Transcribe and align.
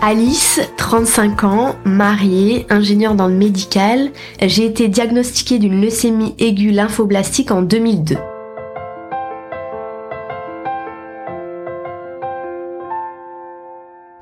Alice, 0.00 0.60
35 0.76 1.42
ans, 1.42 1.74
mariée, 1.84 2.66
ingénieure 2.70 3.16
dans 3.16 3.26
le 3.26 3.34
médical. 3.34 4.12
J'ai 4.40 4.64
été 4.64 4.86
diagnostiquée 4.86 5.58
d'une 5.58 5.80
leucémie 5.80 6.36
aiguë 6.38 6.70
lymphoblastique 6.70 7.50
en 7.50 7.62
2002. 7.62 8.16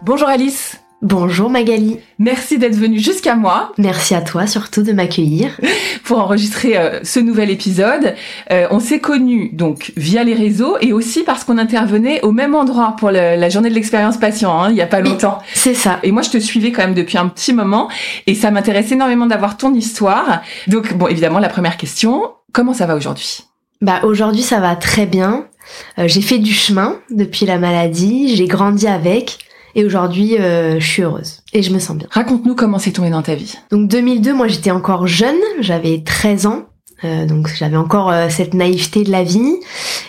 Bonjour 0.00 0.28
Alice. 0.28 0.80
Bonjour 1.08 1.50
Magali. 1.50 2.00
Merci 2.18 2.58
d'être 2.58 2.74
venue 2.74 2.98
jusqu'à 2.98 3.36
moi. 3.36 3.70
Merci 3.78 4.16
à 4.16 4.22
toi 4.22 4.48
surtout 4.48 4.82
de 4.82 4.90
m'accueillir. 4.90 5.56
Pour 6.02 6.18
enregistrer 6.18 6.76
euh, 6.76 6.98
ce 7.04 7.20
nouvel 7.20 7.48
épisode. 7.48 8.16
Euh, 8.50 8.66
on 8.72 8.80
s'est 8.80 8.98
connus 8.98 9.50
donc 9.52 9.92
via 9.96 10.24
les 10.24 10.34
réseaux 10.34 10.76
et 10.80 10.92
aussi 10.92 11.22
parce 11.22 11.44
qu'on 11.44 11.58
intervenait 11.58 12.20
au 12.22 12.32
même 12.32 12.56
endroit 12.56 12.96
pour 12.98 13.12
la 13.12 13.48
journée 13.48 13.70
de 13.70 13.74
l'expérience 13.76 14.16
patient, 14.16 14.60
hein, 14.60 14.70
il 14.70 14.76
y 14.76 14.82
a 14.82 14.86
pas 14.88 15.00
longtemps. 15.00 15.38
C'est 15.54 15.74
ça. 15.74 16.00
Et 16.02 16.10
moi 16.10 16.22
je 16.22 16.30
te 16.30 16.38
suivais 16.38 16.72
quand 16.72 16.82
même 16.82 16.94
depuis 16.94 17.18
un 17.18 17.28
petit 17.28 17.52
moment 17.52 17.88
et 18.26 18.34
ça 18.34 18.50
m'intéresse 18.50 18.90
énormément 18.90 19.26
d'avoir 19.26 19.56
ton 19.56 19.72
histoire. 19.74 20.42
Donc 20.66 20.92
bon 20.94 21.06
évidemment 21.06 21.38
la 21.38 21.48
première 21.48 21.76
question, 21.76 22.32
comment 22.50 22.74
ça 22.74 22.86
va 22.86 22.96
aujourd'hui? 22.96 23.44
Bah 23.80 24.00
aujourd'hui 24.02 24.42
ça 24.42 24.58
va 24.58 24.74
très 24.74 25.06
bien. 25.06 25.46
Euh, 26.00 26.08
j'ai 26.08 26.22
fait 26.22 26.38
du 26.38 26.52
chemin 26.52 26.96
depuis 27.10 27.46
la 27.46 27.58
maladie, 27.58 28.34
j'ai 28.34 28.46
grandi 28.46 28.88
avec. 28.88 29.38
Et 29.76 29.84
aujourd'hui, 29.84 30.38
euh, 30.38 30.80
je 30.80 30.86
suis 30.86 31.02
heureuse 31.02 31.42
et 31.52 31.62
je 31.62 31.70
me 31.70 31.78
sens 31.78 31.98
bien. 31.98 32.08
Raconte-nous 32.10 32.54
comment 32.54 32.78
c'est 32.78 32.92
tombé 32.92 33.10
dans 33.10 33.22
ta 33.22 33.34
vie. 33.34 33.56
Donc 33.70 33.88
2002, 33.88 34.32
moi 34.32 34.48
j'étais 34.48 34.70
encore 34.70 35.06
jeune, 35.06 35.36
j'avais 35.60 36.02
13 36.02 36.46
ans. 36.46 36.64
Euh, 37.04 37.26
donc 37.26 37.52
j'avais 37.54 37.76
encore 37.76 38.10
euh, 38.10 38.28
cette 38.30 38.54
naïveté 38.54 39.04
de 39.04 39.10
la 39.10 39.22
vie 39.22 39.56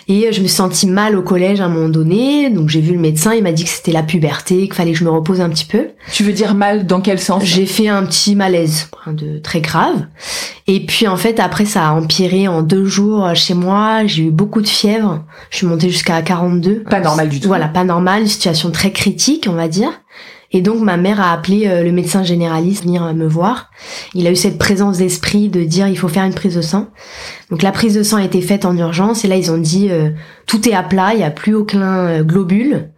et 0.08 0.32
je 0.32 0.40
me 0.40 0.46
suis 0.46 0.56
sentie 0.56 0.86
mal 0.86 1.16
au 1.16 1.22
collège 1.22 1.60
à 1.60 1.66
un 1.66 1.68
moment 1.68 1.90
donné. 1.90 2.48
Donc 2.48 2.70
j'ai 2.70 2.80
vu 2.80 2.94
le 2.94 2.98
médecin, 2.98 3.34
il 3.34 3.42
m'a 3.42 3.52
dit 3.52 3.64
que 3.64 3.70
c'était 3.70 3.92
la 3.92 4.02
puberté, 4.02 4.62
qu'il 4.62 4.74
fallait 4.74 4.92
que 4.92 4.98
je 4.98 5.04
me 5.04 5.10
repose 5.10 5.42
un 5.42 5.50
petit 5.50 5.66
peu. 5.66 5.88
Tu 6.12 6.24
veux 6.24 6.32
dire 6.32 6.54
mal 6.54 6.86
dans 6.86 7.02
quel 7.02 7.18
sens? 7.18 7.44
J'ai 7.44 7.66
fait 7.66 7.88
un 7.88 8.04
petit 8.06 8.34
malaise, 8.34 8.88
de 9.06 9.38
très 9.38 9.60
grave. 9.60 10.06
Et 10.66 10.84
puis 10.84 11.06
en 11.06 11.16
fait 11.16 11.40
après 11.40 11.66
ça 11.66 11.88
a 11.88 11.92
empiré 11.92 12.48
en 12.48 12.62
deux 12.62 12.86
jours 12.86 13.34
chez 13.34 13.54
moi. 13.54 14.06
J'ai 14.06 14.24
eu 14.24 14.30
beaucoup 14.30 14.62
de 14.62 14.68
fièvre. 14.68 15.24
Je 15.50 15.58
suis 15.58 15.66
montée 15.66 15.90
jusqu'à 15.90 16.22
42. 16.22 16.84
Pas 16.84 17.00
normal 17.00 17.28
du 17.28 17.40
tout. 17.40 17.48
Voilà, 17.48 17.68
pas 17.68 17.84
normal, 17.84 18.26
situation 18.28 18.70
très 18.70 18.92
critique 18.92 19.46
on 19.48 19.54
va 19.54 19.68
dire. 19.68 19.90
Et 20.50 20.62
donc 20.62 20.80
ma 20.80 20.96
mère 20.96 21.20
a 21.20 21.32
appelé 21.32 21.66
euh, 21.66 21.82
le 21.82 21.92
médecin 21.92 22.22
généraliste 22.22 22.84
venir 22.84 23.12
me 23.14 23.26
voir. 23.26 23.70
Il 24.14 24.26
a 24.26 24.30
eu 24.30 24.36
cette 24.36 24.58
présence 24.58 24.98
d'esprit 24.98 25.48
de 25.48 25.62
dire 25.62 25.88
il 25.88 25.98
faut 25.98 26.08
faire 26.08 26.24
une 26.24 26.34
prise 26.34 26.54
de 26.54 26.62
sang. 26.62 26.88
Donc 27.50 27.62
la 27.62 27.72
prise 27.72 27.94
de 27.94 28.02
sang 28.02 28.16
a 28.16 28.24
été 28.24 28.40
faite 28.40 28.64
en 28.64 28.76
urgence 28.76 29.24
et 29.24 29.28
là 29.28 29.36
ils 29.36 29.50
ont 29.50 29.58
dit 29.58 29.90
euh, 29.90 30.10
tout 30.46 30.66
est 30.68 30.74
à 30.74 30.82
plat, 30.82 31.12
il 31.12 31.18
n'y 31.18 31.24
a 31.24 31.30
plus 31.30 31.54
aucun 31.54 32.06
euh, 32.06 32.22
globule. 32.22 32.90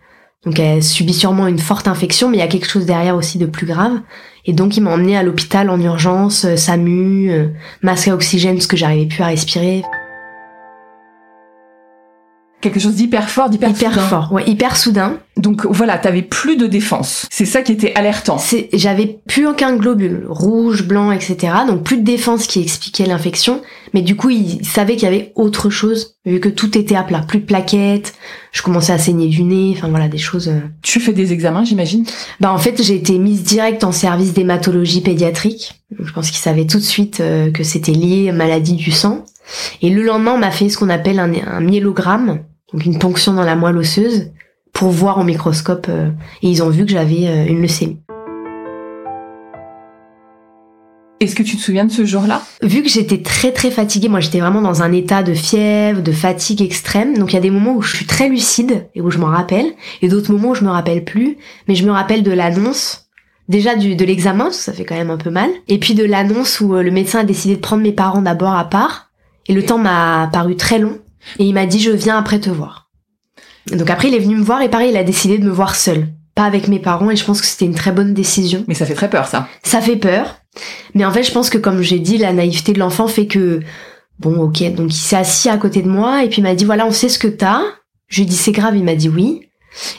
Donc 0.47 0.59
elle 0.59 0.83
subit 0.83 1.13
sûrement 1.13 1.49
une 1.49 1.59
forte 1.59 1.87
infection, 1.87 2.31
mais 2.31 2.39
il 2.39 2.41
y 2.41 2.45
a 2.45 2.49
quelque 2.49 2.69
chose 2.69 2.87
derrière 2.87 3.17
aussi 3.17 3.37
de 3.37 3.47
plus 3.47 3.67
grave. 3.67 4.01
Et 4.47 4.55
donc 4.55 4.77
il 4.77 4.83
m'a 4.83 4.91
emmené 4.91 5.17
à 5.17 5.23
l'hôpital 5.23 5.69
en 5.69 5.79
urgence, 5.79 6.47
SAMU, 6.57 7.51
masque 7.83 8.09
à 8.09 8.15
oxygène 8.15 8.55
parce 8.55 8.67
que 8.67 8.77
j'arrivais 8.77 9.07
plus 9.07 9.23
à 9.23 9.27
respirer 9.27 9.83
quelque 12.61 12.81
chose 12.81 12.95
d'hyper 12.95 13.31
fort, 13.31 13.49
d'hyper 13.49 13.71
hyper 13.71 14.01
fort, 14.09 14.33
ouais, 14.33 14.45
hyper 14.47 14.77
soudain. 14.77 15.19
Donc 15.37 15.65
voilà, 15.65 15.97
t'avais 15.97 16.23
plus 16.23 16.57
de 16.57 16.67
défense. 16.67 17.27
C'est 17.31 17.47
ça 17.47 17.63
qui 17.63 17.73
était 17.73 17.95
alertant. 17.95 18.37
C'est, 18.37 18.69
j'avais 18.75 19.21
plus 19.27 19.47
aucun 19.47 19.75
globule, 19.75 20.27
rouge, 20.29 20.85
blanc, 20.85 21.13
etc. 21.13 21.37
Donc 21.67 21.83
plus 21.83 21.97
de 21.97 22.05
défense 22.05 22.47
qui 22.47 22.61
expliquait 22.61 23.07
l'infection. 23.07 23.63
Mais 23.95 24.03
du 24.03 24.17
coup, 24.17 24.31
il 24.31 24.65
savait 24.65 24.95
qu'il 24.95 25.05
y 25.05 25.07
avait 25.07 25.33
autre 25.35 25.71
chose, 25.71 26.17
vu 26.27 26.41
que 26.41 26.49
tout 26.49 26.77
était 26.77 26.95
à 26.95 27.03
plat, 27.03 27.25
plus 27.27 27.39
de 27.39 27.45
plaquettes. 27.45 28.15
Je 28.53 28.63
commençais 28.63 28.93
à 28.93 28.99
saigner 28.99 29.29
du 29.29 29.43
nez, 29.43 29.75
enfin 29.77 29.89
voilà, 29.89 30.09
des 30.09 30.19
choses. 30.19 30.49
Euh. 30.49 30.61
Tu 30.83 31.01
fais 31.01 31.13
des 31.13 31.33
examens, 31.33 31.65
j'imagine? 31.65 32.05
Bah 32.41 32.53
en 32.53 32.59
fait, 32.59 32.83
j'ai 32.83 32.95
été 32.95 33.17
mise 33.19 33.43
direct 33.43 33.83
en 33.83 33.93
service 33.93 34.35
d'hématologie 34.35 35.01
pédiatrique. 35.01 35.81
je 35.99 36.13
pense 36.13 36.31
qu'il 36.31 36.39
savait 36.39 36.67
tout 36.67 36.79
de 36.79 36.85
suite 36.85 37.21
euh, 37.21 37.51
que 37.51 37.65
c'était 37.65 37.93
lié 37.93 38.29
à 38.29 38.33
maladie 38.33 38.75
du 38.75 38.91
sang. 38.91 39.25
Et 39.81 39.91
le 39.91 40.03
lendemain, 40.03 40.35
on 40.35 40.39
m'a 40.39 40.51
fait 40.51 40.69
ce 40.69 40.77
qu'on 40.79 40.91
appelle 40.91 41.19
un, 41.19 41.33
un 41.47 41.61
myélogramme 41.61 42.41
donc 42.73 42.85
une 42.85 42.99
ponction 42.99 43.33
dans 43.33 43.45
la 43.45 43.57
moelle 43.57 43.77
osseuse, 43.77 44.31
pour 44.73 44.91
voir 44.91 45.19
au 45.19 45.25
microscope. 45.25 45.87
Euh, 45.89 46.11
et 46.43 46.49
ils 46.49 46.63
ont 46.63 46.71
vu 46.71 46.85
que 46.85 46.93
j'avais 46.93 47.27
euh, 47.27 47.47
une 47.47 47.61
leucémie. 47.61 47.99
Est-ce 51.21 51.35
que 51.35 51.43
tu 51.43 51.57
te 51.57 51.61
souviens 51.61 51.85
de 51.85 51.93
ce 51.93 52.07
jour-là? 52.07 52.41
Vu 52.63 52.83
que 52.83 52.89
j'étais 52.89 53.21
très 53.21 53.53
très 53.53 53.71
fatiguée, 53.71 54.09
moi 54.09 54.21
j'étais 54.21 54.41
vraiment 54.41 54.63
dans 54.63 54.83
un 54.83 54.91
état 54.91 55.23
de 55.23 55.35
fièvre, 55.35 56.01
de 56.01 56.13
fatigue 56.13 56.63
extrême. 56.63 57.19
Donc 57.19 57.33
il 57.33 57.35
y 57.35 57.39
a 57.39 57.43
des 57.43 57.51
moments 57.51 57.75
où 57.75 57.83
je 57.83 57.95
suis 57.95 58.07
très 58.07 58.31
lucide 58.31 58.89
et 58.95 59.03
où 59.03 59.11
je 59.11 59.19
m'en 59.19 59.27
rappelle, 59.27 59.67
et 60.01 60.09
d'autres 60.09 60.33
moments 60.33 60.51
où 60.51 60.55
je 60.55 60.65
me 60.65 60.71
rappelle 60.71 61.05
plus. 61.05 61.37
Mais 61.69 61.75
je 61.75 61.85
me 61.85 61.91
rappelle 61.91 62.23
de 62.23 62.31
l'annonce, 62.31 63.11
déjà 63.51 63.77
du, 63.77 63.97
de 63.97 64.05
l'examen, 64.07 64.51
ça 64.51 64.73
fait 64.73 64.87
quand 64.87 64.95
même 64.95 65.11
un 65.11 65.19
peu 65.19 65.29
mal, 65.29 65.51
et 65.69 65.79
puis 65.79 65.95
de 65.95 66.05
l'annonce 66.05 66.59
où 66.61 66.75
euh, 66.75 66.83
le 66.83 66.91
médecin 66.91 67.19
a 67.19 67.25
décidé 67.25 67.55
de 67.55 67.61
prendre 67.61 67.83
mes 67.83 67.93
parents 67.93 68.23
d'abord 68.23 68.55
à 68.55 68.65
part. 68.65 69.11
Et 69.47 69.53
le 69.53 69.63
temps 69.63 69.79
m'a 69.79 70.31
paru 70.33 70.57
très 70.57 70.79
long. 70.79 71.01
Et 71.39 71.45
il 71.45 71.55
m'a 71.55 71.67
dit 71.67 71.81
je 71.81 71.91
viens 71.91 72.19
après 72.19 72.41
te 72.41 72.51
voir. 72.51 72.91
Donc 73.71 73.91
après 73.91 74.09
il 74.09 74.15
est 74.15 74.21
venu 74.21 74.37
me 74.37 74.43
voir 74.43 74.63
et 74.63 74.69
pareil 74.69 74.91
il 74.91 74.97
a 74.97 75.05
décidé 75.05 75.39
de 75.39 75.45
me 75.45 75.51
voir 75.51 75.77
seul, 75.77 76.09
pas 76.35 76.45
avec 76.45 76.69
mes 76.69 76.79
parents 76.79 77.11
et 77.11 77.17
je 77.17 77.25
pense 77.25 77.41
que 77.41 77.47
c'était 77.47 77.67
une 77.67 77.75
très 77.75 77.93
bonne 77.93 78.15
décision. 78.15 78.65
Mais 78.69 78.75
ça 78.75 78.87
fait 78.87 78.95
très 78.95 79.11
peur 79.11 79.27
ça. 79.27 79.49
Ça 79.63 79.81
fait 79.81 79.97
peur. 79.97 80.41
Mais 80.95 81.05
en 81.05 81.13
fait 81.13 81.23
je 81.23 81.33
pense 81.33 81.51
que 81.51 81.59
comme 81.59 81.83
j'ai 81.83 81.99
dit 81.99 82.19
la 82.19 82.33
naïveté 82.33 82.73
de 82.73 82.79
l'enfant 82.79 83.07
fait 83.07 83.27
que 83.27 83.61
bon 84.19 84.37
ok 84.41 84.75
donc 84.75 84.93
il 84.93 84.99
s'est 84.99 85.17
assis 85.17 85.49
à 85.49 85.57
côté 85.59 85.83
de 85.83 85.89
moi 85.89 86.25
et 86.25 86.29
puis 86.29 86.41
il 86.41 86.45
m'a 86.45 86.55
dit 86.55 86.65
voilà 86.65 86.87
on 86.87 86.91
sait 86.91 87.09
ce 87.09 87.19
que 87.19 87.29
t'as. 87.29 87.61
Je 88.09 88.17
lui 88.17 88.23
ai 88.23 88.27
dit 88.27 88.37
c'est 88.37 88.53
grave 88.53 88.77
il 88.77 88.85
m'a 88.85 88.95
dit 88.95 89.09
oui. 89.09 89.43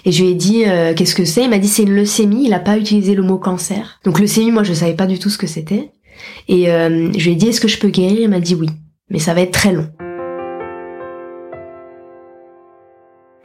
Et 0.03 0.11
je 0.11 0.23
lui 0.23 0.31
ai 0.31 0.35
dit 0.35 0.65
euh, 0.65 0.93
qu'est-ce 0.93 1.15
que 1.15 1.23
c'est? 1.23 1.43
Il 1.43 1.49
m'a 1.49 1.59
dit 1.59 1.69
c'est 1.69 1.83
une 1.83 1.95
leucémie. 1.95 2.45
Il 2.45 2.53
a 2.53 2.59
pas 2.59 2.77
utilisé 2.77 3.15
le 3.15 3.23
mot 3.23 3.37
cancer. 3.37 3.99
Donc 4.03 4.19
leucémie 4.19 4.51
moi 4.51 4.63
je 4.63 4.73
savais 4.73 4.95
pas 4.95 5.07
du 5.07 5.17
tout 5.19 5.29
ce 5.29 5.37
que 5.37 5.47
c'était. 5.47 5.91
Et 6.49 6.69
euh, 6.71 7.11
je 7.17 7.23
lui 7.23 7.31
ai 7.31 7.35
dit 7.35 7.47
est-ce 7.47 7.61
que 7.61 7.69
je 7.69 7.77
peux 7.77 7.89
guérir? 7.89 8.19
Il 8.19 8.29
m'a 8.29 8.39
dit 8.39 8.55
oui. 8.55 8.67
Mais 9.09 9.19
ça 9.19 9.33
va 9.33 9.41
être 9.41 9.51
très 9.51 9.71
long. 9.71 9.87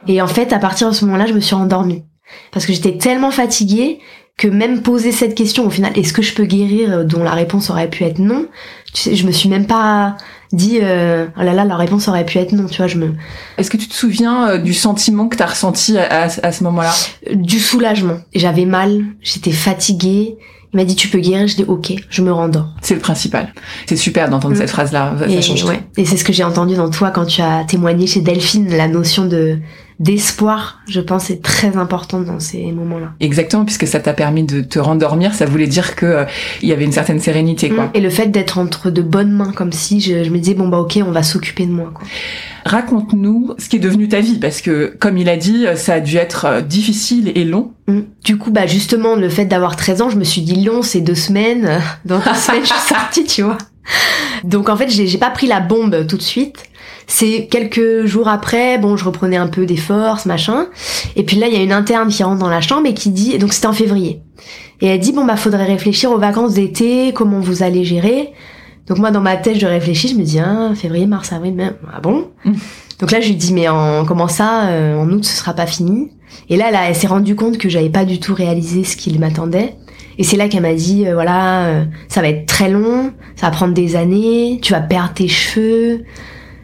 Et 0.07 0.21
en 0.21 0.27
fait, 0.27 0.53
à 0.53 0.59
partir 0.59 0.89
de 0.89 0.93
ce 0.93 1.05
moment-là, 1.05 1.25
je 1.25 1.33
me 1.33 1.39
suis 1.39 1.55
endormie. 1.55 2.03
Parce 2.51 2.65
que 2.65 2.73
j'étais 2.73 2.97
tellement 2.97 3.31
fatiguée 3.31 3.99
que 4.37 4.47
même 4.47 4.83
poser 4.83 5.11
cette 5.11 5.33
question, 5.33 5.65
au 5.65 5.69
final, 5.69 5.97
est-ce 5.97 6.13
que 6.13 6.21
je 6.21 6.33
peux 6.33 6.45
guérir, 6.45 6.91
euh, 6.91 7.03
dont 7.03 7.23
la 7.23 7.31
réponse 7.31 7.71
aurait 7.71 7.89
pu 7.89 8.03
être 8.03 8.19
non, 8.19 8.45
tu 8.93 9.01
sais, 9.01 9.15
je 9.15 9.25
me 9.25 9.31
suis 9.31 9.49
même 9.49 9.65
pas 9.65 10.15
dit, 10.53 10.79
euh, 10.81 11.25
oh 11.37 11.43
là 11.43 11.53
là, 11.53 11.65
la 11.65 11.75
réponse 11.75 12.07
aurait 12.07 12.25
pu 12.25 12.37
être 12.37 12.51
non, 12.51 12.67
tu 12.67 12.77
vois, 12.77 12.87
je 12.87 12.97
me... 12.97 13.15
Est-ce 13.57 13.71
que 13.71 13.77
tu 13.77 13.87
te 13.87 13.95
souviens 13.95 14.49
euh, 14.49 14.57
du 14.59 14.75
sentiment 14.75 15.27
que 15.27 15.35
t'as 15.35 15.47
ressenti 15.47 15.97
à, 15.97 16.27
à, 16.43 16.51
ce 16.51 16.63
moment-là? 16.65 16.93
Du 17.33 17.59
soulagement. 17.59 18.19
J'avais 18.35 18.65
mal, 18.65 19.03
j'étais 19.21 19.51
fatiguée, 19.51 20.37
il 20.73 20.77
m'a 20.77 20.85
dit 20.85 20.95
tu 20.95 21.07
peux 21.07 21.19
guérir, 21.19 21.47
je 21.47 21.55
dis 21.55 21.65
ok, 21.67 21.93
je 22.09 22.21
me 22.21 22.31
rendors. 22.31 22.67
C'est 22.81 22.93
le 22.93 22.99
principal. 22.99 23.53
C'est 23.87 23.95
super 23.95 24.29
d'entendre 24.29 24.53
mm. 24.53 24.57
cette 24.57 24.69
phrase-là. 24.69 25.15
Et, 25.27 25.37
et 25.97 26.05
c'est 26.05 26.17
ce 26.17 26.23
que 26.23 26.33
j'ai 26.33 26.43
entendu 26.43 26.75
dans 26.75 26.91
toi 26.91 27.09
quand 27.09 27.25
tu 27.25 27.41
as 27.41 27.63
témoigné 27.63 28.05
chez 28.05 28.21
Delphine, 28.21 28.69
la 28.69 28.87
notion 28.87 29.25
de 29.25 29.57
d'espoir, 29.99 30.79
je 30.87 31.01
pense, 31.01 31.31
est 31.31 31.41
très 31.41 31.75
importante 31.75 32.25
dans 32.25 32.39
ces 32.39 32.71
moments-là. 32.71 33.13
Exactement, 33.19 33.65
puisque 33.65 33.87
ça 33.87 33.99
t'a 33.99 34.13
permis 34.13 34.43
de 34.43 34.61
te 34.61 34.77
rendormir, 34.77 35.33
ça 35.33 35.45
voulait 35.45 35.67
dire 35.67 35.95
que 35.95 36.05
euh, 36.05 36.25
il 36.61 36.69
y 36.69 36.71
avait 36.71 36.85
une 36.85 36.91
certaine 36.91 37.19
sérénité, 37.19 37.69
quoi. 37.69 37.85
Mm. 37.85 37.91
Et 37.95 38.01
le 38.01 38.09
fait 38.09 38.27
d'être 38.27 38.59
entre 38.59 38.91
de 38.91 39.01
bonnes 39.01 39.31
mains, 39.31 39.51
comme 39.51 39.71
si 39.71 39.99
je, 39.99 40.23
je 40.23 40.29
me 40.29 40.37
disais 40.37 40.53
bon 40.53 40.67
bah 40.67 40.77
ok, 40.77 40.99
on 41.05 41.11
va 41.11 41.23
s'occuper 41.23 41.65
de 41.65 41.71
moi, 41.71 41.91
quoi. 41.93 42.05
Raconte-nous 42.65 43.55
ce 43.57 43.69
qui 43.69 43.77
est 43.77 43.79
devenu 43.79 44.07
ta 44.07 44.19
vie, 44.19 44.37
parce 44.37 44.61
que 44.61 44.95
comme 44.99 45.17
il 45.17 45.29
a 45.29 45.37
dit, 45.37 45.65
ça 45.75 45.95
a 45.95 45.99
dû 45.99 46.17
être 46.17 46.45
euh, 46.45 46.61
difficile 46.61 47.31
et 47.33 47.43
long. 47.43 47.71
Mm. 47.87 48.01
Du 48.23 48.37
coup, 48.37 48.51
bah 48.51 48.67
justement, 48.67 49.15
le 49.15 49.29
fait 49.29 49.45
d'avoir 49.45 49.75
13 49.75 50.01
ans, 50.03 50.09
je 50.09 50.17
me 50.17 50.23
suis 50.23 50.41
dit 50.41 50.63
long, 50.63 50.83
c'est 50.83 51.01
deux 51.01 51.15
semaines. 51.15 51.81
Dans 52.05 52.19
deux 52.19 52.23
semaines, 52.35 52.63
je 52.63 52.73
suis 52.73 52.93
sortie, 52.93 53.23
tu 53.23 53.41
vois. 53.41 53.57
Donc 54.43 54.69
en 54.69 54.75
fait, 54.75 54.89
j'ai 54.89 55.17
pas 55.17 55.29
pris 55.29 55.47
la 55.47 55.59
bombe 55.59 56.05
tout 56.07 56.17
de 56.17 56.21
suite. 56.21 56.66
C'est 57.07 57.47
quelques 57.49 58.05
jours 58.05 58.27
après, 58.27 58.77
bon, 58.77 58.97
je 58.97 59.05
reprenais 59.05 59.37
un 59.37 59.47
peu 59.47 59.65
des 59.65 59.77
forces, 59.77 60.25
machin. 60.25 60.67
Et 61.15 61.23
puis 61.23 61.37
là, 61.37 61.47
il 61.47 61.53
y 61.53 61.57
a 61.57 61.63
une 61.63 61.71
interne 61.71 62.09
qui 62.09 62.21
rentre 62.21 62.39
dans 62.39 62.49
la 62.49 62.61
chambre 62.61 62.85
et 62.87 62.93
qui 62.93 63.09
dit, 63.09 63.37
donc 63.37 63.53
c'était 63.53 63.67
en 63.67 63.73
février. 63.73 64.21
Et 64.81 64.87
elle 64.87 64.99
dit, 64.99 65.13
bon, 65.13 65.25
bah, 65.25 65.37
faudrait 65.37 65.65
réfléchir 65.65 66.11
aux 66.11 66.17
vacances 66.17 66.53
d'été, 66.53 67.13
comment 67.13 67.39
vous 67.39 67.63
allez 67.63 67.85
gérer. 67.85 68.33
Donc 68.87 68.99
moi, 68.99 69.11
dans 69.11 69.21
ma 69.21 69.35
tête, 69.37 69.59
je 69.59 69.65
réfléchis, 69.65 70.09
je 70.09 70.15
me 70.15 70.23
dis, 70.23 70.39
ah, 70.39 70.71
février, 70.75 71.07
mars, 71.07 71.31
avril, 71.33 71.55
même, 71.55 71.75
ah 71.93 71.99
bon? 71.99 72.27
donc 72.99 73.11
là, 73.11 73.21
je 73.21 73.27
lui 73.27 73.35
dis, 73.35 73.53
mais 73.53 73.67
en, 73.67 74.05
comment 74.05 74.27
ça, 74.27 74.67
euh, 74.67 74.97
en 74.97 75.09
août, 75.09 75.25
ce 75.25 75.35
sera 75.35 75.53
pas 75.53 75.65
fini? 75.65 76.11
Et 76.49 76.57
là, 76.57 76.71
là 76.71 76.89
elle 76.89 76.95
s'est 76.95 77.07
rendue 77.07 77.35
compte 77.35 77.57
que 77.57 77.69
j'avais 77.69 77.89
pas 77.89 78.05
du 78.05 78.19
tout 78.19 78.33
réalisé 78.33 78.83
ce 78.83 78.95
qu'il 78.97 79.19
m'attendait. 79.19 79.75
Et 80.17 80.23
c'est 80.23 80.37
là 80.37 80.47
qu'elle 80.47 80.61
m'a 80.61 80.73
dit, 80.73 81.05
euh, 81.05 81.13
voilà, 81.13 81.65
euh, 81.65 81.85
ça 82.07 82.21
va 82.21 82.29
être 82.29 82.45
très 82.45 82.69
long, 82.69 83.11
ça 83.35 83.47
va 83.47 83.51
prendre 83.51 83.73
des 83.73 83.95
années, 83.95 84.59
tu 84.61 84.73
vas 84.73 84.81
perdre 84.81 85.13
tes 85.13 85.27
cheveux. 85.27 86.05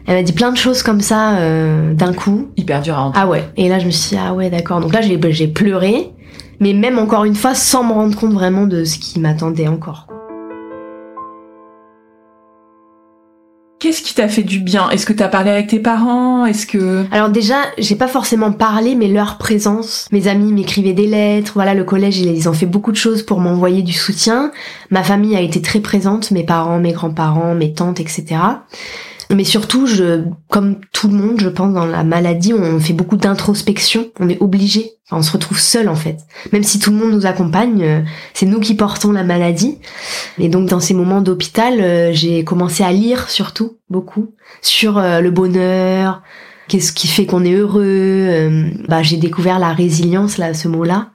Elle 0.06 0.16
m'a 0.16 0.22
dit 0.22 0.32
plein 0.32 0.52
de 0.52 0.56
choses 0.56 0.82
comme 0.82 1.00
ça 1.00 1.38
euh, 1.38 1.94
d'un 1.94 2.12
coup. 2.12 2.48
Hyper 2.56 2.82
dur 2.82 2.96
à 2.96 3.02
entendre. 3.04 3.18
Ah 3.18 3.26
ouais. 3.26 3.48
Et 3.56 3.68
là, 3.68 3.78
je 3.78 3.86
me 3.86 3.90
suis 3.90 4.16
dit, 4.16 4.22
ah 4.22 4.34
ouais, 4.34 4.50
d'accord. 4.50 4.80
Donc 4.80 4.92
là, 4.92 5.00
j'ai 5.00 5.18
j'ai 5.32 5.48
pleuré, 5.48 6.10
mais 6.60 6.74
même 6.74 6.98
encore 6.98 7.24
une 7.24 7.34
fois, 7.34 7.54
sans 7.54 7.84
me 7.84 7.92
rendre 7.92 8.16
compte 8.16 8.34
vraiment 8.34 8.66
de 8.66 8.84
ce 8.84 8.98
qui 8.98 9.18
m'attendait 9.18 9.68
encore. 9.68 10.06
Qu'est-ce 13.78 14.00
qui 14.00 14.14
t'a 14.14 14.28
fait 14.28 14.42
du 14.42 14.60
bien? 14.60 14.88
Est-ce 14.90 15.04
que 15.04 15.12
t'as 15.12 15.28
parlé 15.28 15.50
avec 15.50 15.66
tes 15.66 15.78
parents? 15.78 16.46
Est-ce 16.46 16.66
que 16.66 17.04
Alors 17.10 17.28
déjà, 17.28 17.56
j'ai 17.76 17.96
pas 17.96 18.08
forcément 18.08 18.50
parlé, 18.50 18.94
mais 18.94 19.08
leur 19.08 19.36
présence. 19.36 20.06
Mes 20.10 20.26
amis 20.26 20.52
m'écrivaient 20.52 20.94
des 20.94 21.06
lettres. 21.06 21.52
Voilà, 21.54 21.74
le 21.74 21.84
collège, 21.84 22.18
ils 22.18 22.48
ont 22.48 22.54
fait 22.54 22.64
beaucoup 22.64 22.92
de 22.92 22.96
choses 22.96 23.22
pour 23.22 23.40
m'envoyer 23.40 23.82
du 23.82 23.92
soutien. 23.92 24.52
Ma 24.90 25.02
famille 25.02 25.36
a 25.36 25.40
été 25.42 25.60
très 25.60 25.80
présente, 25.80 26.30
mes 26.30 26.44
parents, 26.44 26.78
mes 26.78 26.92
grands-parents, 26.92 27.54
mes 27.54 27.74
tantes, 27.74 28.00
etc. 28.00 28.36
Mais 29.30 29.44
surtout, 29.44 29.86
je, 29.86 30.22
comme 30.48 30.76
tout 30.92 31.08
le 31.08 31.14
monde, 31.14 31.40
je 31.40 31.48
pense, 31.48 31.72
dans 31.72 31.86
la 31.86 32.04
maladie, 32.04 32.52
on 32.52 32.78
fait 32.78 32.92
beaucoup 32.92 33.16
d'introspection. 33.16 34.08
On 34.20 34.28
est 34.28 34.40
obligé. 34.40 34.92
Enfin, 35.06 35.18
on 35.18 35.22
se 35.22 35.32
retrouve 35.32 35.58
seul, 35.58 35.88
en 35.88 35.94
fait. 35.94 36.18
Même 36.52 36.62
si 36.62 36.78
tout 36.78 36.90
le 36.90 36.96
monde 36.96 37.12
nous 37.12 37.26
accompagne, 37.26 37.82
euh, 37.82 38.00
c'est 38.32 38.46
nous 38.46 38.60
qui 38.60 38.74
portons 38.74 39.12
la 39.12 39.24
maladie. 39.24 39.78
Et 40.38 40.48
donc, 40.48 40.68
dans 40.68 40.80
ces 40.80 40.94
moments 40.94 41.20
d'hôpital, 41.20 41.80
euh, 41.80 42.12
j'ai 42.12 42.44
commencé 42.44 42.84
à 42.84 42.92
lire, 42.92 43.28
surtout, 43.30 43.78
beaucoup, 43.88 44.34
sur 44.62 44.98
euh, 44.98 45.20
le 45.20 45.30
bonheur, 45.30 46.22
qu'est-ce 46.68 46.92
qui 46.92 47.08
fait 47.08 47.26
qu'on 47.26 47.44
est 47.44 47.54
heureux. 47.54 48.70
bah, 48.88 49.02
j'ai 49.02 49.16
découvert 49.16 49.58
la 49.58 49.72
résilience, 49.72 50.38
là, 50.38 50.54
ce 50.54 50.68
mot-là. 50.68 51.10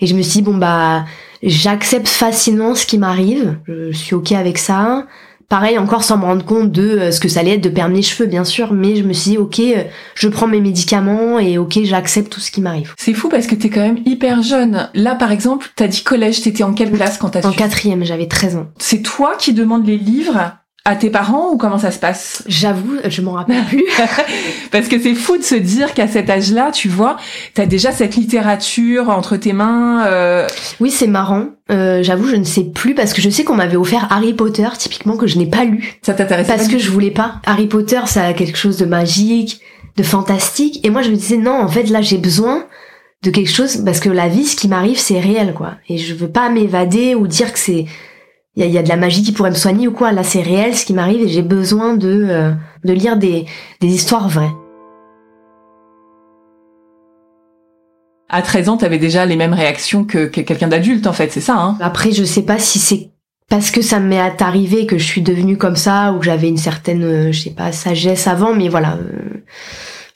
Et 0.00 0.06
je 0.06 0.14
me 0.14 0.22
suis 0.22 0.40
dit, 0.40 0.42
bon, 0.42 0.56
bah, 0.56 1.04
j'accepte 1.42 2.08
facilement 2.08 2.74
ce 2.74 2.86
qui 2.86 2.98
m'arrive. 2.98 3.58
Je 3.66 3.92
suis 3.92 4.14
ok 4.14 4.32
avec 4.32 4.58
ça 4.58 5.06
pareil 5.48 5.78
encore 5.78 6.04
sans 6.04 6.18
me 6.18 6.24
rendre 6.24 6.44
compte 6.44 6.70
de 6.70 6.82
euh, 6.82 7.10
ce 7.10 7.20
que 7.20 7.28
ça 7.28 7.40
allait 7.40 7.54
être 7.54 7.64
de 7.64 7.68
perdre 7.68 7.94
mes 7.94 8.02
cheveux 8.02 8.28
bien 8.28 8.44
sûr 8.44 8.72
mais 8.72 8.96
je 8.96 9.02
me 9.02 9.12
suis 9.12 9.32
dit 9.32 9.38
ok 9.38 9.60
euh, 9.60 9.84
je 10.14 10.28
prends 10.28 10.46
mes 10.46 10.60
médicaments 10.60 11.38
et 11.38 11.58
ok 11.58 11.80
j'accepte 11.84 12.30
tout 12.30 12.40
ce 12.40 12.50
qui 12.50 12.60
m'arrive. 12.60 12.94
C'est 12.98 13.14
fou 13.14 13.28
parce 13.28 13.46
que 13.46 13.54
t'es 13.54 13.70
quand 13.70 13.80
même 13.80 14.00
hyper 14.04 14.42
jeune. 14.42 14.90
Là 14.94 15.14
par 15.14 15.32
exemple 15.32 15.68
t'as 15.76 15.88
dit 15.88 16.02
collège 16.02 16.42
t'étais 16.42 16.64
en 16.64 16.74
quelle 16.74 16.92
classe 16.92 17.18
quand 17.18 17.30
t'as 17.30 17.46
en 17.46 17.52
quatrième 17.52 18.04
j'avais 18.04 18.26
13 18.26 18.56
ans. 18.56 18.66
C'est 18.78 19.02
toi 19.02 19.34
qui 19.38 19.52
demandes 19.52 19.86
les 19.86 19.98
livres 19.98 20.52
à 20.84 20.96
tes 20.96 21.10
parents 21.10 21.50
ou 21.50 21.56
comment 21.58 21.78
ça 21.78 21.90
se 21.90 21.98
passe? 21.98 22.42
J'avoue, 22.46 22.96
je 23.06 23.20
m'en 23.20 23.32
rappelle 23.32 23.64
plus. 23.64 23.84
Parce 24.70 24.88
que 24.88 24.98
c'est 24.98 25.14
fou 25.14 25.36
de 25.36 25.42
se 25.42 25.54
dire 25.54 25.92
qu'à 25.92 26.08
cet 26.08 26.30
âge-là, 26.30 26.70
tu 26.72 26.88
vois, 26.88 27.16
t'as 27.54 27.66
déjà 27.66 27.92
cette 27.92 28.16
littérature 28.16 29.10
entre 29.10 29.36
tes 29.36 29.52
mains. 29.52 30.06
Euh... 30.06 30.46
Oui, 30.80 30.90
c'est 30.90 31.06
marrant. 31.06 31.46
Euh, 31.70 32.02
J'avoue, 32.02 32.28
je 32.28 32.36
ne 32.36 32.44
sais 32.44 32.64
plus 32.64 32.94
parce 32.94 33.12
que 33.12 33.20
je 33.20 33.28
sais 33.28 33.44
qu'on 33.44 33.54
m'avait 33.54 33.76
offert 33.76 34.06
Harry 34.10 34.32
Potter, 34.32 34.68
typiquement 34.78 35.18
que 35.18 35.26
je 35.26 35.36
n'ai 35.38 35.46
pas 35.46 35.64
lu. 35.64 35.98
Ça 36.00 36.14
t'intéresse 36.14 36.46
Parce 36.46 36.68
que 36.68 36.78
je 36.78 36.90
voulais 36.90 37.10
pas. 37.10 37.34
Harry 37.44 37.66
Potter, 37.66 38.00
ça 38.06 38.24
a 38.24 38.32
quelque 38.32 38.56
chose 38.56 38.78
de 38.78 38.86
magique, 38.86 39.60
de 39.96 40.02
fantastique, 40.02 40.80
et 40.86 40.90
moi 40.90 41.02
je 41.02 41.10
me 41.10 41.16
disais 41.16 41.36
non, 41.36 41.60
en 41.60 41.68
fait 41.68 41.84
là 41.90 42.00
j'ai 42.00 42.16
besoin 42.16 42.64
de 43.22 43.30
quelque 43.30 43.50
chose 43.50 43.82
parce 43.84 44.00
que 44.00 44.08
la 44.08 44.28
vie, 44.28 44.46
ce 44.46 44.56
qui 44.56 44.68
m'arrive, 44.68 44.98
c'est 44.98 45.18
réel, 45.18 45.52
quoi. 45.54 45.74
Et 45.88 45.98
je 45.98 46.14
veux 46.14 46.30
pas 46.30 46.48
m'évader 46.50 47.14
ou 47.14 47.26
dire 47.26 47.52
que 47.52 47.58
c'est 47.58 47.86
il 48.66 48.72
y 48.72 48.78
a, 48.78 48.82
de 48.82 48.88
la 48.88 48.96
magie 48.96 49.22
qui 49.22 49.32
pourrait 49.32 49.50
me 49.50 49.56
soigner 49.56 49.86
ou 49.86 49.92
quoi. 49.92 50.12
Là, 50.12 50.24
c'est 50.24 50.42
réel 50.42 50.74
ce 50.74 50.84
qui 50.84 50.92
m'arrive 50.92 51.22
et 51.22 51.28
j'ai 51.28 51.42
besoin 51.42 51.94
de, 51.94 52.26
euh, 52.28 52.52
de 52.84 52.92
lire 52.92 53.16
des, 53.16 53.46
des 53.80 53.88
histoires 53.88 54.28
vraies. 54.28 54.52
À 58.28 58.42
13 58.42 58.68
ans, 58.68 58.76
t'avais 58.76 58.98
déjà 58.98 59.24
les 59.24 59.36
mêmes 59.36 59.54
réactions 59.54 60.04
que, 60.04 60.26
que 60.26 60.40
quelqu'un 60.42 60.68
d'adulte, 60.68 61.06
en 61.06 61.14
fait, 61.14 61.32
c'est 61.32 61.40
ça, 61.40 61.56
hein? 61.56 61.78
Après, 61.80 62.12
je 62.12 62.24
sais 62.24 62.42
pas 62.42 62.58
si 62.58 62.78
c'est 62.78 63.10
parce 63.48 63.70
que 63.70 63.80
ça 63.80 63.98
m'est 64.00 64.42
arrivé 64.42 64.84
que 64.84 64.98
je 64.98 65.04
suis 65.04 65.22
devenue 65.22 65.56
comme 65.56 65.76
ça 65.76 66.12
ou 66.12 66.18
que 66.18 66.26
j'avais 66.26 66.48
une 66.48 66.58
certaine, 66.58 67.02
euh, 67.02 67.32
je 67.32 67.40
sais 67.40 67.50
pas, 67.50 67.72
sagesse 67.72 68.26
avant, 68.26 68.54
mais 68.54 68.68
voilà. 68.68 68.96
Euh, 68.96 69.42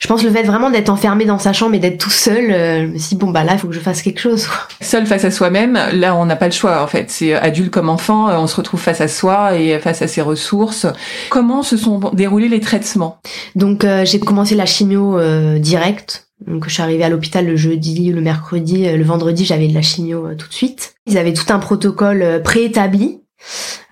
je 0.02 0.08
pense 0.08 0.24
le 0.24 0.32
fait 0.32 0.42
vraiment 0.42 0.68
d'être 0.68 0.88
enfermé 0.88 1.26
dans 1.26 1.38
sa 1.38 1.52
chambre 1.52 1.76
et 1.76 1.78
d'être 1.78 1.98
tout 1.98 2.10
seul, 2.10 2.50
euh, 2.50 2.80
je 2.80 2.86
me 2.86 2.98
suis 2.98 3.10
dit, 3.10 3.14
bon 3.14 3.30
bah 3.30 3.44
là 3.44 3.52
il 3.52 3.58
faut 3.60 3.68
que 3.68 3.74
je 3.74 3.78
fasse 3.78 4.02
quelque 4.02 4.18
chose. 4.18 4.48
Seul 4.80 5.06
face 5.06 5.24
à 5.24 5.30
soi-même, 5.30 5.78
là 5.92 6.16
on 6.16 6.26
n'a 6.26 6.34
pas 6.34 6.46
le 6.46 6.52
choix 6.52 6.82
en 6.82 6.88
fait. 6.88 7.08
C'est 7.08 7.34
adulte 7.34 7.70
comme 7.70 7.88
enfant, 7.88 8.28
euh, 8.28 8.36
on 8.36 8.48
se 8.48 8.56
retrouve 8.56 8.80
face 8.80 9.00
à 9.00 9.06
soi 9.06 9.56
et 9.56 9.78
face 9.78 10.02
à 10.02 10.08
ses 10.08 10.20
ressources. 10.20 10.88
Comment 11.30 11.62
se 11.62 11.76
sont 11.76 12.00
déroulés 12.14 12.48
les 12.48 12.58
traitements? 12.58 13.20
Donc 13.54 13.84
euh, 13.84 14.04
j'ai 14.04 14.18
commencé 14.18 14.56
la 14.56 14.66
chimio 14.66 15.20
direct. 15.60 16.26
Donc 16.48 16.64
je 16.66 16.74
suis 16.74 16.82
arrivée 16.82 17.04
à 17.04 17.08
l'hôpital 17.08 17.46
le 17.46 17.54
jeudi, 17.54 18.10
le 18.10 18.20
mercredi, 18.20 18.84
le 18.92 19.04
vendredi 19.04 19.44
j'avais 19.44 19.68
de 19.68 19.74
la 19.74 19.82
chimio 19.82 20.30
tout 20.36 20.48
de 20.48 20.52
suite. 20.52 20.94
Ils 21.06 21.16
avaient 21.16 21.32
tout 21.32 21.52
un 21.52 21.60
protocole 21.60 22.42
préétabli 22.42 23.20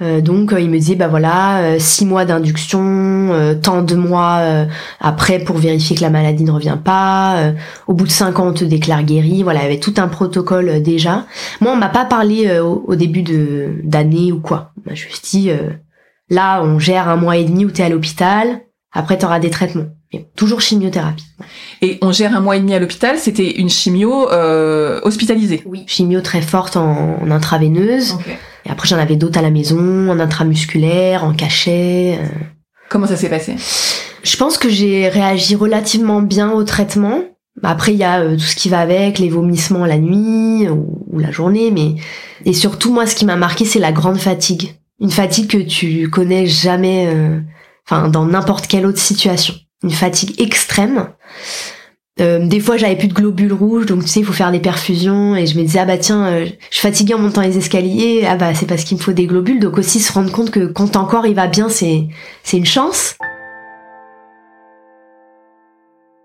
euh, 0.03 0.21
donc 0.21 0.53
euh, 0.53 0.61
il 0.61 0.71
me 0.71 0.79
disait 0.79 0.95
bah 0.95 1.09
voilà 1.09 1.59
euh, 1.59 1.77
six 1.79 2.07
mois 2.07 2.25
d'induction, 2.25 3.31
tant 3.63 3.83
de 3.83 3.95
mois 3.95 4.67
après 5.01 5.39
pour 5.39 5.59
vérifier 5.59 5.97
que 5.97 6.03
la 6.03 6.11
maladie 6.11 6.45
ne 6.45 6.51
revient 6.51 6.79
pas. 6.83 7.53
au 7.87 7.95
bout 7.95 8.07
de 8.07 8.11
cinq 8.11 8.39
ans 8.39 8.49
on 8.49 8.53
te 8.53 8.65
déclare 8.65 9.03
guéri. 9.03 9.43
Voilà 9.43 9.61
il 9.61 9.65
y 9.65 9.67
avait 9.67 9.81
tout 9.81 9.95
un 9.99 10.09
protocole 10.09 10.83
déjà. 10.83 11.27
Moi 11.61 11.73
on 11.73 11.77
m'a 11.77 11.89
pas 11.89 12.05
parlé 12.05 12.59
au, 12.61 12.95
début 12.95 13.23
de 13.23 13.81
d'année 13.85 14.33
ou 14.33 14.41
quoi. 14.41 14.73
On 14.79 14.91
m'a 14.91 14.95
juste 14.95 15.31
dit 15.31 15.51
là 16.29 16.63
on 16.63 16.79
gère 16.79 17.09
un 17.09 17.17
mois 17.17 17.37
et 17.37 17.45
demi 17.45 17.65
où 17.65 17.71
t'es 17.71 17.83
à 17.83 17.89
l'hôpital. 17.89 18.61
Après 18.93 19.19
t'auras 19.19 19.39
des 19.39 19.51
traitements. 19.51 19.87
toujours 20.35 20.61
chimiothérapie. 20.61 21.25
Et 21.81 21.99
on 22.03 22.11
gère 22.11 22.35
un 22.35 22.41
mois 22.41 22.57
et 22.57 22.61
demi 22.61 22.75
à 22.75 22.79
l'hôpital. 22.79 23.19
C'était 23.19 23.59
une 23.59 23.71
chimio 23.71 24.29
hospitalisée. 25.03 25.63
Oui. 25.67 25.85
Chimio 25.87 26.21
très 26.21 26.43
forte 26.43 26.77
en, 26.77 27.31
intraveineuse. 27.31 28.17
Et 28.67 28.71
après, 28.71 28.89
j'en 28.89 28.99
avais 28.99 29.17
d'autres 29.17 29.39
à 29.39 29.43
la 29.43 29.51
maison, 29.51 30.11
en 30.11 30.21
intramusculaire, 30.21 31.25
en 31.25 31.33
cachet. 31.33 32.19
Euh. 32.21 32.27
Comment 32.89 33.07
ça 33.07 33.17
s'est 33.17 33.29
passé? 33.29 33.57
Je 34.23 34.37
pense 34.37 34.59
que 34.59 34.69
j'ai 34.69 35.09
réagi 35.09 35.55
relativement 35.55 36.21
bien 36.21 36.51
au 36.53 36.65
traitement. 36.65 37.23
Après, 37.63 37.93
il 37.93 37.99
y 37.99 38.05
a 38.05 38.21
euh, 38.21 38.35
tout 38.35 38.43
ce 38.43 38.57
qui 38.57 38.69
va 38.69 38.81
avec, 38.81 39.19
les 39.19 39.29
vomissements 39.29 39.87
la 39.87 39.99
nuit 39.99 40.69
ou, 40.69 41.19
la 41.19 41.31
journée, 41.31 41.71
mais 41.71 41.97
et 42.45 42.53
surtout 42.53 42.93
moi, 42.93 43.07
ce 43.07 43.15
qui 43.15 43.25
m'a 43.25 43.37
marqué, 43.37 43.65
c'est 43.65 43.79
la 43.79 43.93
grande 43.93 44.19
fatigue. 44.19 44.75
Une 45.01 45.11
fatigue 45.11 45.49
que 45.49 45.59
tu 45.59 46.09
connais 46.09 46.47
jamais, 46.47 47.07
euh, 47.09 47.41
enfin 47.87 48.09
dans 48.09 48.25
n'importe 48.25 48.67
quelle 48.67 48.87
autre 48.87 48.99
situation. 48.99 49.55
Une 49.83 49.91
fatigue 49.91 50.41
extrême. 50.41 51.09
Euh, 52.21 52.47
des 52.47 52.61
fois, 52.61 52.77
j'avais 52.77 52.97
plus 52.97 53.09
de 53.09 53.15
globules 53.15 53.53
rouges, 53.53 53.87
donc 53.87 54.03
tu 54.03 54.09
sais, 54.09 54.21
il 54.21 54.27
faut 54.27 54.33
faire 54.33 54.53
des 54.53 54.61
perfusions. 54.61 55.37
Et 55.37 55.47
je 55.47 55.59
me 55.59 55.63
disais, 55.63 55.79
ah 55.79 55.87
bah 55.87 55.99
tiens, 55.99 56.27
euh, 56.27 56.47
je 56.71 56.77
suis 56.77 56.87
fatiguée 56.87 57.15
en 57.15 57.19
montant 57.19 57.41
les 57.41 57.57
escaliers. 57.57 58.25
Ah 58.29 58.37
bah 58.37 58.55
c'est 58.55 58.67
parce 58.67 58.85
qu'il 58.85 58.99
me 58.99 59.03
faut 59.03 59.13
des 59.13 59.27
globules. 59.27 59.61
Donc 59.61 59.79
aussi 59.79 60.01
se 60.01 60.13
rendre 60.13 60.31
compte 60.31 60.51
que 60.51 60.67
quand 60.67 60.89
ton 60.89 61.05
corps 61.05 61.27
il 61.27 61.35
va 61.35 61.47
bien, 61.47 61.69
c'est 61.69 62.05
c'est 62.43 62.59
une 62.59 62.67
chance. 62.67 63.17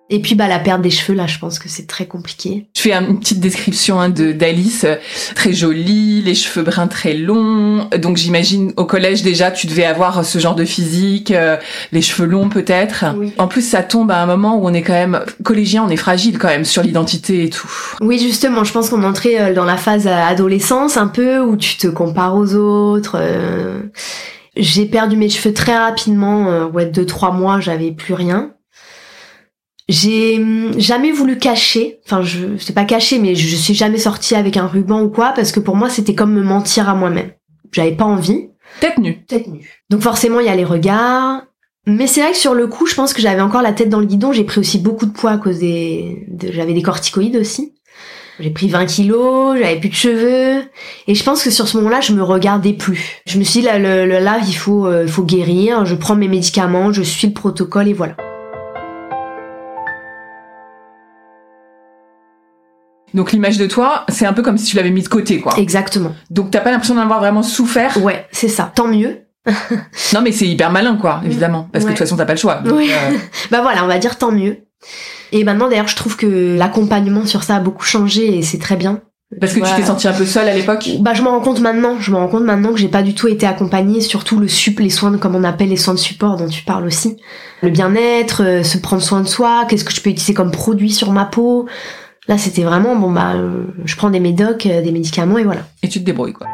Et 0.09 0.21
puis 0.21 0.35
bah 0.35 0.47
la 0.47 0.59
perte 0.59 0.81
des 0.81 0.91
cheveux 0.91 1.17
là, 1.17 1.25
je 1.25 1.39
pense 1.39 1.57
que 1.57 1.67
c'est 1.67 1.87
très 1.87 2.05
compliqué. 2.05 2.67
Je 2.75 2.81
fais 2.81 2.93
une 2.93 3.19
petite 3.19 3.39
description 3.39 3.99
hein, 3.99 4.09
de 4.09 4.33
d'Alice, 4.33 4.85
très 5.33 5.51
jolie, 5.51 6.21
les 6.21 6.35
cheveux 6.35 6.63
bruns 6.63 6.87
très 6.87 7.15
longs. 7.15 7.89
Donc 7.97 8.17
j'imagine 8.17 8.71
au 8.77 8.85
collège 8.85 9.23
déjà 9.23 9.49
tu 9.49 9.65
devais 9.65 9.85
avoir 9.85 10.23
ce 10.23 10.37
genre 10.37 10.53
de 10.53 10.63
physique, 10.63 11.31
euh, 11.31 11.57
les 11.91 12.03
cheveux 12.03 12.27
longs 12.27 12.49
peut-être. 12.49 13.05
En 13.39 13.47
plus 13.47 13.63
ça 13.67 13.81
tombe 13.81 14.11
à 14.11 14.21
un 14.21 14.27
moment 14.27 14.57
où 14.57 14.67
on 14.67 14.73
est 14.73 14.83
quand 14.83 14.93
même 14.93 15.21
collégien, 15.43 15.83
on 15.83 15.89
est 15.89 15.97
fragile 15.97 16.37
quand 16.37 16.49
même 16.49 16.65
sur 16.65 16.83
l'identité 16.83 17.45
et 17.45 17.49
tout. 17.49 17.69
Oui 18.01 18.19
justement, 18.19 18.63
je 18.63 18.73
pense 18.73 18.91
qu'on 18.91 19.03
entrait 19.03 19.41
euh, 19.41 19.53
dans 19.55 19.65
la 19.65 19.77
phase 19.77 20.05
adolescence 20.05 20.97
un 20.97 21.07
peu 21.07 21.39
où 21.39 21.55
tu 21.57 21.77
te 21.77 21.87
compares 21.87 22.35
aux 22.35 22.53
autres. 22.53 23.17
Euh. 23.19 23.79
J'ai 24.55 24.85
perdu 24.85 25.17
mes 25.17 25.29
cheveux 25.29 25.53
très 25.53 25.75
rapidement, 25.75 26.67
ouais 26.67 26.85
deux 26.85 27.05
trois 27.05 27.31
mois, 27.31 27.59
j'avais 27.59 27.91
plus 27.91 28.13
rien. 28.13 28.54
J'ai 29.87 30.37
hum, 30.37 30.73
jamais 30.79 31.11
voulu 31.11 31.37
cacher, 31.37 31.99
enfin 32.05 32.23
je 32.23 32.57
sais 32.57 32.73
pas 32.73 32.85
cacher, 32.85 33.19
mais 33.19 33.35
je, 33.35 33.55
suis 33.55 33.75
jamais 33.75 33.99
sortie 33.99 34.35
avec 34.35 34.57
un 34.57 34.65
ruban 34.65 35.01
ou 35.03 35.09
quoi 35.09 35.31
parce 35.35 35.51
que 35.51 35.59
pour 35.59 35.75
moi 35.75 35.89
c'était 35.89 36.15
comme 36.15 36.33
me 36.33 36.41
mentir 36.41 36.89
à 36.89 36.95
moi-même. 36.95 37.31
J'avais 37.71 37.91
pas 37.91 38.05
envie. 38.05 38.49
Tête 38.79 38.97
nue. 38.97 39.23
Tête 39.25 39.47
nue. 39.47 39.69
Donc 39.89 40.01
forcément 40.01 40.39
il 40.39 40.47
y 40.47 40.49
a 40.49 40.55
les 40.55 40.65
regards, 40.65 41.43
mais 41.85 42.07
c'est 42.07 42.21
vrai 42.21 42.31
que 42.31 42.37
sur 42.37 42.55
le 42.55 42.65
coup 42.65 42.87
je 42.87 42.95
pense 42.95 43.13
que 43.13 43.21
j'avais 43.21 43.41
encore 43.41 43.61
la 43.61 43.73
tête 43.73 43.89
dans 43.89 43.99
le 43.99 44.07
guidon. 44.07 44.31
J'ai 44.31 44.43
pris 44.43 44.59
aussi 44.59 44.79
beaucoup 44.79 45.05
de 45.05 45.11
poids 45.11 45.31
à 45.31 45.37
cause 45.37 45.59
des, 45.59 46.27
j'avais 46.51 46.73
des 46.73 46.81
corticoïdes 46.81 47.35
aussi. 47.35 47.73
J'ai 48.39 48.49
pris 48.49 48.67
20 48.67 48.85
kilos, 48.87 49.57
j'avais 49.57 49.79
plus 49.79 49.89
de 49.89 49.93
cheveux, 49.93 50.63
et 51.07 51.15
je 51.15 51.23
pense 51.23 51.41
que 51.41 51.49
sur 51.49 51.69
ce 51.69 51.77
moment-là, 51.77 52.01
je 52.01 52.11
me 52.11 52.21
regardais 52.21 52.73
plus. 52.73 53.21
Je 53.25 53.39
me 53.39 53.45
suis 53.45 53.61
dit 53.61 53.65
là, 53.65 53.79
le, 53.79 54.05
là 54.05 54.39
il 54.45 54.53
faut, 54.53 54.87
euh, 54.87 55.03
il 55.05 55.09
faut 55.09 55.23
guérir. 55.23 55.85
Je 55.85 55.95
prends 55.95 56.15
mes 56.15 56.27
médicaments, 56.27 56.91
je 56.91 57.01
suis 57.01 57.27
le 57.27 57.33
protocole 57.33 57.87
et 57.87 57.93
voilà. 57.93 58.17
Donc 63.15 63.31
l'image 63.31 63.57
de 63.57 63.65
toi, 63.65 64.05
c'est 64.09 64.25
un 64.25 64.33
peu 64.33 64.41
comme 64.43 64.57
si 64.57 64.65
tu 64.65 64.75
l'avais 64.75 64.91
mis 64.91 65.01
de 65.01 65.07
côté, 65.07 65.39
quoi. 65.39 65.53
Exactement. 65.57 66.13
Donc 66.29 66.51
t'as 66.51 66.59
pas 66.59 66.69
l'impression 66.69 66.95
d'avoir 66.95 67.19
vraiment 67.19 67.41
souffert? 67.43 67.97
Ouais, 68.03 68.27
c'est 68.31 68.49
ça. 68.49 68.71
Tant 68.75 68.87
mieux. 68.87 69.21
non 70.13 70.21
mais 70.21 70.31
c'est 70.31 70.47
hyper 70.47 70.71
malin, 70.71 70.97
quoi, 70.97 71.21
évidemment, 71.25 71.69
parce 71.71 71.85
que 71.85 71.89
de 71.91 71.95
toute 71.95 71.99
façon 72.05 72.15
t'as 72.17 72.25
pas 72.25 72.33
le 72.33 72.39
choix. 72.39 72.61
oui. 72.65 72.89
Euh, 72.91 73.17
bah 73.51 73.61
voilà, 73.61 73.83
on 73.83 73.87
va 73.87 73.97
dire 73.99 74.17
tant 74.17 74.31
mieux. 74.31 74.57
Et 75.31 75.43
maintenant 75.43 75.69
d'ailleurs, 75.69 75.87
je 75.87 75.95
trouve 75.95 76.15
que 76.17 76.55
l'accompagnement 76.57 77.25
sur 77.25 77.43
ça 77.43 77.55
a 77.55 77.59
beaucoup 77.59 77.85
changé 77.85 78.37
et 78.37 78.41
c'est 78.43 78.59
très 78.59 78.75
bien. 78.75 79.01
Parce 79.39 79.53
que 79.53 79.59
tu 79.59 79.75
t'es 79.75 79.83
sentie 79.83 80.07
un 80.07 80.13
peu 80.13 80.25
seule 80.25 80.47
à 80.47 80.53
l'époque? 80.53 80.87
Bah, 80.99 81.13
je 81.13 81.21
m'en 81.23 81.31
rends 81.31 81.39
compte 81.41 81.59
maintenant. 81.59 81.99
Je 81.99 82.11
me 82.11 82.15
rends 82.15 82.27
compte 82.27 82.43
maintenant 82.43 82.71
que 82.71 82.77
j'ai 82.77 82.87
pas 82.87 83.01
du 83.01 83.15
tout 83.15 83.27
été 83.27 83.45
accompagnée, 83.47 83.99
surtout 83.99 84.39
le 84.39 84.47
sup, 84.47 84.79
les 84.79 84.91
soins, 84.91 85.09
de- 85.11 85.17
comme 85.17 85.35
on 85.35 85.43
appelle 85.43 85.69
les 85.69 85.77
soins 85.77 85.95
de 85.95 85.99
support 85.99 86.37
dont 86.37 86.47
tu 86.47 86.63
parles 86.63 86.85
aussi. 86.85 87.17
Le 87.63 87.69
bien-être, 87.69 88.43
euh, 88.43 88.63
se 88.63 88.77
prendre 88.77 89.01
soin 89.01 89.21
de 89.21 89.27
soi, 89.27 89.65
qu'est-ce 89.67 89.83
que 89.83 89.91
je 89.93 89.99
peux 90.01 90.11
utiliser 90.11 90.33
comme 90.35 90.51
produit 90.51 90.91
sur 90.91 91.11
ma 91.11 91.25
peau? 91.25 91.65
Là, 92.27 92.37
c'était 92.37 92.63
vraiment, 92.63 92.95
bon, 92.95 93.11
bah, 93.11 93.33
euh, 93.35 93.65
je 93.85 93.95
prends 93.95 94.09
des 94.09 94.19
médocs, 94.19 94.65
euh, 94.65 94.81
des 94.81 94.91
médicaments 94.91 95.37
et 95.37 95.43
voilà. 95.43 95.61
Et 95.83 95.89
tu 95.89 95.99
te 95.99 96.05
débrouilles, 96.05 96.33
quoi. 96.33 96.47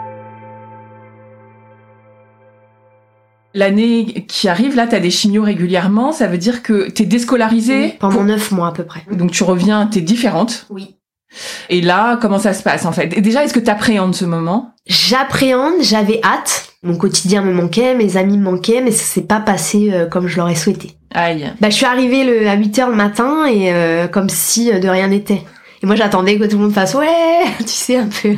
L'année 3.54 4.25
qui 4.30 4.48
arrive, 4.48 4.75
là, 4.75 4.88
t'as 4.88 5.00
des 5.00 5.10
chimios 5.12 5.44
régulièrement, 5.44 6.13
ça 6.13 6.28
veut 6.28 6.38
dire 6.38 6.63
que 6.63 6.90
t'es 6.90 7.06
déscolarisée 7.06 7.96
Pendant 8.00 8.16
pour- 8.16 8.24
neuf 8.24 8.51
mois 8.51 8.68
à 8.68 8.72
peu 8.72 8.84
près. 8.86 9.01
Donc 9.12 9.32
tu 9.32 9.44
reviens, 9.44 9.88
t'es 9.88 10.00
différente. 10.00 10.66
Oui. 10.70 10.96
Et 11.70 11.82
là, 11.82 12.18
comment 12.22 12.40
ça 12.40 12.54
se 12.54 12.63
passe 12.63 12.86
en 12.86 12.92
fait? 12.94 13.12
Et 13.18 13.22
Déjà, 13.22 13.44
est-ce 13.44 13.54
que 13.54 13.60
t'appréhendes 13.60 14.16
ce 14.16 14.24
moment? 14.25 14.74
J'appréhende, 14.88 15.74
j'avais 15.82 16.22
hâte. 16.24 16.68
Mon 16.84 16.96
quotidien 16.98 17.42
me 17.42 17.54
manquait, 17.54 17.94
mes 17.94 18.16
amis 18.18 18.38
me 18.38 18.44
manquaient, 18.51 18.82
mais 18.82 18.92
ça 18.92 19.04
s'est 19.04 19.22
pas 19.28 19.40
passé 19.42 19.90
euh, 19.92 20.06
comme 20.08 20.28
je 20.28 20.38
l'aurais 20.38 20.56
souhaité. 20.56 20.92
Aïe. 21.13 21.51
Bah, 21.60 21.70
je 21.70 21.75
suis 21.75 21.86
arrivée 21.86 22.24
le, 22.24 22.48
à 22.48 22.56
8h 22.56 22.90
le 22.90 22.96
matin 22.96 23.46
et 23.46 23.72
euh, 23.74 24.08
comme 24.08 24.30
si 24.30 24.72
de 24.72 24.88
rien 24.88 25.08
n'était. 25.10 25.44
Et 25.83 25.85
moi, 25.85 25.95
j'attendais 25.95 26.38
que 26.38 26.45
tout 26.45 26.57
le 26.57 26.63
monde 26.63 26.73
fasse 26.73 26.93
ouais, 26.93 27.43
tu 27.59 27.67
sais, 27.67 27.97
un 27.97 28.07
peu. 28.07 28.35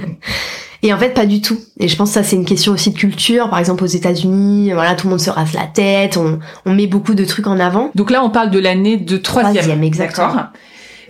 Et 0.81 0.93
en 0.93 0.97
fait, 0.97 1.09
pas 1.09 1.25
du 1.25 1.41
tout. 1.41 1.57
Et 1.79 1.87
je 1.87 1.95
pense 1.95 2.09
que 2.09 2.15
ça, 2.15 2.23
c'est 2.23 2.35
une 2.35 2.45
question 2.45 2.73
aussi 2.73 2.91
de 2.91 2.97
culture. 2.97 3.49
Par 3.49 3.59
exemple, 3.59 3.83
aux 3.83 3.87
États-Unis, 3.87 4.73
voilà, 4.73 4.95
tout 4.95 5.07
le 5.07 5.11
monde 5.11 5.21
se 5.21 5.29
rase 5.29 5.53
la 5.53 5.65
tête, 5.65 6.17
on, 6.17 6.39
on 6.65 6.73
met 6.73 6.87
beaucoup 6.87 7.15
de 7.15 7.23
trucs 7.23 7.47
en 7.47 7.59
avant. 7.59 7.91
Donc 7.95 8.11
là, 8.11 8.23
on 8.23 8.29
parle 8.29 8.51
de 8.51 8.59
l'année 8.59 8.97
de 8.97 9.17
troisième. 9.17 9.53
Troisième, 9.53 9.83
exactement. 9.83 10.43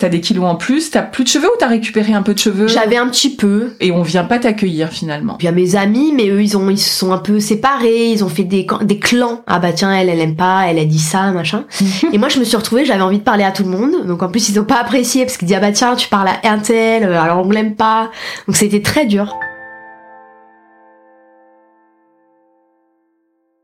T'as 0.03 0.09
des 0.09 0.19
kilos 0.19 0.43
en 0.43 0.55
plus, 0.55 0.91
t'as 0.91 1.01
plus 1.01 1.23
de 1.23 1.29
cheveux 1.29 1.47
ou 1.47 1.57
t'as 1.57 1.69
récupéré 1.69 2.11
un 2.11 2.23
peu 2.23 2.33
de 2.33 2.39
cheveux 2.39 2.67
J'avais 2.67 2.97
un 2.97 3.07
petit 3.07 3.33
peu. 3.37 3.71
Et 3.79 3.93
on 3.93 4.01
vient 4.01 4.25
pas 4.25 4.37
t'accueillir 4.37 4.89
finalement. 4.89 5.35
Puis 5.35 5.47
à 5.47 5.53
mes 5.53 5.77
amis, 5.77 6.11
mais 6.11 6.27
eux, 6.27 6.43
ils 6.43 6.57
ont, 6.57 6.69
ils 6.69 6.77
se 6.77 6.89
sont 6.89 7.13
un 7.13 7.19
peu 7.19 7.39
séparés, 7.39 8.09
ils 8.09 8.21
ont 8.21 8.27
fait 8.27 8.43
des 8.43 8.65
clans. 8.99 9.43
Ah 9.47 9.59
bah 9.59 9.71
tiens, 9.71 9.93
elle, 9.93 10.09
elle 10.09 10.19
aime 10.19 10.35
pas, 10.35 10.65
elle 10.67 10.77
a 10.77 10.83
dit 10.83 10.99
ça, 10.99 11.31
machin. 11.31 11.63
et 12.11 12.17
moi, 12.17 12.27
je 12.27 12.37
me 12.37 12.43
suis 12.43 12.57
retrouvée, 12.57 12.83
j'avais 12.83 13.01
envie 13.01 13.19
de 13.19 13.23
parler 13.23 13.45
à 13.45 13.53
tout 13.53 13.63
le 13.63 13.69
monde. 13.69 14.05
Donc 14.05 14.21
en 14.23 14.27
plus, 14.27 14.49
ils 14.49 14.59
ont 14.59 14.65
pas 14.65 14.81
apprécié 14.81 15.23
parce 15.23 15.37
qu'ils 15.37 15.47
disaient 15.47 15.59
ah 15.59 15.61
bah 15.61 15.71
tiens, 15.71 15.95
tu 15.95 16.09
parles 16.09 16.27
à 16.27 16.51
un 16.51 16.59
tel, 16.59 17.05
euh, 17.05 17.21
alors 17.21 17.47
on 17.47 17.49
l'aime 17.49 17.77
pas. 17.77 18.11
Donc 18.45 18.57
c'était 18.57 18.81
très 18.81 19.05
dur. 19.05 19.37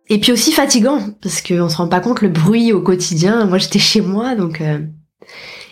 Et 0.08 0.22
puis 0.22 0.32
aussi 0.32 0.54
fatigant 0.54 1.02
parce 1.22 1.42
qu'on 1.42 1.68
se 1.68 1.76
rend 1.76 1.90
pas 1.90 2.00
compte 2.00 2.22
le 2.22 2.30
bruit 2.30 2.72
au 2.72 2.80
quotidien. 2.80 3.44
Moi, 3.44 3.58
j'étais 3.58 3.78
chez 3.78 4.00
moi, 4.00 4.36
donc. 4.36 4.62
euh, 4.62 4.80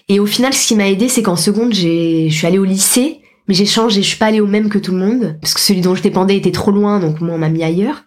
Et 0.10 0.20
au 0.20 0.26
final, 0.26 0.54
ce 0.54 0.68
qui 0.68 0.76
m'a 0.76 0.88
aidé, 0.88 1.10
c'est 1.10 1.24
qu'en 1.24 1.36
seconde, 1.36 1.74
j'ai, 1.74 2.30
je 2.30 2.36
suis 2.36 2.48
allée 2.48 2.60
au 2.60 2.66
lycée. 2.66 3.22
Mais 3.48 3.54
j'ai 3.54 3.66
changé, 3.66 4.02
je 4.02 4.08
suis 4.08 4.18
pas 4.18 4.26
allée 4.26 4.42
au 4.42 4.48
même 4.48 4.70
que 4.70 4.78
tout 4.78 4.92
le 4.92 4.98
monde, 4.98 5.38
parce 5.42 5.54
que 5.54 5.60
celui 5.60 5.82
dont 5.82 5.96
je 5.96 6.02
dépendais 6.02 6.36
était 6.36 6.52
trop 6.52 6.72
loin, 6.72 7.00
donc 7.00 7.22
moi 7.22 7.36
on 7.36 7.38
m'a 7.38 7.50
mis 7.50 7.64
ailleurs. 7.64 8.04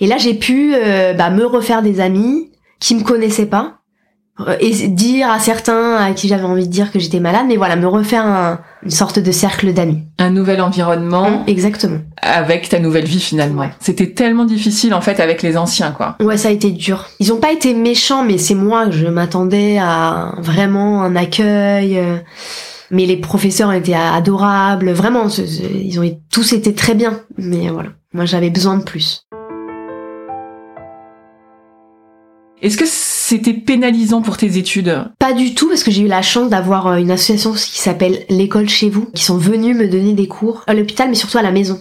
Et 0.00 0.06
là 0.06 0.18
j'ai 0.18 0.34
pu 0.34 0.72
euh, 0.74 1.14
bah, 1.14 1.30
me 1.30 1.44
refaire 1.44 1.82
des 1.82 2.00
amis 2.00 2.52
qui 2.78 2.94
me 2.94 3.02
connaissaient 3.02 3.46
pas, 3.46 3.80
et 4.60 4.88
dire 4.88 5.30
à 5.30 5.38
certains 5.38 5.94
à 5.96 6.12
qui 6.12 6.26
j'avais 6.26 6.42
envie 6.44 6.66
de 6.66 6.72
dire 6.72 6.90
que 6.90 6.98
j'étais 6.98 7.20
malade, 7.20 7.44
mais 7.46 7.56
voilà, 7.56 7.76
me 7.76 7.86
refaire 7.86 8.26
un- 8.26 8.58
une 8.82 8.90
sorte 8.90 9.18
de 9.20 9.30
cercle 9.30 9.72
d'amis. 9.72 10.02
Un 10.18 10.30
nouvel 10.30 10.60
environnement 10.60 11.44
Exactement. 11.46 11.98
avec 12.20 12.68
ta 12.68 12.80
nouvelle 12.80 13.04
vie 13.04 13.20
finalement. 13.20 13.62
Ouais. 13.62 13.70
C'était 13.78 14.10
tellement 14.12 14.44
difficile 14.44 14.92
en 14.92 15.00
fait 15.00 15.20
avec 15.20 15.42
les 15.42 15.56
anciens 15.56 15.92
quoi. 15.92 16.16
Ouais, 16.20 16.36
ça 16.36 16.48
a 16.48 16.50
été 16.52 16.70
dur. 16.72 17.06
Ils 17.20 17.32
ont 17.32 17.38
pas 17.38 17.52
été 17.52 17.74
méchants, 17.74 18.24
mais 18.24 18.38
c'est 18.38 18.54
moi, 18.56 18.90
je 18.90 19.06
m'attendais 19.06 19.78
à 19.78 20.32
vraiment 20.38 21.02
un 21.02 21.14
accueil. 21.16 21.98
euh, 21.98 22.16
Mais 22.90 23.06
les 23.06 23.16
professeurs 23.16 23.72
étaient 23.72 23.94
adorables, 23.94 24.90
vraiment, 24.92 25.26
ils 25.28 25.98
ont 26.00 26.20
tous 26.30 26.52
été 26.52 26.74
très 26.74 26.94
bien. 26.94 27.20
Mais 27.38 27.68
voilà, 27.68 27.88
moi 28.12 28.24
j'avais 28.26 28.50
besoin 28.50 28.76
de 28.76 28.82
plus. 28.84 29.22
Est-ce 32.62 32.76
que 32.76 32.84
c'était 33.26 33.54
pénalisant 33.54 34.20
pour 34.20 34.36
tes 34.36 34.58
études 34.58 35.02
Pas 35.18 35.32
du 35.32 35.54
tout, 35.54 35.70
parce 35.70 35.82
que 35.82 35.90
j'ai 35.90 36.02
eu 36.02 36.08
la 36.08 36.20
chance 36.20 36.50
d'avoir 36.50 36.88
euh, 36.88 36.96
une 36.96 37.10
association 37.10 37.52
qui 37.52 37.80
s'appelle 37.80 38.26
l'école 38.28 38.68
chez 38.68 38.90
vous, 38.90 39.06
qui 39.14 39.24
sont 39.24 39.38
venus 39.38 39.74
me 39.74 39.88
donner 39.88 40.12
des 40.12 40.28
cours 40.28 40.62
à 40.66 40.74
l'hôpital, 40.74 41.08
mais 41.08 41.14
surtout 41.14 41.38
à 41.38 41.42
la 41.42 41.50
maison. 41.50 41.80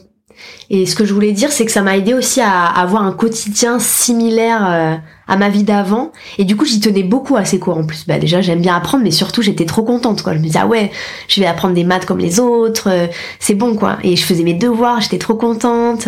Et 0.70 0.86
ce 0.86 0.96
que 0.96 1.04
je 1.04 1.14
voulais 1.14 1.34
dire, 1.34 1.52
c'est 1.52 1.66
que 1.66 1.72
ça 1.74 1.82
m'a 1.82 1.98
aidé 1.98 2.14
aussi 2.14 2.40
à 2.40 2.64
avoir 2.64 3.04
un 3.04 3.12
quotidien 3.12 3.78
similaire 3.80 4.66
euh, 4.66 4.96
à 5.28 5.36
ma 5.36 5.50
vie 5.50 5.64
d'avant. 5.64 6.14
Et 6.38 6.46
du 6.46 6.56
coup, 6.56 6.64
j'y 6.64 6.80
tenais 6.80 7.04
beaucoup 7.04 7.36
à 7.36 7.44
ces 7.44 7.60
cours 7.60 7.78
en 7.78 7.86
plus. 7.86 8.08
Bah 8.08 8.20
déjà, 8.20 8.40
j'aime 8.40 8.62
bien 8.62 8.78
apprendre, 8.78 9.04
mais 9.04 9.12
surtout, 9.12 9.42
j'étais 9.42 9.66
trop 9.66 9.84
contente. 9.84 10.22
Quoi. 10.22 10.36
Je 10.36 10.38
me 10.38 10.44
disais, 10.46 10.60
ah 10.62 10.68
ouais, 10.68 10.92
je 11.28 11.42
vais 11.42 11.46
apprendre 11.46 11.74
des 11.74 11.84
maths 11.84 12.06
comme 12.06 12.20
les 12.20 12.40
autres, 12.40 12.90
euh, 12.90 13.08
c'est 13.40 13.56
bon 13.56 13.76
quoi. 13.76 13.98
Et 14.04 14.16
je 14.16 14.24
faisais 14.24 14.44
mes 14.44 14.54
devoirs, 14.54 15.02
j'étais 15.02 15.20
trop 15.20 15.36
contente. 15.36 16.08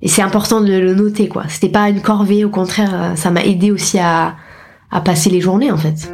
et 0.00 0.08
c'est 0.08 0.22
important 0.22 0.62
de 0.62 0.72
le 0.72 0.94
noter 0.94 1.28
quoi. 1.28 1.44
C'était 1.50 1.68
pas 1.68 1.90
une 1.90 2.00
corvée, 2.00 2.42
au 2.46 2.50
contraire, 2.50 3.12
ça 3.16 3.30
m'a 3.30 3.44
aidé 3.44 3.70
aussi 3.70 3.98
à, 3.98 4.36
à 4.90 5.00
passer 5.00 5.30
les 5.30 5.40
journées 5.40 5.70
en 5.70 5.76
fait. 5.76 6.12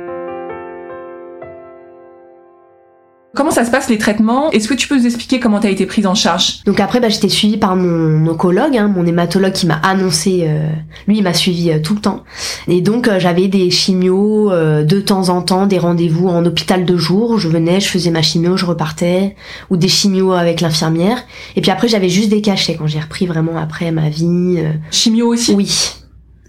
Comment 3.35 3.50
ça 3.50 3.64
se 3.64 3.71
passe 3.71 3.88
les 3.88 3.97
traitements? 3.97 4.50
Est-ce 4.50 4.69
que 4.69 4.75
tu 4.75 4.87
peux 4.87 4.95
nous 4.99 5.07
expliquer 5.07 5.41
comment 5.41 5.59
t'as 5.59 5.71
été 5.71 5.87
prise 5.87 6.07
en 6.07 6.14
charge? 6.14 6.62
Donc 6.67 6.81
après, 6.81 7.00
bah, 7.00 7.09
j'étais 7.09 7.31
suivie 7.31 7.57
par 7.57 7.76
mon 7.76 8.26
oncologue, 8.31 8.76
hein, 8.76 8.88
mon 8.95 9.07
hématologue 9.07 9.55
qui 9.55 9.67
m'a 9.67 9.76
annoncé, 9.76 10.45
euh, 10.47 10.69
lui 11.09 11.17
il 11.17 11.23
m'a 11.23 11.33
suivi 11.33 11.71
euh, 11.71 11.79
tout 11.81 11.95
le 11.95 12.02
temps. 12.02 12.25
Et 12.69 12.83
donc 12.83 13.09
euh, 13.09 13.19
j'avais 13.19 13.49
des 13.49 13.71
chimios 13.71 14.52
euh, 14.52 14.85
de 14.85 15.00
temps 15.00 15.31
en 15.31 15.41
temps, 15.41 15.67
des 15.67 15.79
rendez-vous 15.79 16.29
en 16.29 16.45
hôpital 16.45 16.85
de 16.85 16.97
jour. 16.99 17.38
Je 17.38 17.49
venais, 17.49 17.81
je 17.81 17.88
faisais 17.88 18.11
ma 18.11 18.21
chimio, 18.21 18.59
je 18.59 18.67
repartais, 18.67 19.35
ou 19.71 19.79
des 19.79 19.88
chimios 19.88 20.33
avec 20.33 20.61
l'infirmière. 20.61 21.25
Et 21.57 21.62
puis 21.62 21.71
après, 21.71 21.88
j'avais 21.88 22.11
juste 22.11 22.29
des 22.29 22.43
cachets 22.43 22.76
quand 22.76 22.87
j'ai 22.87 23.00
repris 23.00 23.25
vraiment 23.25 23.57
après 23.57 23.93
ma 23.93 24.11
vie. 24.11 24.57
euh, 24.59 24.73
Chimio 24.91 25.29
aussi? 25.29 25.55
Oui, 25.55 25.75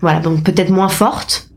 voilà, 0.01 0.20
donc 0.20 0.44
peut-être 0.44 0.70
moins 0.70 0.89
forte. 0.89 1.48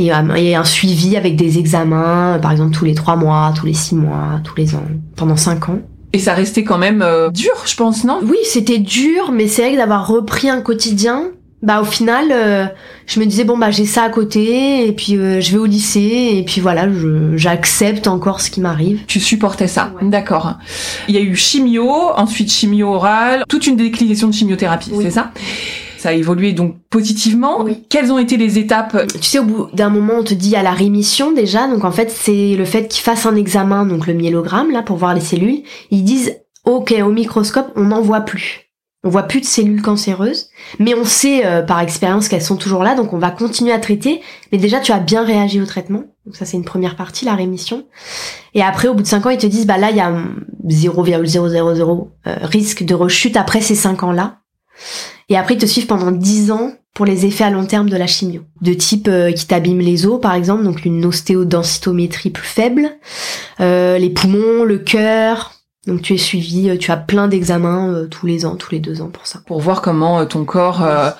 Et, 0.00 0.12
euh, 0.14 0.34
et 0.36 0.54
un 0.54 0.62
suivi 0.64 1.16
avec 1.16 1.34
des 1.34 1.58
examens, 1.58 2.36
euh, 2.36 2.38
par 2.38 2.52
exemple 2.52 2.70
tous 2.70 2.84
les 2.84 2.94
trois 2.94 3.16
mois, 3.16 3.52
tous 3.54 3.66
les 3.66 3.74
six 3.74 3.96
mois, 3.96 4.40
tous 4.44 4.54
les 4.56 4.74
ans, 4.76 4.84
pendant 5.16 5.36
cinq 5.36 5.68
ans. 5.68 5.80
Et 6.12 6.20
ça 6.20 6.34
restait 6.34 6.62
quand 6.62 6.78
même 6.78 7.02
euh, 7.02 7.30
dur, 7.30 7.50
je 7.66 7.74
pense, 7.76 8.04
non? 8.04 8.20
Oui, 8.22 8.38
c'était 8.44 8.78
dur, 8.78 9.32
mais 9.32 9.48
c'est 9.48 9.62
vrai 9.62 9.72
que 9.72 9.76
d'avoir 9.76 10.06
repris 10.06 10.48
un 10.48 10.60
quotidien, 10.60 11.24
bah 11.62 11.80
au 11.80 11.84
final, 11.84 12.26
euh, 12.30 12.66
je 13.08 13.18
me 13.18 13.26
disais 13.26 13.42
bon 13.42 13.58
bah 13.58 13.72
j'ai 13.72 13.84
ça 13.86 14.04
à 14.04 14.08
côté, 14.08 14.86
et 14.86 14.92
puis 14.92 15.16
euh, 15.16 15.40
je 15.40 15.50
vais 15.50 15.58
au 15.58 15.66
lycée, 15.66 16.30
et 16.34 16.44
puis 16.44 16.60
voilà, 16.60 16.88
je- 16.88 17.36
j'accepte 17.36 18.06
encore 18.06 18.40
ce 18.40 18.50
qui 18.52 18.60
m'arrive. 18.60 19.00
Tu 19.08 19.18
supportais 19.18 19.66
ça, 19.66 19.92
Ouais. 20.00 20.08
d'accord. 20.08 20.54
Il 21.08 21.16
y 21.16 21.18
a 21.18 21.20
eu 21.20 21.34
chimio, 21.34 21.90
ensuite 22.16 22.52
chimio 22.52 22.94
orale, 22.94 23.42
toute 23.48 23.66
une 23.66 23.74
déclinaison 23.76 24.28
de 24.28 24.32
chimiothérapie, 24.34 24.90
Oui. 24.92 25.04
c'est 25.06 25.10
ça? 25.10 25.32
Ça 25.98 26.10
a 26.10 26.12
évolué 26.12 26.52
donc 26.52 26.76
positivement. 26.88 27.62
Oui. 27.62 27.84
Quelles 27.88 28.12
ont 28.12 28.18
été 28.18 28.36
les 28.36 28.58
étapes? 28.58 28.96
Tu 29.14 29.24
sais, 29.24 29.38
au 29.38 29.44
bout 29.44 29.66
d'un 29.74 29.90
moment, 29.90 30.14
on 30.20 30.24
te 30.24 30.34
dit 30.34 30.56
à 30.56 30.62
la 30.62 30.70
rémission 30.70 31.32
déjà, 31.32 31.66
donc 31.66 31.84
en 31.84 31.90
fait 31.90 32.10
c'est 32.10 32.54
le 32.56 32.64
fait 32.64 32.88
qu'ils 32.88 33.02
fassent 33.02 33.26
un 33.26 33.36
examen, 33.36 33.84
donc 33.84 34.06
le 34.06 34.14
myélogramme 34.14 34.70
là 34.70 34.82
pour 34.82 34.96
voir 34.96 35.14
les 35.14 35.20
cellules, 35.20 35.62
ils 35.90 36.04
disent 36.04 36.36
ok 36.64 36.94
au 37.04 37.10
microscope 37.10 37.72
on 37.76 37.84
n'en 37.84 38.00
voit 38.00 38.20
plus. 38.20 38.68
On 39.04 39.10
voit 39.10 39.22
plus 39.22 39.40
de 39.40 39.46
cellules 39.46 39.80
cancéreuses, 39.80 40.48
mais 40.80 40.92
on 40.94 41.04
sait 41.04 41.46
euh, 41.46 41.62
par 41.62 41.78
expérience 41.78 42.28
qu'elles 42.28 42.42
sont 42.42 42.56
toujours 42.56 42.82
là, 42.82 42.96
donc 42.96 43.12
on 43.12 43.18
va 43.18 43.30
continuer 43.30 43.70
à 43.72 43.78
traiter. 43.78 44.20
Mais 44.50 44.58
déjà, 44.58 44.80
tu 44.80 44.90
as 44.90 44.98
bien 44.98 45.24
réagi 45.24 45.60
au 45.60 45.66
traitement. 45.66 46.02
Donc 46.26 46.34
ça, 46.34 46.44
c'est 46.44 46.56
une 46.56 46.64
première 46.64 46.96
partie, 46.96 47.24
la 47.24 47.36
rémission. 47.36 47.86
Et 48.54 48.62
après, 48.62 48.88
au 48.88 48.94
bout 48.94 49.02
de 49.02 49.06
5 49.06 49.26
ans, 49.26 49.30
ils 49.30 49.38
te 49.38 49.46
disent, 49.46 49.66
bah 49.66 49.78
là, 49.78 49.90
il 49.90 49.96
y 49.96 50.00
a 50.00 50.10
hum, 50.10 50.44
0,000 50.68 51.22
euh, 51.22 52.36
risque 52.42 52.82
de 52.82 52.94
rechute 52.94 53.36
après 53.36 53.60
ces 53.60 53.76
5 53.76 54.02
ans-là. 54.02 54.40
Et 55.28 55.36
après, 55.36 55.54
ils 55.54 55.60
te 55.60 55.66
suivent 55.66 55.86
pendant 55.86 56.10
10 56.10 56.50
ans 56.52 56.72
pour 56.94 57.04
les 57.06 57.26
effets 57.26 57.44
à 57.44 57.50
long 57.50 57.66
terme 57.66 57.88
de 57.90 57.96
la 57.96 58.06
chimio. 58.06 58.42
De 58.62 58.72
type 58.72 59.08
euh, 59.08 59.30
qui 59.30 59.46
t'abîme 59.46 59.78
les 59.80 60.06
os, 60.06 60.20
par 60.20 60.34
exemple, 60.34 60.64
donc 60.64 60.84
une 60.84 61.04
ostéodensitométrie 61.04 62.30
plus 62.30 62.46
faible, 62.46 62.90
euh, 63.60 63.98
les 63.98 64.10
poumons, 64.10 64.64
le 64.64 64.78
cœur. 64.78 65.52
Donc 65.86 66.02
tu 66.02 66.14
es 66.14 66.18
suivi, 66.18 66.68
euh, 66.70 66.76
tu 66.76 66.90
as 66.90 66.96
plein 66.96 67.28
d'examens 67.28 67.92
euh, 67.92 68.06
tous 68.06 68.26
les 68.26 68.44
ans, 68.44 68.56
tous 68.56 68.72
les 68.72 68.80
deux 68.80 69.00
ans 69.00 69.08
pour 69.08 69.26
ça. 69.26 69.40
pour 69.46 69.60
voir 69.60 69.80
comment 69.80 70.18
euh, 70.20 70.24
ton 70.24 70.44
corps 70.44 70.82
euh, 70.82 71.10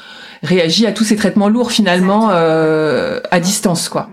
réagit 0.42 0.86
à 0.86 0.92
tous 0.92 1.04
ces 1.04 1.16
traitements 1.16 1.48
lourds 1.48 1.70
finalement 1.70 2.28
euh, 2.32 3.20
à 3.30 3.40
distance, 3.40 3.88
quoi. 3.88 4.10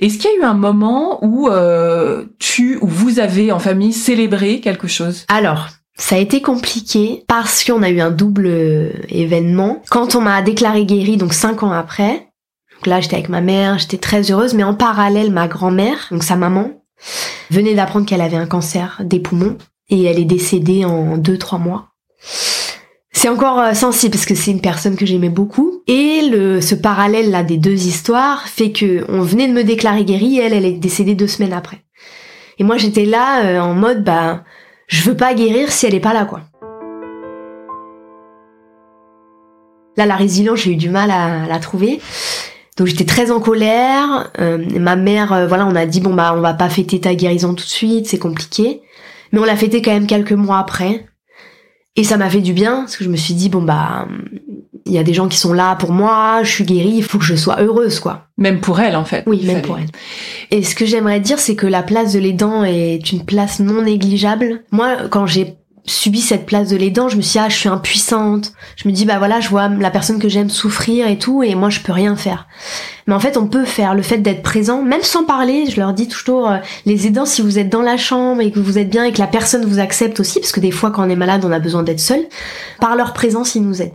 Est-ce 0.00 0.18
qu'il 0.18 0.30
y 0.30 0.34
a 0.34 0.36
eu 0.38 0.44
un 0.44 0.54
moment 0.54 1.18
où 1.24 1.48
euh, 1.48 2.24
tu 2.38 2.78
ou 2.80 2.86
vous 2.86 3.18
avez 3.18 3.50
en 3.52 3.58
famille 3.58 3.92
célébré 3.92 4.60
quelque 4.60 4.86
chose? 4.86 5.24
Alors, 5.28 5.68
ça 5.98 6.16
a 6.16 6.18
été 6.18 6.42
compliqué 6.42 7.24
parce 7.26 7.64
qu'on 7.64 7.82
a 7.82 7.88
eu 7.88 8.00
un 8.00 8.10
double 8.10 8.46
euh, 8.46 8.90
événement. 9.08 9.82
Quand 9.90 10.14
on 10.14 10.20
m'a 10.20 10.42
déclaré 10.42 10.84
guérie, 10.84 11.16
donc 11.16 11.32
cinq 11.32 11.62
ans 11.62 11.72
après, 11.72 12.28
donc 12.74 12.86
là 12.86 13.00
j'étais 13.00 13.16
avec 13.16 13.28
ma 13.28 13.40
mère, 13.40 13.78
j'étais 13.78 13.96
très 13.96 14.30
heureuse, 14.30 14.54
mais 14.54 14.64
en 14.64 14.74
parallèle 14.74 15.32
ma 15.32 15.48
grand-mère, 15.48 16.08
donc 16.10 16.22
sa 16.22 16.36
maman, 16.36 16.82
venait 17.50 17.74
d'apprendre 17.74 18.06
qu'elle 18.06 18.20
avait 18.20 18.36
un 18.36 18.46
cancer 18.46 19.00
des 19.04 19.20
poumons 19.20 19.56
et 19.88 20.04
elle 20.04 20.18
est 20.18 20.24
décédée 20.24 20.84
en 20.84 21.16
deux 21.16 21.38
trois 21.38 21.58
mois. 21.58 21.88
C'est 23.12 23.30
encore 23.30 23.58
euh, 23.58 23.72
sensible 23.72 24.12
parce 24.12 24.26
que 24.26 24.34
c'est 24.34 24.50
une 24.50 24.60
personne 24.60 24.96
que 24.96 25.06
j'aimais 25.06 25.30
beaucoup 25.30 25.82
et 25.86 26.28
le 26.30 26.60
ce 26.60 26.74
parallèle 26.74 27.30
là 27.30 27.42
des 27.42 27.56
deux 27.56 27.86
histoires 27.86 28.46
fait 28.48 28.72
que 28.72 29.06
on 29.08 29.22
venait 29.22 29.48
de 29.48 29.54
me 29.54 29.64
déclarer 29.64 30.04
guérie 30.04 30.38
et 30.38 30.42
elle 30.42 30.52
elle 30.52 30.66
est 30.66 30.72
décédée 30.72 31.14
deux 31.14 31.26
semaines 31.26 31.54
après. 31.54 31.78
Et 32.58 32.64
moi 32.64 32.76
j'étais 32.76 33.06
là 33.06 33.46
euh, 33.46 33.60
en 33.60 33.72
mode 33.72 34.04
bah 34.04 34.44
je 34.86 35.02
veux 35.02 35.16
pas 35.16 35.34
guérir 35.34 35.70
si 35.72 35.86
elle 35.86 35.94
est 35.94 36.00
pas 36.00 36.14
là, 36.14 36.24
quoi. 36.24 36.42
Là, 39.96 40.06
la 40.06 40.16
résilience, 40.16 40.60
j'ai 40.60 40.72
eu 40.72 40.76
du 40.76 40.90
mal 40.90 41.10
à, 41.10 41.46
la 41.46 41.58
trouver. 41.58 42.00
Donc 42.76 42.86
j'étais 42.86 43.04
très 43.04 43.30
en 43.30 43.40
colère. 43.40 44.30
Euh, 44.38 44.58
ma 44.78 44.96
mère, 44.96 45.32
euh, 45.32 45.46
voilà, 45.46 45.66
on 45.66 45.74
a 45.74 45.86
dit 45.86 46.00
bon 46.00 46.12
bah 46.12 46.34
on 46.36 46.42
va 46.42 46.52
pas 46.52 46.68
fêter 46.68 47.00
ta 47.00 47.14
guérison 47.14 47.54
tout 47.54 47.64
de 47.64 47.70
suite, 47.70 48.06
c'est 48.06 48.18
compliqué. 48.18 48.82
Mais 49.32 49.38
on 49.38 49.44
l'a 49.44 49.56
fêté 49.56 49.80
quand 49.80 49.92
même 49.92 50.06
quelques 50.06 50.32
mois 50.32 50.58
après. 50.58 51.06
Et 51.96 52.04
ça 52.04 52.18
m'a 52.18 52.28
fait 52.28 52.42
du 52.42 52.52
bien 52.52 52.80
parce 52.80 52.98
que 52.98 53.04
je 53.04 53.08
me 53.08 53.16
suis 53.16 53.32
dit 53.32 53.48
bon 53.48 53.62
bah 53.62 54.06
il 54.86 54.92
y 54.92 54.98
a 54.98 55.02
des 55.02 55.14
gens 55.14 55.28
qui 55.28 55.38
sont 55.38 55.52
là 55.52 55.76
pour 55.76 55.92
moi, 55.92 56.40
je 56.42 56.50
suis 56.50 56.64
guérie, 56.64 56.94
il 56.96 57.02
faut 57.02 57.18
que 57.18 57.24
je 57.24 57.34
sois 57.34 57.60
heureuse 57.60 58.00
quoi. 58.00 58.28
Même 58.38 58.60
pour 58.60 58.80
elle 58.80 58.96
en 58.96 59.04
fait. 59.04 59.24
Oui, 59.26 59.44
même 59.44 59.62
pour 59.62 59.78
elle. 59.78 59.88
Et 60.50 60.62
ce 60.62 60.74
que 60.74 60.86
j'aimerais 60.86 61.20
dire 61.20 61.38
c'est 61.38 61.56
que 61.56 61.66
la 61.66 61.82
place 61.82 62.12
de 62.12 62.18
l'aidant 62.18 62.64
est 62.64 63.12
une 63.12 63.24
place 63.24 63.60
non 63.60 63.82
négligeable. 63.82 64.62
Moi 64.70 64.96
quand 65.10 65.26
j'ai 65.26 65.56
subi 65.86 66.20
cette 66.20 66.46
place 66.46 66.68
de 66.68 66.76
l'aidant, 66.76 67.08
je 67.08 67.16
me 67.16 67.22
suis 67.22 67.32
dit, 67.32 67.38
ah, 67.38 67.48
je 67.48 67.56
suis 67.56 67.68
impuissante. 67.68 68.52
Je 68.76 68.88
me 68.88 68.92
dis, 68.92 69.04
bah 69.04 69.18
voilà, 69.18 69.40
je 69.40 69.48
vois 69.48 69.68
la 69.68 69.90
personne 69.90 70.18
que 70.18 70.28
j'aime 70.28 70.50
souffrir 70.50 71.06
et 71.08 71.18
tout, 71.18 71.42
et 71.42 71.54
moi, 71.54 71.70
je 71.70 71.80
peux 71.80 71.92
rien 71.92 72.16
faire. 72.16 72.46
Mais 73.06 73.14
en 73.14 73.20
fait, 73.20 73.36
on 73.36 73.46
peut 73.46 73.64
faire 73.64 73.94
le 73.94 74.02
fait 74.02 74.18
d'être 74.18 74.42
présent, 74.42 74.82
même 74.82 75.02
sans 75.02 75.24
parler. 75.24 75.66
Je 75.70 75.80
leur 75.80 75.92
dis 75.92 76.08
toujours, 76.08 76.50
euh, 76.50 76.58
les 76.84 77.06
aidants, 77.06 77.26
si 77.26 77.40
vous 77.40 77.58
êtes 77.58 77.68
dans 77.68 77.82
la 77.82 77.96
chambre 77.96 78.42
et 78.42 78.50
que 78.50 78.58
vous 78.58 78.78
êtes 78.78 78.90
bien 78.90 79.04
et 79.04 79.12
que 79.12 79.20
la 79.20 79.28
personne 79.28 79.64
vous 79.64 79.78
accepte 79.78 80.18
aussi, 80.20 80.40
parce 80.40 80.52
que 80.52 80.60
des 80.60 80.72
fois, 80.72 80.90
quand 80.90 81.06
on 81.06 81.10
est 81.10 81.16
malade, 81.16 81.44
on 81.44 81.52
a 81.52 81.60
besoin 81.60 81.82
d'être 81.82 82.00
seul, 82.00 82.20
par 82.80 82.96
leur 82.96 83.12
présence, 83.12 83.54
ils 83.54 83.62
nous 83.62 83.80
aident. 83.80 83.94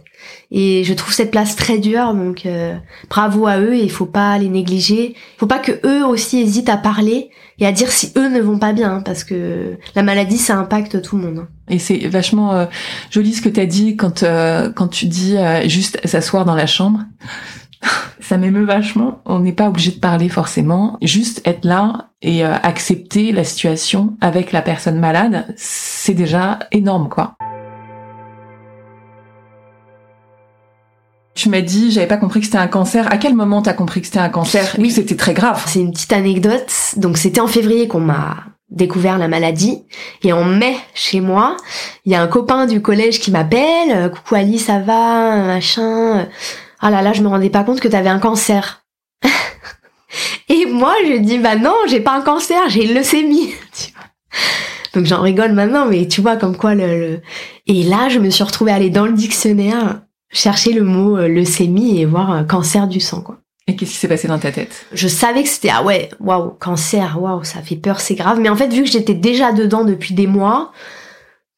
Et 0.52 0.84
je 0.84 0.94
trouve 0.94 1.14
cette 1.14 1.32
place 1.32 1.56
très 1.56 1.78
dure, 1.80 2.14
donc 2.14 2.46
euh, 2.46 2.76
bravo 3.10 3.48
à 3.48 3.60
eux 3.60 3.74
et 3.74 3.84
il 3.84 3.92
faut 3.92 4.06
pas 4.06 4.38
les 4.38 4.50
négliger. 4.50 5.16
Faut 5.38 5.48
pas 5.48 5.60
que 5.60 5.72
eux 5.86 6.06
aussi 6.06 6.40
hésitent 6.40 6.70
à 6.70 6.76
parler 6.76 7.30
et 7.60 7.66
à 7.66 7.72
dire 7.72 7.90
si 7.90 8.12
eux 8.18 8.28
ne 8.28 8.42
vont 8.42 8.60
pas 8.60 8.74
bien, 8.74 8.96
hein, 8.96 9.02
parce 9.04 9.24
que 9.24 9.78
la 9.96 10.04
maladie 10.04 10.38
ça 10.38 10.58
impacte 10.58 11.02
tout 11.02 11.18
le 11.18 11.24
monde. 11.24 11.40
Hein. 11.40 11.48
Et 11.70 11.80
c'est 11.80 12.00
vachement 12.08 12.54
euh, 12.54 12.66
joli 13.12 13.34
ce 13.34 13.42
que 13.42 13.48
tu 13.48 13.62
as 13.62 13.66
dit 13.66 13.96
quand 13.96 14.24
euh, 14.24 14.70
quand 14.70 14.90
tu 14.90 15.06
dis 15.06 15.38
juste 15.66 16.06
s'asseoir 16.06 16.44
dans 16.44 16.56
la 16.56 16.68
chambre. 16.68 17.00
ça 18.20 18.38
m'émeut 18.38 18.66
vachement. 18.66 19.22
On 19.26 19.40
n'est 19.40 19.54
pas 19.54 19.70
obligé 19.70 19.92
de 19.92 20.00
parler 20.00 20.28
forcément, 20.28 20.98
juste 21.02 21.42
être 21.46 21.64
là 21.64 22.10
et 22.22 22.44
accepter 22.44 23.32
la 23.32 23.44
situation 23.44 24.18
avec 24.22 24.52
la 24.52 24.62
personne 24.62 25.00
malade, 25.00 25.46
c'est 25.56 26.14
déjà 26.14 26.60
énorme 26.72 27.10
quoi. 27.10 27.36
Tu 31.34 31.50
m'as 31.50 31.62
dit, 31.62 31.92
j'avais 31.92 32.08
pas 32.08 32.18
compris 32.18 32.42
que 32.42 32.46
c'était 32.46 32.58
un 32.58 32.68
cancer. 32.68 33.12
À 33.12 33.18
quel 33.18 33.36
moment 33.36 33.62
t'as 33.62 33.74
compris 33.74 34.02
que 34.02 34.08
c'était 34.08 34.20
un 34.20 34.30
cancer 34.30 34.76
Oui, 34.78 34.92
c'était 34.92 35.16
très 35.16 35.34
grave? 35.34 35.64
C'est 35.66 35.80
une 35.80 35.92
petite 35.92 36.12
anecdote. 36.12 36.70
Donc 36.98 37.18
c'était 37.18 37.40
en 37.40 37.48
février 37.48 37.88
qu'on 37.88 38.02
m'a 38.02 38.38
découvert 38.70 39.18
la 39.18 39.28
maladie. 39.28 39.84
Et 40.24 40.34
en 40.34 40.44
mai, 40.44 40.76
chez 40.94 41.22
moi, 41.22 41.58
il 42.06 42.12
y 42.12 42.16
a 42.16 42.22
un 42.22 42.28
copain 42.28 42.66
du 42.66 42.82
collège 42.82 43.20
qui 43.20 43.32
m'appelle. 43.32 44.12
Coucou 44.12 44.36
Ali, 44.36 44.60
ça 44.60 44.80
va? 44.80 45.38
Machin. 45.38 46.28
Ah 46.80 46.90
là 46.90 47.02
là, 47.02 47.14
je 47.14 47.22
me 47.22 47.28
rendais 47.28 47.50
pas 47.50 47.64
compte 47.64 47.80
que 47.80 47.88
t'avais 47.88 48.10
un 48.10 48.20
cancer. 48.20 48.84
Et 50.50 50.66
moi, 50.66 50.96
je 51.08 51.18
dis, 51.18 51.38
bah 51.38 51.56
non, 51.56 51.76
j'ai 51.88 52.02
pas 52.02 52.14
un 52.18 52.22
cancer, 52.22 52.62
j'ai 52.70 52.86
une 52.86 52.96
leucémie. 52.96 53.54
Donc 54.94 55.06
j'en 55.06 55.22
rigole 55.22 55.54
maintenant, 55.54 55.86
mais 55.86 56.08
tu 56.08 56.20
vois 56.20 56.36
comme 56.36 56.58
quoi 56.58 56.76
le, 56.76 57.00
le... 57.00 57.22
Et 57.68 57.84
là, 57.84 58.10
je 58.10 58.20
me 58.20 58.30
suis 58.30 58.44
retrouvée 58.44 58.72
à 58.72 58.76
aller 58.76 58.90
dans 58.90 59.06
le 59.06 59.14
dictionnaire 59.14 60.02
chercher 60.32 60.74
le 60.74 60.84
mot 60.84 61.18
euh, 61.18 61.28
leucémie 61.28 62.00
et 62.00 62.06
voir 62.06 62.32
un 62.32 62.44
cancer 62.44 62.88
du 62.88 63.00
sang, 63.00 63.22
quoi. 63.22 63.38
Et 63.68 63.76
qu'est-ce 63.76 63.92
qui 63.92 63.98
s'est 63.98 64.08
passé 64.08 64.28
dans 64.28 64.40
ta 64.40 64.52
tête? 64.52 64.86
Je 64.92 65.08
savais 65.08 65.44
que 65.44 65.50
c'était 65.50 65.70
ah 65.72 65.84
ouais, 65.84 66.10
waouh, 66.20 66.50
cancer, 66.60 67.22
waouh, 67.22 67.44
ça 67.44 67.62
fait 67.62 67.76
peur, 67.76 68.00
c'est 68.02 68.16
grave. 68.16 68.40
Mais 68.40 68.50
en 68.50 68.56
fait, 68.56 68.68
vu 68.68 68.84
que 68.84 68.90
j'étais 68.90 69.14
déjà 69.14 69.52
dedans 69.52 69.86
depuis 69.86 70.16
des 70.16 70.26
mois, 70.26 70.72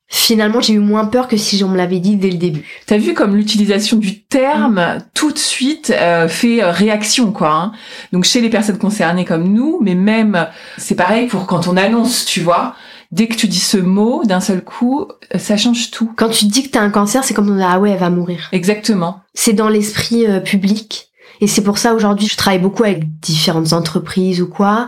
finalement, 0.10 0.60
j'ai 0.60 0.74
eu 0.74 0.80
moins 0.80 1.06
peur 1.06 1.27
que 1.27 1.38
si 1.38 1.63
on 1.63 1.70
me 1.70 1.77
l'avait 1.77 2.00
dit 2.00 2.18
dès 2.18 2.30
le 2.30 2.38
début. 2.38 2.65
T'as 2.86 2.98
vu 2.98 3.13
comme 3.13 3.36
l'utilisation 3.36 3.98
du 3.98 4.22
terme 4.22 4.75
mm. 4.75 4.98
tout 5.13 5.32
de 5.32 5.39
suite 5.39 5.92
euh, 5.96 6.27
fait 6.27 6.62
euh, 6.62 6.72
réaction, 6.72 7.31
quoi. 7.31 7.51
Hein 7.51 7.72
Donc 8.12 8.25
chez 8.25 8.42
les 8.42 8.50
personnes 8.50 8.77
concernées 8.77 9.25
comme 9.25 9.51
nous, 9.51 9.79
mais 9.81 9.96
même 9.96 10.48
c'est 10.77 10.96
pareil 10.96 11.27
pour 11.27 11.48
quand 11.48 11.68
on 11.68 11.77
annonce, 11.77 12.25
tu 12.25 12.42
vois 12.42 12.75
dès 13.13 13.27
que 13.27 13.35
tu 13.35 13.47
dis 13.47 13.59
ce 13.59 13.77
mot, 13.77 14.23
d'un 14.25 14.39
seul 14.39 14.63
coup, 14.63 15.07
ça 15.35 15.55
change 15.55 15.91
tout. 15.91 16.11
Quand 16.15 16.29
tu 16.29 16.45
dis 16.45 16.63
que 16.63 16.69
t'as 16.69 16.81
un 16.81 16.89
cancer, 16.89 17.23
c'est 17.23 17.33
comme 17.33 17.49
on 17.49 17.55
dit 17.55 17.63
ah 17.63 17.79
ouais, 17.79 17.91
elle 17.91 17.99
va 17.99 18.09
mourir. 18.09 18.49
Exactement. 18.51 19.21
C'est 19.35 19.53
dans 19.53 19.69
l'esprit 19.69 20.25
euh, 20.25 20.39
public. 20.39 21.09
Et 21.39 21.47
c'est 21.47 21.63
pour 21.63 21.77
ça 21.77 21.93
aujourd'hui, 21.93 22.27
je 22.27 22.37
travaille 22.37 22.59
beaucoup 22.59 22.83
avec 22.83 23.19
différentes 23.19 23.73
entreprises 23.73 24.41
ou 24.41 24.47
quoi, 24.47 24.87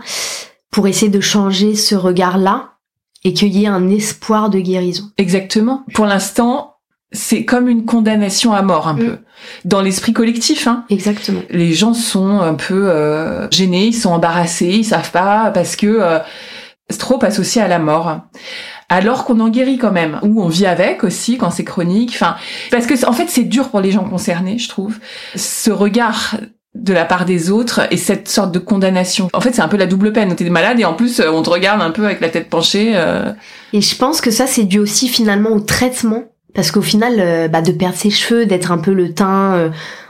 pour 0.72 0.88
essayer 0.88 1.12
de 1.12 1.22
changer 1.22 1.76
ce 1.76 1.96
regard-là 1.96 2.74
et 3.24 3.34
qu'il 3.34 3.56
y 3.56 3.66
ait 3.66 3.68
un 3.68 3.90
espoir 3.90 4.50
de 4.50 4.60
guérison. 4.60 5.12
Exactement. 5.18 5.84
Pour 5.94 6.06
l'instant, 6.06 6.78
c'est 7.12 7.46
comme 7.46 7.70
une 7.70 7.86
condamnation 7.86 8.54
à 8.54 8.62
mort 8.62 8.88
un 8.88 8.94
mm. 8.94 9.00
peu 9.00 9.18
dans 9.66 9.82
l'esprit 9.82 10.14
collectif. 10.14 10.68
Hein. 10.68 10.86
Exactement. 10.90 11.42
Les 11.50 11.74
gens 11.74 11.94
sont 11.94 12.40
un 12.40 12.56
peu 12.56 12.90
euh, 12.90 13.50
gênés, 13.52 13.88
ils 13.88 13.94
sont 13.94 14.10
embarrassés, 14.10 14.78
ils 14.78 14.86
savent 14.86 15.12
pas 15.12 15.52
parce 15.52 15.76
que 15.76 15.88
euh, 15.88 16.20
trop 17.00 17.24
associé 17.24 17.62
à 17.62 17.68
la 17.68 17.80
mort. 17.80 18.22
Alors 18.90 19.26
qu'on 19.26 19.40
en 19.40 19.50
guérit 19.50 19.78
quand 19.78 19.92
même, 19.92 20.20
ou 20.22 20.44
on 20.44 20.48
vit 20.48 20.68
avec 20.68 21.04
aussi 21.04 21.38
quand 21.38 21.50
c'est 21.50 21.64
chronique. 21.64 22.12
Enfin, 22.14 22.36
parce 22.72 22.86
que 22.86 23.06
en 23.08 23.14
fait 23.14 23.28
c'est 23.30 23.44
dur 23.44 23.70
pour 23.70 23.82
les 23.82 23.92
gens 23.92 24.04
concernés, 24.04 24.58
je 24.58 24.70
trouve. 24.70 25.00
Ce 25.36 25.72
regard 25.72 26.36
de 26.76 26.94
la 26.94 27.06
part 27.06 27.26
des 27.26 27.50
autres 27.50 27.88
et 27.90 27.98
cette 27.98 28.28
sorte 28.28 28.52
de 28.52 28.60
condamnation. 28.60 29.30
En 29.34 29.42
fait, 29.42 29.54
c'est 29.54 29.62
un 29.62 29.68
peu 29.68 29.78
la 29.78 29.88
double 29.88 30.12
peine. 30.12 30.36
T'es 30.36 30.50
malade 30.50 30.80
et 30.80 30.86
en 30.86 30.94
plus, 30.94 31.22
on 31.22 31.42
te 31.42 31.50
regarde 31.50 31.82
un 31.82 31.92
peu 31.92 32.06
avec 32.06 32.20
la 32.20 32.30
tête 32.30 32.50
penchée. 32.50 32.92
Euh. 32.96 33.32
Et 33.74 33.82
je 33.82 33.96
pense 33.96 34.22
que 34.22 34.30
ça, 34.30 34.46
c'est 34.46 34.66
dû 34.66 34.80
aussi 34.80 35.08
finalement 35.08 35.52
au 35.52 35.62
traitement. 35.62 36.26
Parce 36.54 36.72
qu'au 36.72 36.82
final, 36.82 37.16
euh, 37.20 37.48
bah, 37.48 37.62
de 37.62 37.72
perdre 37.72 37.98
ses 37.98 38.10
cheveux, 38.10 38.46
d'être 38.46 38.72
un 38.72 38.78
peu 38.78 38.94
le 38.94 39.14
teint, 39.14 39.56
euh, 39.56 39.70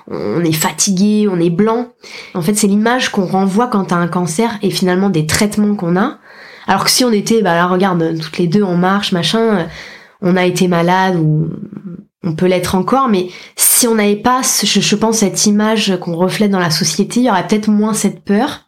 on 0.09 0.43
est 0.43 0.53
fatigué, 0.53 1.27
on 1.31 1.39
est 1.39 1.49
blanc. 1.49 1.87
En 2.35 2.41
fait, 2.41 2.53
c'est 2.53 2.67
l'image 2.67 3.09
qu'on 3.09 3.25
renvoie 3.25 3.67
quand 3.67 3.85
t'as 3.85 3.95
un 3.95 4.07
cancer 4.07 4.57
et 4.61 4.69
finalement 4.69 5.09
des 5.09 5.25
traitements 5.25 5.75
qu'on 5.75 5.95
a. 5.95 6.19
Alors 6.67 6.83
que 6.83 6.89
si 6.89 7.03
on 7.03 7.11
était, 7.11 7.41
bah 7.41 7.53
là, 7.55 7.67
regarde, 7.67 8.17
toutes 8.19 8.37
les 8.37 8.47
deux 8.47 8.63
en 8.63 8.75
marche, 8.75 9.11
machin, 9.11 9.67
on 10.21 10.35
a 10.35 10.45
été 10.45 10.67
malade 10.67 11.15
ou 11.15 11.49
on 12.23 12.33
peut 12.33 12.47
l'être 12.47 12.75
encore, 12.75 13.07
mais 13.07 13.27
si 13.55 13.87
on 13.87 13.95
n'avait 13.95 14.15
pas, 14.15 14.41
je, 14.41 14.79
je 14.79 14.95
pense, 14.95 15.19
cette 15.19 15.45
image 15.45 15.97
qu'on 16.01 16.15
reflète 16.15 16.49
dans 16.49 16.59
la 16.59 16.71
société, 16.71 17.19
il 17.19 17.25
y 17.27 17.29
aurait 17.29 17.45
peut-être 17.45 17.69
moins 17.69 17.93
cette 17.93 18.23
peur. 18.23 18.61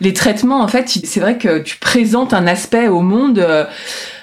Les 0.00 0.12
traitements, 0.12 0.62
en 0.62 0.68
fait, 0.68 0.88
c'est 0.88 1.20
vrai 1.20 1.38
que 1.38 1.60
tu 1.60 1.78
présentes 1.78 2.32
un 2.32 2.46
aspect 2.46 2.88
au 2.88 3.00
monde 3.00 3.38
euh, 3.38 3.64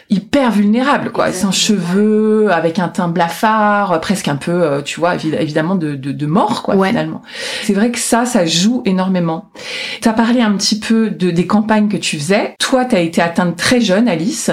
hyper 0.09 0.51
vulnérable, 0.51 1.11
quoi, 1.11 1.31
sans 1.31 1.51
cheveux, 1.51 2.51
avec 2.51 2.79
un 2.79 2.87
teint 2.87 3.09
blafard, 3.09 4.01
presque 4.01 4.27
un 4.27 4.35
peu, 4.35 4.51
euh, 4.51 4.81
tu 4.81 4.99
vois, 4.99 5.15
évidemment 5.15 5.75
de, 5.75 5.95
de, 5.95 6.11
de 6.11 6.25
mort, 6.25 6.63
quoi, 6.63 6.75
finalement. 6.87 7.21
C'est 7.63 7.73
vrai 7.73 7.91
que 7.91 7.99
ça, 7.99 8.25
ça 8.25 8.45
joue 8.45 8.81
énormément. 8.85 9.51
T'as 10.01 10.13
parlé 10.13 10.41
un 10.41 10.53
petit 10.53 10.79
peu 10.79 11.09
de 11.11 11.29
des 11.29 11.45
campagnes 11.45 11.89
que 11.89 11.97
tu 11.97 12.17
faisais. 12.17 12.55
Toi, 12.59 12.85
t'as 12.85 13.01
été 13.01 13.21
atteinte 13.21 13.55
très 13.55 13.81
jeune, 13.81 14.07
Alice. 14.07 14.49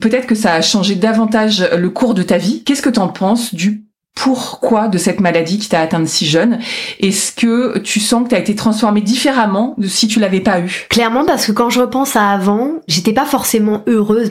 Peut-être 0.00 0.26
que 0.26 0.34
ça 0.34 0.54
a 0.54 0.60
changé 0.60 0.94
davantage 0.94 1.66
le 1.76 1.90
cours 1.90 2.14
de 2.14 2.22
ta 2.22 2.36
vie. 2.36 2.62
Qu'est-ce 2.64 2.82
que 2.82 2.90
t'en 2.90 3.08
penses 3.08 3.54
du 3.54 3.84
pourquoi 4.14 4.88
de 4.88 4.98
cette 4.98 5.20
maladie 5.20 5.58
qui 5.58 5.68
t'a 5.68 5.80
atteinte 5.80 6.08
si 6.08 6.26
jeune? 6.26 6.58
Est-ce 7.00 7.32
que 7.32 7.78
tu 7.78 8.00
sens 8.00 8.24
que 8.24 8.30
tu 8.30 8.34
as 8.34 8.40
été 8.40 8.54
transformée 8.54 9.00
différemment 9.00 9.74
de 9.78 9.86
si 9.86 10.08
tu 10.08 10.18
l'avais 10.18 10.40
pas 10.40 10.60
eu 10.60 10.86
Clairement 10.90 11.24
parce 11.24 11.46
que 11.46 11.52
quand 11.52 11.70
je 11.70 11.80
repense 11.80 12.16
à 12.16 12.30
avant, 12.30 12.72
j'étais 12.88 13.12
pas 13.12 13.26
forcément 13.26 13.82
heureuse 13.86 14.30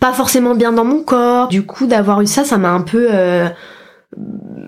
pas 0.00 0.12
forcément 0.12 0.54
bien 0.54 0.72
dans 0.72 0.84
mon 0.84 1.02
corps. 1.02 1.48
Du 1.48 1.62
coup, 1.62 1.86
d'avoir 1.86 2.20
eu 2.20 2.26
ça, 2.26 2.44
ça 2.44 2.58
m'a 2.58 2.70
un 2.70 2.80
peu 2.80 3.08
euh, 3.10 3.48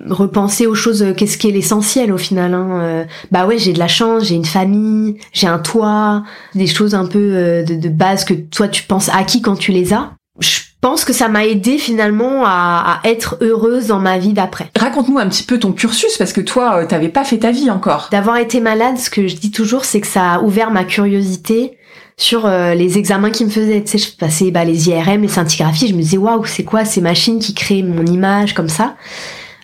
repensé 0.08 0.66
aux 0.66 0.74
choses. 0.74 1.02
Euh, 1.02 1.14
qu'est-ce 1.14 1.38
qui 1.38 1.48
est 1.48 1.52
l'essentiel 1.52 2.12
au 2.12 2.18
final 2.18 2.54
hein, 2.54 2.68
euh. 2.80 3.04
Bah 3.30 3.46
ouais, 3.46 3.58
j'ai 3.58 3.72
de 3.72 3.78
la 3.78 3.88
chance, 3.88 4.24
j'ai 4.24 4.34
une 4.34 4.44
famille, 4.44 5.16
j'ai 5.32 5.46
un 5.46 5.58
toit, 5.58 6.22
des 6.54 6.66
choses 6.66 6.94
un 6.94 7.06
peu 7.06 7.64
de, 7.66 7.88
base 7.88 8.24
que 8.24 8.34
toi 8.34 8.68
tu 8.68 8.84
penses 8.84 9.08
acquis 9.08 9.42
quand 9.42 9.56
tu 9.56 9.72
les 9.72 9.92
as. 9.92 10.12
Je 10.38 10.60
pense 10.80 11.04
que 11.04 11.12
ça 11.12 11.28
m'a 11.28 11.44
aidé 11.44 11.76
finalement 11.76 12.44
à, 12.46 13.00
être 13.04 13.36
heureuse 13.42 13.88
dans 13.88 13.98
ma 13.98 14.16
vie 14.16 14.32
d'après. 14.32 14.70
Raconte-nous 14.78 15.18
un 15.18 15.28
petit 15.28 15.42
peu 15.42 15.58
ton 15.58 15.72
cursus 15.72 16.16
parce 16.16 16.32
que 16.32 16.40
toi, 16.40 16.86
t'avais 16.86 17.10
pas 17.10 17.24
fait 17.24 17.38
ta 17.38 17.50
vie 17.50 17.68
encore. 17.68 18.08
D'avoir 18.10 18.38
été 18.38 18.60
malade, 18.60 18.96
ce 18.96 19.10
que 19.10 19.28
je 19.28 19.36
dis 19.36 19.50
toujours, 19.50 19.84
c'est 19.84 20.00
que 20.00 20.06
ça 20.06 20.34
a 20.34 20.40
ouvert 20.40 20.70
ma 20.70 20.84
curiosité 20.84 21.76
sur 22.20 22.44
euh, 22.44 22.74
les 22.74 22.98
examens 22.98 23.30
qui 23.30 23.44
me 23.46 23.50
faisaient. 23.50 23.82
Tu 23.82 23.92
sais, 23.92 23.98
je 23.98 24.14
passais 24.14 24.50
bah, 24.50 24.64
les 24.64 24.88
IRM, 24.88 25.22
les 25.22 25.28
scintigraphies, 25.28 25.88
je 25.88 25.94
me 25.94 26.02
disais 26.02 26.18
waouh, 26.18 26.44
c'est 26.44 26.64
quoi 26.64 26.84
ces 26.84 27.00
machines 27.00 27.38
qui 27.38 27.54
créent 27.54 27.82
mon 27.82 28.04
image 28.04 28.52
comme 28.52 28.68
ça? 28.68 28.96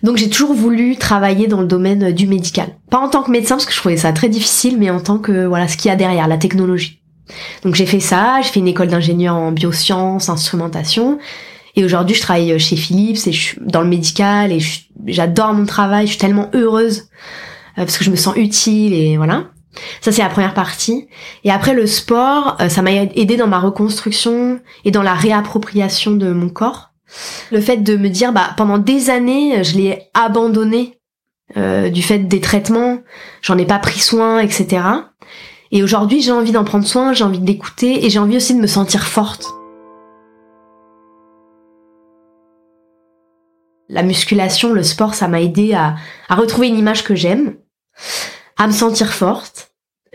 Donc 0.03 0.17
j'ai 0.17 0.31
toujours 0.31 0.55
voulu 0.55 0.97
travailler 0.97 1.49
dans 1.49 1.61
le 1.61 1.67
domaine 1.67 2.13
du 2.13 2.27
médical. 2.27 2.69
Pas 2.91 2.99
en 2.99 3.09
tant 3.09 3.23
que 3.23 3.31
médecin 3.31 3.57
parce 3.57 3.67
que 3.67 3.73
je 3.73 3.79
trouvais 3.79 3.99
ça 3.99 4.13
très 4.13 4.31
difficile, 4.31 4.79
mais 4.79 4.89
en 4.89 5.01
tant 5.01 5.19
que 5.19 5.45
voilà 5.45 5.69
ce 5.69 5.77
qu'il 5.77 5.91
y 5.91 5.93
a 5.93 5.97
derrière, 5.97 6.29
la 6.29 6.39
technologie. 6.39 7.03
Donc 7.63 7.75
j'ai 7.75 7.87
fait 7.87 8.01
ça, 8.01 8.41
j'ai 8.43 8.49
fait 8.49 8.61
une 8.61 8.69
école 8.69 8.89
d'ingénieur 8.89 9.35
en 9.35 9.53
biosciences, 9.53 10.29
instrumentation, 10.31 11.19
et 11.75 11.85
aujourd'hui 11.85 12.15
je 12.15 12.23
travaille 12.23 12.59
chez 12.59 12.77
Philips 12.77 13.27
et 13.27 13.33
je 13.33 13.41
suis 13.41 13.59
dans 13.61 13.83
le 13.83 13.89
médical 13.89 14.53
et 14.53 14.61
j'adore 15.07 15.53
mon 15.53 15.67
travail, 15.67 16.07
je 16.07 16.13
suis 16.13 16.21
tellement 16.21 16.51
heureuse 16.55 17.09
euh, 17.79 17.85
parce 17.85 17.99
que 17.99 18.05
je 18.05 18.11
me 18.11 18.17
sens 18.17 18.35
utile 18.37 18.95
et 18.95 19.17
voilà. 19.17 19.51
Ça 20.01 20.13
c'est 20.13 20.23
la 20.23 20.29
première 20.29 20.55
partie. 20.55 21.09
Et 21.45 21.51
après 21.51 21.75
le 21.75 21.87
sport, 21.87 22.57
euh, 22.61 22.69
ça 22.69 22.83
m'a 22.83 22.93
aidé 22.93 23.37
dans 23.37 23.47
ma 23.47 23.59
reconstruction 23.59 24.61
et 24.85 24.91
dans 24.91 25.03
la 25.03 25.15
réappropriation 25.15 26.13
de 26.13 26.33
mon 26.33 26.49
corps. 26.49 26.91
Le 27.53 27.61
fait 27.61 27.79
de 27.79 27.97
me 27.97 28.09
dire, 28.09 28.33
bah 28.33 28.51
pendant 28.57 28.79
des 28.79 29.11
années, 29.11 29.63
je 29.63 29.77
l'ai 29.77 30.09
abandonné 30.15 30.99
euh, 31.57 31.91
du 31.91 32.03
fait 32.03 32.19
des 32.19 32.41
traitements, 32.41 32.99
j'en 33.41 33.57
ai 33.57 33.67
pas 33.67 33.79
pris 33.79 34.01
soin, 34.01 34.41
etc. 34.41 34.83
Et 35.71 35.83
aujourd'hui, 35.83 36.21
j'ai 36.21 36.33
envie 36.33 36.53
d'en 36.53 36.65
prendre 36.65 36.85
soin, 36.85 37.13
j'ai 37.13 37.25
envie 37.25 37.39
d'écouter 37.39 38.05
et 38.05 38.11
j'ai 38.11 38.19
envie 38.19 38.37
aussi 38.37 38.55
de 38.55 38.61
me 38.61 38.67
sentir 38.67 39.07
forte. 39.07 39.47
La 43.89 44.03
musculation, 44.03 44.73
le 44.73 44.83
sport, 44.83 45.15
ça 45.15 45.29
m'a 45.29 45.41
aidé 45.41 45.73
à, 45.73 45.95
à 46.29 46.35
retrouver 46.35 46.67
une 46.67 46.79
image 46.79 47.05
que 47.05 47.15
j'aime, 47.15 47.55
à 48.59 48.67
me 48.67 48.73
sentir 48.73 49.13
forte, 49.13 49.69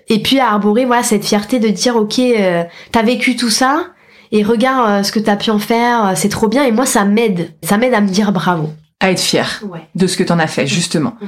et 0.07 0.21
puis 0.21 0.39
à 0.39 0.49
arborer 0.51 0.85
voilà 0.85 1.03
cette 1.03 1.25
fierté 1.25 1.59
de 1.59 1.67
dire 1.69 1.95
ok, 1.95 2.19
euh, 2.19 2.63
t'as 2.91 3.03
vécu 3.03 3.35
tout 3.35 3.49
ça 3.49 3.87
et 4.31 4.43
regarde 4.43 4.89
euh, 4.89 5.03
ce 5.03 5.11
que 5.11 5.19
t'as 5.19 5.35
pu 5.35 5.49
en 5.51 5.59
faire, 5.59 6.05
euh, 6.05 6.11
c'est 6.15 6.29
trop 6.29 6.47
bien. 6.47 6.63
Et 6.63 6.71
moi, 6.71 6.85
ça 6.85 7.03
m'aide, 7.05 7.53
ça 7.63 7.77
m'aide 7.77 7.93
à 7.93 8.01
me 8.01 8.07
dire 8.07 8.31
bravo 8.31 8.69
à 9.03 9.09
être 9.09 9.19
fière 9.19 9.61
Ouais. 9.67 9.81
de 9.95 10.05
ce 10.05 10.15
que 10.15 10.21
t'en 10.23 10.37
as 10.37 10.45
fait 10.45 10.67
justement. 10.67 11.15
Ouais. 11.21 11.27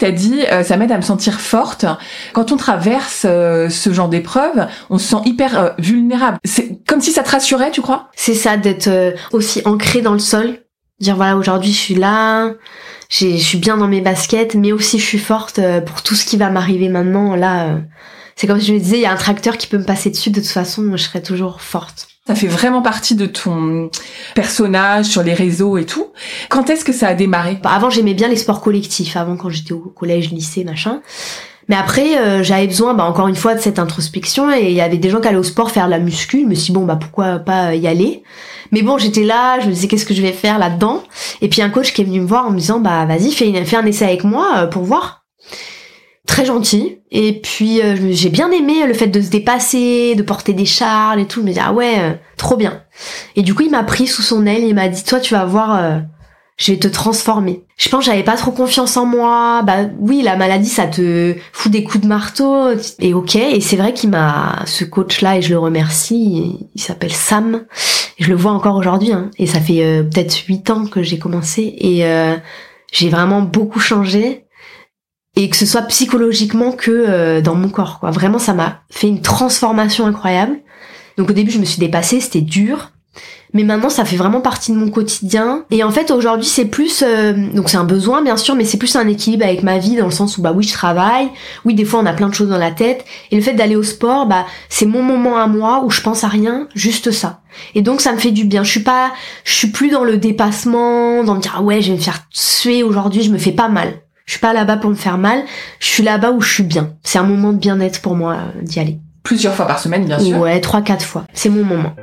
T'as 0.00 0.10
dit 0.10 0.40
euh, 0.50 0.64
ça 0.64 0.76
m'aide 0.76 0.90
à 0.90 0.96
me 0.96 1.02
sentir 1.02 1.40
forte. 1.40 1.86
Quand 2.32 2.50
on 2.50 2.56
traverse 2.56 3.22
euh, 3.24 3.68
ce 3.68 3.92
genre 3.92 4.08
d'épreuve, 4.08 4.66
on 4.90 4.98
se 4.98 5.06
sent 5.10 5.22
hyper 5.24 5.58
euh, 5.58 5.70
vulnérable. 5.78 6.38
C'est 6.44 6.84
comme 6.88 7.00
si 7.00 7.12
ça 7.12 7.22
te 7.22 7.30
rassurait, 7.30 7.70
tu 7.70 7.82
crois? 7.82 8.08
C'est 8.16 8.34
ça 8.34 8.56
d'être 8.56 8.88
euh, 8.88 9.12
aussi 9.32 9.62
ancré 9.64 10.00
dans 10.02 10.12
le 10.12 10.18
sol, 10.18 10.58
dire 11.00 11.16
voilà 11.16 11.36
aujourd'hui 11.36 11.72
je 11.72 11.78
suis 11.78 11.94
là, 11.94 12.52
je 13.10 13.36
suis 13.36 13.58
bien 13.58 13.76
dans 13.76 13.88
mes 13.88 14.00
baskets, 14.00 14.54
mais 14.54 14.72
aussi 14.72 14.98
je 14.98 15.04
suis 15.04 15.18
forte 15.18 15.58
euh, 15.58 15.80
pour 15.80 16.02
tout 16.02 16.14
ce 16.14 16.24
qui 16.24 16.36
va 16.36 16.50
m'arriver 16.50 16.88
maintenant. 16.88 17.36
Là, 17.36 17.68
euh, 17.68 17.78
c'est 18.36 18.46
comme 18.46 18.60
si 18.60 18.66
je 18.66 18.74
me 18.74 18.78
disais 18.78 18.96
il 18.96 19.02
y 19.02 19.06
a 19.06 19.12
un 19.12 19.16
tracteur 19.16 19.56
qui 19.56 19.66
peut 19.66 19.78
me 19.78 19.84
passer 19.84 20.10
dessus, 20.10 20.30
de 20.30 20.40
toute 20.40 20.48
façon 20.48 20.90
je 20.92 21.02
serai 21.02 21.22
toujours 21.22 21.60
forte. 21.60 22.08
Ça 22.26 22.34
fait 22.34 22.46
vraiment 22.46 22.80
partie 22.80 23.16
de 23.16 23.26
ton 23.26 23.90
personnage 24.34 25.04
sur 25.04 25.22
les 25.22 25.34
réseaux 25.34 25.76
et 25.76 25.84
tout. 25.84 26.06
Quand 26.48 26.70
est-ce 26.70 26.82
que 26.82 26.92
ça 26.92 27.08
a 27.08 27.14
démarré? 27.14 27.58
Bah, 27.62 27.72
Avant 27.72 27.90
j'aimais 27.90 28.14
bien 28.14 28.28
les 28.28 28.36
sports 28.36 28.62
collectifs, 28.62 29.16
avant 29.16 29.36
quand 29.36 29.50
j'étais 29.50 29.72
au 29.72 29.92
collège, 29.94 30.30
lycée, 30.30 30.64
machin. 30.64 31.02
Mais 31.68 31.76
après, 31.76 32.18
euh, 32.18 32.42
j'avais 32.42 32.66
besoin, 32.66 32.94
bah, 32.94 33.04
encore 33.04 33.28
une 33.28 33.36
fois, 33.36 33.54
de 33.54 33.60
cette 33.60 33.78
introspection. 33.78 34.52
Et 34.52 34.70
il 34.70 34.74
y 34.74 34.80
avait 34.80 34.98
des 34.98 35.10
gens 35.10 35.20
qui 35.20 35.28
allaient 35.28 35.38
au 35.38 35.42
sport 35.42 35.70
faire 35.70 35.86
de 35.86 35.90
la 35.90 35.98
muscu. 35.98 36.42
Je 36.42 36.46
me 36.46 36.54
suis 36.54 36.72
dit, 36.72 36.78
bon, 36.78 36.84
bah 36.84 36.96
pourquoi 36.96 37.38
pas 37.38 37.74
y 37.74 37.86
aller? 37.86 38.22
Mais 38.74 38.82
bon, 38.82 38.98
j'étais 38.98 39.22
là, 39.22 39.60
je 39.60 39.66
me 39.66 39.72
disais, 39.72 39.86
qu'est-ce 39.86 40.04
que 40.04 40.14
je 40.14 40.20
vais 40.20 40.32
faire 40.32 40.58
là-dedans? 40.58 41.04
Et 41.40 41.48
puis 41.48 41.62
un 41.62 41.70
coach 41.70 41.92
qui 41.92 42.02
est 42.02 42.04
venu 42.04 42.20
me 42.20 42.26
voir 42.26 42.46
en 42.46 42.50
me 42.50 42.58
disant, 42.58 42.80
bah 42.80 43.04
vas-y, 43.04 43.30
fais, 43.30 43.46
un 43.76 43.86
essai 43.86 44.04
avec 44.04 44.24
moi 44.24 44.52
euh, 44.56 44.66
pour 44.66 44.82
voir. 44.82 45.24
Très 46.26 46.44
gentil. 46.44 46.98
Et 47.12 47.40
puis 47.40 47.80
euh, 47.80 47.96
j'ai 48.10 48.30
bien 48.30 48.50
aimé 48.50 48.86
le 48.86 48.94
fait 48.94 49.06
de 49.06 49.20
se 49.20 49.30
dépasser, 49.30 50.16
de 50.16 50.22
porter 50.22 50.54
des 50.54 50.64
charles 50.64 51.20
et 51.20 51.26
tout. 51.26 51.40
Je 51.40 51.46
me 51.46 51.52
dis, 51.52 51.60
ah 51.62 51.72
ouais, 51.72 51.94
euh, 51.98 52.14
trop 52.36 52.56
bien. 52.56 52.82
Et 53.36 53.42
du 53.42 53.54
coup, 53.54 53.62
il 53.62 53.70
m'a 53.70 53.84
pris 53.84 54.08
sous 54.08 54.22
son 54.22 54.44
aile, 54.44 54.64
il 54.64 54.74
m'a 54.74 54.88
dit, 54.88 55.04
toi, 55.04 55.20
tu 55.20 55.34
vas 55.34 55.44
voir... 55.44 56.00
je 56.56 56.72
vais 56.72 56.78
te 56.78 56.86
transformer. 56.86 57.64
Je 57.76 57.88
pense 57.88 58.04
que 58.04 58.10
j'avais 58.10 58.22
pas 58.22 58.36
trop 58.36 58.52
confiance 58.52 58.96
en 58.96 59.06
moi. 59.06 59.62
Bah 59.62 59.88
oui, 59.98 60.22
la 60.22 60.36
maladie, 60.36 60.68
ça 60.68 60.86
te 60.86 61.34
fout 61.52 61.72
des 61.72 61.82
coups 61.82 62.02
de 62.04 62.08
marteau. 62.08 62.68
Et 63.00 63.12
ok, 63.12 63.34
et 63.34 63.60
c'est 63.60 63.76
vrai 63.76 63.92
qu'il 63.92 64.10
m'a, 64.10 64.62
ce 64.66 64.84
coach-là, 64.84 65.38
et 65.38 65.42
je 65.42 65.50
le 65.50 65.58
remercie, 65.58 66.68
il 66.74 66.80
s'appelle 66.80 67.12
Sam. 67.12 67.64
Et 68.18 68.24
je 68.24 68.28
le 68.28 68.36
vois 68.36 68.52
encore 68.52 68.76
aujourd'hui. 68.76 69.12
Hein. 69.12 69.30
Et 69.38 69.46
ça 69.46 69.60
fait 69.60 69.84
euh, 69.84 70.04
peut-être 70.04 70.36
huit 70.46 70.70
ans 70.70 70.86
que 70.86 71.02
j'ai 71.02 71.18
commencé. 71.18 71.74
Et 71.78 72.06
euh, 72.06 72.36
j'ai 72.92 73.08
vraiment 73.08 73.42
beaucoup 73.42 73.80
changé. 73.80 74.44
Et 75.36 75.50
que 75.50 75.56
ce 75.56 75.66
soit 75.66 75.82
psychologiquement 75.82 76.70
que 76.70 76.92
euh, 76.92 77.40
dans 77.40 77.56
mon 77.56 77.68
corps. 77.68 77.98
Quoi. 77.98 78.12
Vraiment, 78.12 78.38
ça 78.38 78.54
m'a 78.54 78.82
fait 78.90 79.08
une 79.08 79.20
transformation 79.22 80.06
incroyable. 80.06 80.60
Donc 81.16 81.30
au 81.30 81.32
début, 81.32 81.50
je 81.50 81.58
me 81.58 81.64
suis 81.64 81.80
dépassée, 81.80 82.20
c'était 82.20 82.40
dur. 82.40 82.92
Mais 83.54 83.62
maintenant, 83.62 83.88
ça 83.88 84.04
fait 84.04 84.16
vraiment 84.16 84.40
partie 84.40 84.72
de 84.72 84.76
mon 84.76 84.90
quotidien. 84.90 85.64
Et 85.70 85.84
en 85.84 85.90
fait, 85.90 86.10
aujourd'hui, 86.10 86.46
c'est 86.46 86.64
plus... 86.64 87.02
euh, 87.06 87.32
donc 87.54 87.70
c'est 87.70 87.76
un 87.76 87.84
besoin, 87.84 88.20
bien 88.20 88.36
sûr, 88.36 88.56
mais 88.56 88.64
c'est 88.64 88.76
plus 88.76 88.96
un 88.96 89.06
équilibre 89.06 89.44
avec 89.44 89.62
ma 89.62 89.78
vie, 89.78 89.96
dans 89.96 90.06
le 90.06 90.10
sens 90.10 90.36
où, 90.36 90.42
bah 90.42 90.52
oui, 90.52 90.64
je 90.64 90.72
travaille. 90.72 91.28
Oui, 91.64 91.74
des 91.74 91.84
fois, 91.84 92.00
on 92.00 92.06
a 92.06 92.12
plein 92.12 92.28
de 92.28 92.34
choses 92.34 92.48
dans 92.48 92.58
la 92.58 92.72
tête. 92.72 93.04
Et 93.30 93.36
le 93.36 93.42
fait 93.42 93.54
d'aller 93.54 93.76
au 93.76 93.84
sport, 93.84 94.26
bah 94.26 94.44
c'est 94.68 94.86
mon 94.86 95.02
moment 95.02 95.38
à 95.38 95.46
moi 95.46 95.82
où 95.84 95.90
je 95.90 96.00
pense 96.00 96.24
à 96.24 96.28
rien, 96.28 96.66
juste 96.74 97.12
ça. 97.12 97.40
Et 97.76 97.82
donc, 97.82 98.00
ça 98.00 98.12
me 98.12 98.18
fait 98.18 98.32
du 98.32 98.44
bien. 98.44 98.64
Je 98.64 98.70
suis 98.70 98.82
pas... 98.82 99.12
Je 99.44 99.54
suis 99.54 99.68
plus 99.68 99.88
dans 99.88 100.04
le 100.04 100.16
dépassement, 100.16 101.22
dans 101.22 101.36
me 101.36 101.40
dire, 101.40 101.54
ah 101.56 101.62
ouais, 101.62 101.80
je 101.80 101.92
vais 101.92 101.98
me 101.98 102.02
faire 102.02 102.26
suer 102.30 102.82
aujourd'hui, 102.82 103.22
je 103.22 103.30
me 103.30 103.38
fais 103.38 103.52
pas 103.52 103.68
mal. 103.68 103.94
Je 104.26 104.32
suis 104.32 104.40
pas 104.40 104.52
là-bas 104.52 104.78
pour 104.78 104.90
me 104.90 104.96
faire 104.96 105.18
mal. 105.18 105.44
Je 105.78 105.86
suis 105.86 106.02
là-bas 106.02 106.32
où 106.32 106.40
je 106.40 106.52
suis 106.52 106.62
bien. 106.64 106.90
C'est 107.02 107.18
un 107.18 107.24
moment 107.24 107.52
de 107.52 107.58
bien-être 107.58 108.00
pour 108.00 108.16
moi 108.16 108.32
euh, 108.32 108.62
d'y 108.62 108.80
aller. 108.80 108.98
Plusieurs 109.22 109.54
fois 109.54 109.66
par 109.66 109.78
semaine, 109.78 110.06
bien 110.06 110.18
sûr. 110.18 110.38
Ouais, 110.38 110.60
trois, 110.60 110.82
quatre 110.82 111.04
fois. 111.04 111.24
C'est 111.34 111.50
mon 111.50 111.62
moment. 111.62 111.94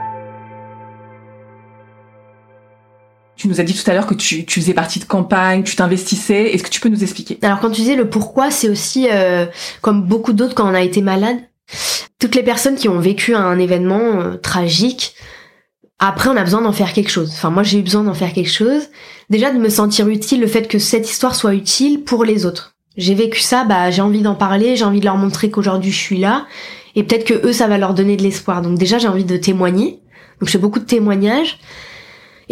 Tu 3.42 3.48
nous 3.48 3.60
as 3.60 3.64
dit 3.64 3.74
tout 3.74 3.90
à 3.90 3.96
l'heure 3.96 4.06
que 4.06 4.14
tu, 4.14 4.46
tu 4.46 4.62
faisais 4.62 4.76
partie 4.76 5.00
de 5.00 5.06
campagne, 5.06 5.64
tu 5.64 5.76
t'investissais. 5.76 6.54
Est-ce 6.54 6.62
que 6.62 6.70
tu 6.70 6.80
peux 6.80 6.90
nous 6.90 7.02
expliquer? 7.02 7.40
Alors 7.42 7.60
quand 7.60 7.72
tu 7.72 7.82
disais 7.82 7.96
le 7.96 8.08
pourquoi, 8.08 8.52
c'est 8.52 8.70
aussi 8.70 9.08
euh, 9.10 9.48
comme 9.82 10.04
beaucoup 10.04 10.32
d'autres 10.32 10.54
quand 10.54 10.70
on 10.70 10.76
a 10.76 10.82
été 10.82 11.02
malade. 11.02 11.38
Toutes 12.20 12.36
les 12.36 12.44
personnes 12.44 12.76
qui 12.76 12.88
ont 12.88 13.00
vécu 13.00 13.34
un 13.34 13.58
événement 13.58 14.20
euh, 14.20 14.36
tragique, 14.36 15.16
après 15.98 16.30
on 16.30 16.36
a 16.36 16.44
besoin 16.44 16.62
d'en 16.62 16.72
faire 16.72 16.94
quelque 16.94 17.10
chose. 17.10 17.32
Enfin 17.34 17.50
moi 17.50 17.64
j'ai 17.64 17.80
eu 17.80 17.82
besoin 17.82 18.04
d'en 18.04 18.14
faire 18.14 18.32
quelque 18.32 18.52
chose. 18.52 18.90
Déjà 19.32 19.50
de 19.50 19.58
me 19.58 19.70
sentir 19.70 20.08
utile, 20.08 20.40
le 20.40 20.46
fait 20.46 20.68
que 20.68 20.78
cette 20.78 21.10
histoire 21.10 21.34
soit 21.34 21.56
utile 21.56 22.04
pour 22.04 22.24
les 22.24 22.46
autres. 22.46 22.76
J'ai 22.96 23.16
vécu 23.16 23.40
ça, 23.40 23.64
bah 23.64 23.90
j'ai 23.90 24.04
envie 24.04 24.22
d'en 24.22 24.36
parler, 24.36 24.76
j'ai 24.76 24.86
envie 24.86 25.00
de 25.00 25.06
leur 25.06 25.18
montrer 25.18 25.50
qu'aujourd'hui 25.50 25.92
je 25.92 25.98
suis 25.98 26.20
là, 26.20 26.46
et 26.94 27.02
peut-être 27.02 27.26
que 27.26 27.48
eux 27.48 27.54
ça 27.54 27.66
va 27.66 27.80
leur 27.80 27.96
donner 27.96 28.18
de 28.18 28.22
l'espoir. 28.22 28.62
Donc 28.62 28.78
déjà 28.78 29.00
j'ai 29.00 29.08
envie 29.08 29.26
de 29.26 29.38
témoigner. 29.38 30.00
Donc 30.40 30.48
je 30.48 30.52
fais 30.52 30.60
beaucoup 30.60 30.80
de 30.80 30.86
témoignages. 30.86 31.58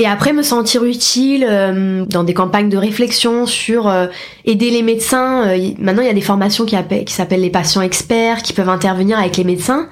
Et 0.01 0.07
après 0.07 0.31
me 0.31 0.43
sentir 0.43 0.85
utile 0.85 1.45
euh, 1.47 2.05
dans 2.05 2.23
des 2.23 2.33
campagnes 2.33 2.69
de 2.69 2.77
réflexion 2.77 3.45
sur 3.45 3.89
euh, 3.89 4.07
aider 4.45 4.71
les 4.71 4.81
médecins. 4.81 5.45
Euh, 5.49 5.71
maintenant, 5.77 6.01
il 6.01 6.07
y 6.07 6.09
a 6.09 6.13
des 6.13 6.21
formations 6.21 6.65
qui, 6.65 6.77
qui 7.05 7.13
s'appellent 7.13 7.41
les 7.41 7.49
patients 7.49 7.81
experts, 7.81 8.41
qui 8.41 8.53
peuvent 8.53 8.69
intervenir 8.69 9.19
avec 9.19 9.35
les 9.35 9.43
médecins. 9.43 9.89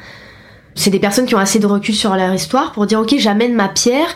C'est 0.75 0.91
des 0.91 0.99
personnes 0.99 1.25
qui 1.25 1.35
ont 1.35 1.39
assez 1.39 1.59
de 1.59 1.65
recul 1.67 1.93
sur 1.93 2.15
leur 2.15 2.33
histoire 2.33 2.71
pour 2.71 2.85
dire, 2.85 3.01
ok, 3.01 3.15
j'amène 3.17 3.53
ma 3.53 3.67
pierre 3.67 4.07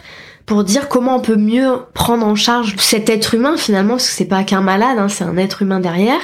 pour 0.46 0.64
dire 0.64 0.88
comment 0.88 1.18
on 1.18 1.20
peut 1.20 1.36
mieux 1.36 1.70
prendre 1.94 2.26
en 2.26 2.36
charge 2.36 2.76
cet 2.78 3.10
être 3.10 3.36
humain 3.36 3.58
finalement, 3.58 3.96
parce 3.96 4.08
que 4.08 4.16
c'est 4.16 4.26
pas 4.26 4.44
qu'un 4.44 4.62
malade, 4.62 4.98
hein, 4.98 5.10
c'est 5.10 5.26
un 5.26 5.36
être 5.36 5.62
humain 5.62 5.82
derrière. 5.82 6.20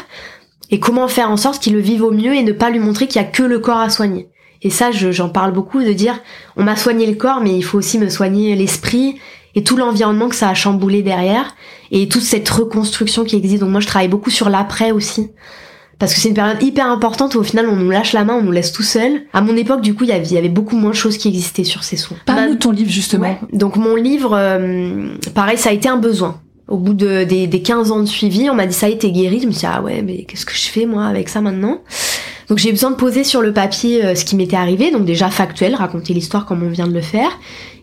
Et 0.72 0.80
comment 0.80 1.10
faire 1.10 1.30
en 1.30 1.38
sorte 1.38 1.62
qu'il 1.62 1.74
le 1.74 1.80
vive 1.82 2.04
au 2.04 2.12
mieux 2.12 2.34
et 2.34 2.44
ne 2.44 2.54
pas 2.54 2.70
lui 2.70 2.80
montrer 2.80 3.08
qu'il 3.08 3.22
y 3.22 3.26
a 3.26 3.28
que 3.28 3.44
le 3.44 3.60
corps 3.60 3.80
à 3.80 3.90
soigner. 3.90 4.30
Et 4.62 4.70
ça, 4.70 4.92
je- 4.92 5.12
j'en 5.12 5.30
parle 5.30 5.52
beaucoup, 5.52 5.84
de 5.84 5.92
dire, 5.92 6.20
on 6.56 6.64
m'a 6.64 6.76
soigné 6.78 7.06
le 7.06 7.16
corps, 7.16 7.42
mais 7.42 7.54
il 7.56 7.62
faut 7.64 7.78
aussi 7.78 8.00
me 8.00 8.10
soigner 8.10 8.56
l'esprit 8.56 9.18
et 9.58 9.64
tout 9.64 9.76
l'environnement 9.76 10.30
que 10.30 10.36
ça 10.36 10.50
a 10.50 10.54
chamboulé 10.54 11.02
derrière 11.02 11.56
et 11.90 12.08
toute 12.08 12.22
cette 12.22 12.48
reconstruction 12.48 13.24
qui 13.24 13.36
existe. 13.36 13.62
Donc 13.62 13.72
moi 13.72 13.80
je 13.80 13.88
travaille 13.88 14.08
beaucoup 14.08 14.30
sur 14.30 14.50
l'après 14.50 14.92
aussi. 14.92 15.32
Parce 15.98 16.14
que 16.14 16.20
c'est 16.20 16.30
une 16.30 16.36
période 16.36 16.62
hyper 16.62 16.86
importante 16.86 17.34
où 17.34 17.40
au 17.40 17.44
final 17.44 17.68
on 17.68 17.76
nous 17.76 17.90
lâche 17.90 18.14
la 18.14 18.24
main, 18.24 18.36
on 18.36 18.44
nous 18.44 18.52
laisse 18.52 18.72
tout 18.72 18.84
seul. 18.84 19.24
À 19.34 19.42
mon 19.42 19.58
époque 19.58 19.82
du 19.82 19.96
coup 19.96 20.04
il 20.04 20.12
y 20.12 20.38
avait, 20.38 20.48
beaucoup 20.48 20.76
moins 20.76 20.92
de 20.92 20.96
choses 20.96 21.18
qui 21.18 21.28
existaient 21.28 21.64
sur 21.64 21.84
ces 21.84 21.98
soins. 21.98 22.18
Parle-nous 22.28 22.54
de 22.54 22.60
ton 22.60 22.70
livre 22.70 22.92
justement. 22.92 23.24
Ouais. 23.24 23.40
Donc 23.52 23.78
mon 23.78 23.96
livre, 23.96 24.36
euh, 24.36 25.08
pareil, 25.34 25.58
ça 25.58 25.70
a 25.70 25.74
été 25.74 25.90
un 25.90 25.98
besoin. 25.98 26.40
Au 26.68 26.78
bout 26.78 26.94
de, 26.94 27.24
des, 27.24 27.48
des 27.48 27.62
15 27.64 27.92
ans 27.92 28.02
de 28.02 28.06
suivi, 28.06 28.52
on 28.52 28.54
m'a 28.54 28.68
dit 28.68 28.76
ça 28.76 28.90
est, 28.90 29.00
t'es 29.00 29.10
guéri. 29.10 29.40
Je 29.40 29.48
me 29.48 29.52
suis 29.52 29.62
dit, 29.62 29.68
ah 29.68 29.82
ouais, 29.82 30.04
mais 30.04 30.26
qu'est-ce 30.26 30.46
que 30.46 30.54
je 30.54 30.68
fais 30.68 30.86
moi 30.86 31.06
avec 31.06 31.30
ça 31.30 31.42
maintenant? 31.42 31.82
Donc 32.48 32.60
j'ai 32.60 32.72
besoin 32.72 32.92
de 32.92 32.96
poser 32.96 33.24
sur 33.24 33.42
le 33.42 33.54
papier 33.54 34.06
euh, 34.06 34.14
ce 34.14 34.24
qui 34.24 34.36
m'était 34.36 34.56
arrivé, 34.56 34.92
donc 34.92 35.04
déjà 35.04 35.32
factuel, 35.32 35.74
raconter 35.74 36.14
l'histoire 36.14 36.46
comme 36.46 36.62
on 36.62 36.70
vient 36.70 36.88
de 36.88 36.94
le 36.94 37.02
faire. 37.02 37.32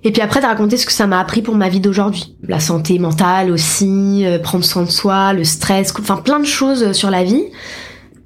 Et 0.04 0.12
puis 0.12 0.22
après 0.22 0.40
de 0.40 0.46
raconter 0.46 0.76
ce 0.76 0.86
que 0.86 0.92
ça 0.92 1.06
m'a 1.06 1.18
appris 1.18 1.42
pour 1.42 1.54
ma 1.54 1.68
vie 1.68 1.80
d'aujourd'hui. 1.80 2.36
La 2.46 2.60
santé 2.60 2.98
mentale 2.98 3.50
aussi, 3.50 4.24
euh, 4.24 4.38
prendre 4.38 4.64
soin 4.64 4.82
de 4.82 4.90
soi, 4.90 5.32
le 5.32 5.44
stress, 5.44 5.92
enfin 5.98 6.16
plein 6.16 6.38
de 6.38 6.44
choses 6.44 6.82
euh, 6.82 6.92
sur 6.92 7.10
la 7.10 7.24
vie. 7.24 7.44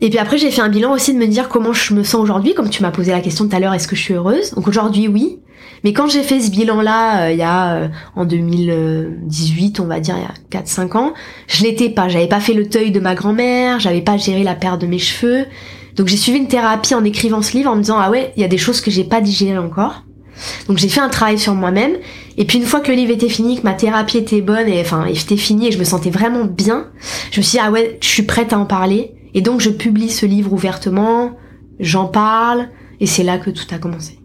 Et 0.01 0.11
puis 0.11 0.19
après 0.19 0.39
j'ai 0.39 0.51
fait 0.51 0.61
un 0.61 0.69
bilan 0.69 0.93
aussi 0.93 1.15
de 1.15 1.19
me 1.19 1.27
dire 1.27 1.49
comment 1.49 1.73
je 1.73 1.95
me 1.95 2.03
sens 2.03 2.21
aujourd'hui, 2.21 2.55
comme 2.55 2.69
tu 2.69 2.83
m'as 2.83 2.91
posé 2.91 3.13
la 3.13 3.21
question 3.21 3.49
tout 3.49 3.57
à 3.57 3.61
l'heure, 3.61 3.75
est-ce 3.75 3.89
que 3.89 3.97
je 3.97 4.03
suis 4.03 4.15
heureuse? 4.15 4.53
Donc 4.53 4.69
aujourd'hui 4.69 5.09
oui, 5.09 5.39
mais 5.85 5.93
quand 5.93 6.09
j'ai 6.09 6.23
fait 6.23 6.41
ce 6.41 6.51
bilan-là, 6.51 7.27
euh, 7.27 7.33
il 7.33 7.39
y 7.39 7.43
a 7.43 7.75
euh, 7.75 7.89
en 8.17 8.25
2018, 8.25 9.81
on 9.81 9.87
va 9.87 10.01
dire, 10.01 10.17
il 10.17 10.57
y 10.57 10.59
a 10.59 10.63
4-5 10.63 10.97
ans, 10.97 11.15
je 11.47 11.63
l'étais 11.63 11.91
pas. 11.91 12.09
J'avais 12.09 12.27
pas 12.27 12.41
fait 12.41 12.55
le 12.55 12.69
teuil 12.69 12.91
de 12.91 13.01
ma 13.01 13.15
grand-mère, 13.15 13.81
j'avais 13.81 14.01
pas 14.01 14.17
géré 14.17 14.43
la 14.43 14.55
perte 14.55 14.81
de 14.81 14.87
mes 14.87 14.99
cheveux. 14.99 15.47
Donc 15.97 16.09
j'ai 16.09 16.17
suivi 16.17 16.39
une 16.39 16.49
thérapie 16.49 16.95
en 16.95 17.05
écrivant 17.05 17.43
ce 17.43 17.57
livre 17.57 17.71
en 17.71 17.77
me 17.77 17.83
disant 17.83 17.99
ah 17.99 18.11
ouais, 18.11 18.33
il 18.37 18.43
y 18.43 18.45
a 18.45 18.49
des 18.49 18.59
choses 18.59 18.81
que 18.81 18.91
j'ai 18.91 19.05
pas 19.05 19.21
digérées 19.21 19.59
encore. 19.59 20.05
Donc 20.69 20.79
j'ai 20.79 20.89
fait 20.89 21.01
un 21.01 21.09
travail 21.09 21.39
sur 21.39 21.55
moi-même. 21.55 21.97
Et 22.37 22.45
puis 22.45 22.59
une 22.59 22.65
fois 22.65 22.81
que 22.81 22.89
le 22.89 22.97
livre 22.97 23.13
était 23.13 23.29
fini, 23.29 23.59
que 23.59 23.65
ma 23.65 23.75
thérapie 23.75 24.19
était 24.19 24.41
bonne 24.41 24.69
et 24.69 24.81
enfin 24.81 25.07
était 25.07 25.37
finie 25.37 25.69
et 25.69 25.73
je 25.73 25.79
me 25.79 25.85
sentais 25.85 26.11
vraiment 26.11 26.45
bien, 26.45 26.87
je 27.31 27.41
me 27.41 27.43
suis 27.43 27.59
dit 27.59 27.65
ah 27.65 27.71
ouais, 27.71 27.99
je 28.01 28.09
suis 28.09 28.23
prête 28.23 28.53
à 28.53 28.59
en 28.59 28.67
parler. 28.67 29.15
Et 29.35 29.41
donc 29.41 29.61
je 29.61 29.71
publie 29.71 30.11
ce 30.11 30.27
livre 30.27 30.53
ouvertement, 30.53 31.33
j'en 31.81 32.07
parle 32.07 32.69
et 33.01 33.07
c'est 33.07 33.25
là 33.25 33.39
que 33.39 33.51
tout 33.51 33.67
a 33.71 33.79
commencé. 33.79 34.19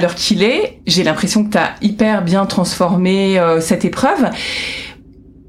L'heure 0.00 0.14
qu'il 0.16 0.42
est, 0.42 0.80
j'ai 0.88 1.04
l'impression 1.04 1.44
que 1.44 1.50
tu 1.50 1.58
as 1.58 1.76
hyper 1.80 2.24
bien 2.24 2.46
transformé 2.46 3.38
euh, 3.38 3.60
cette 3.60 3.84
épreuve. 3.84 4.28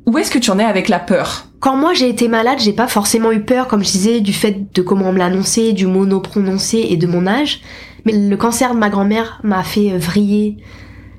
Où 0.05 0.17
est-ce 0.19 0.29
que 0.29 0.37
tu 0.37 0.51
en 0.51 0.59
es 0.59 0.63
avec 0.63 0.87
la 0.87 0.99
peur? 0.99 1.47
Quand 1.59 1.75
moi 1.75 1.93
j'ai 1.93 2.07
été 2.07 2.27
malade, 2.27 2.59
j'ai 2.59 2.73
pas 2.73 2.87
forcément 2.87 3.31
eu 3.31 3.41
peur, 3.41 3.67
comme 3.67 3.83
je 3.83 3.91
disais, 3.91 4.21
du 4.21 4.33
fait 4.33 4.73
de 4.73 4.81
comment 4.83 5.09
on 5.09 5.11
me 5.11 5.17
l'a 5.17 5.25
annoncé, 5.25 5.73
du 5.73 5.87
mot 5.87 6.05
non 6.05 6.19
prononcé 6.19 6.85
et 6.89 6.97
de 6.97 7.07
mon 7.07 7.25
âge. 7.25 7.61
Mais 8.05 8.13
le 8.13 8.37
cancer 8.37 8.75
de 8.75 8.79
ma 8.79 8.89
grand-mère 8.89 9.39
m'a 9.43 9.63
fait 9.63 9.97
vriller. 9.97 10.57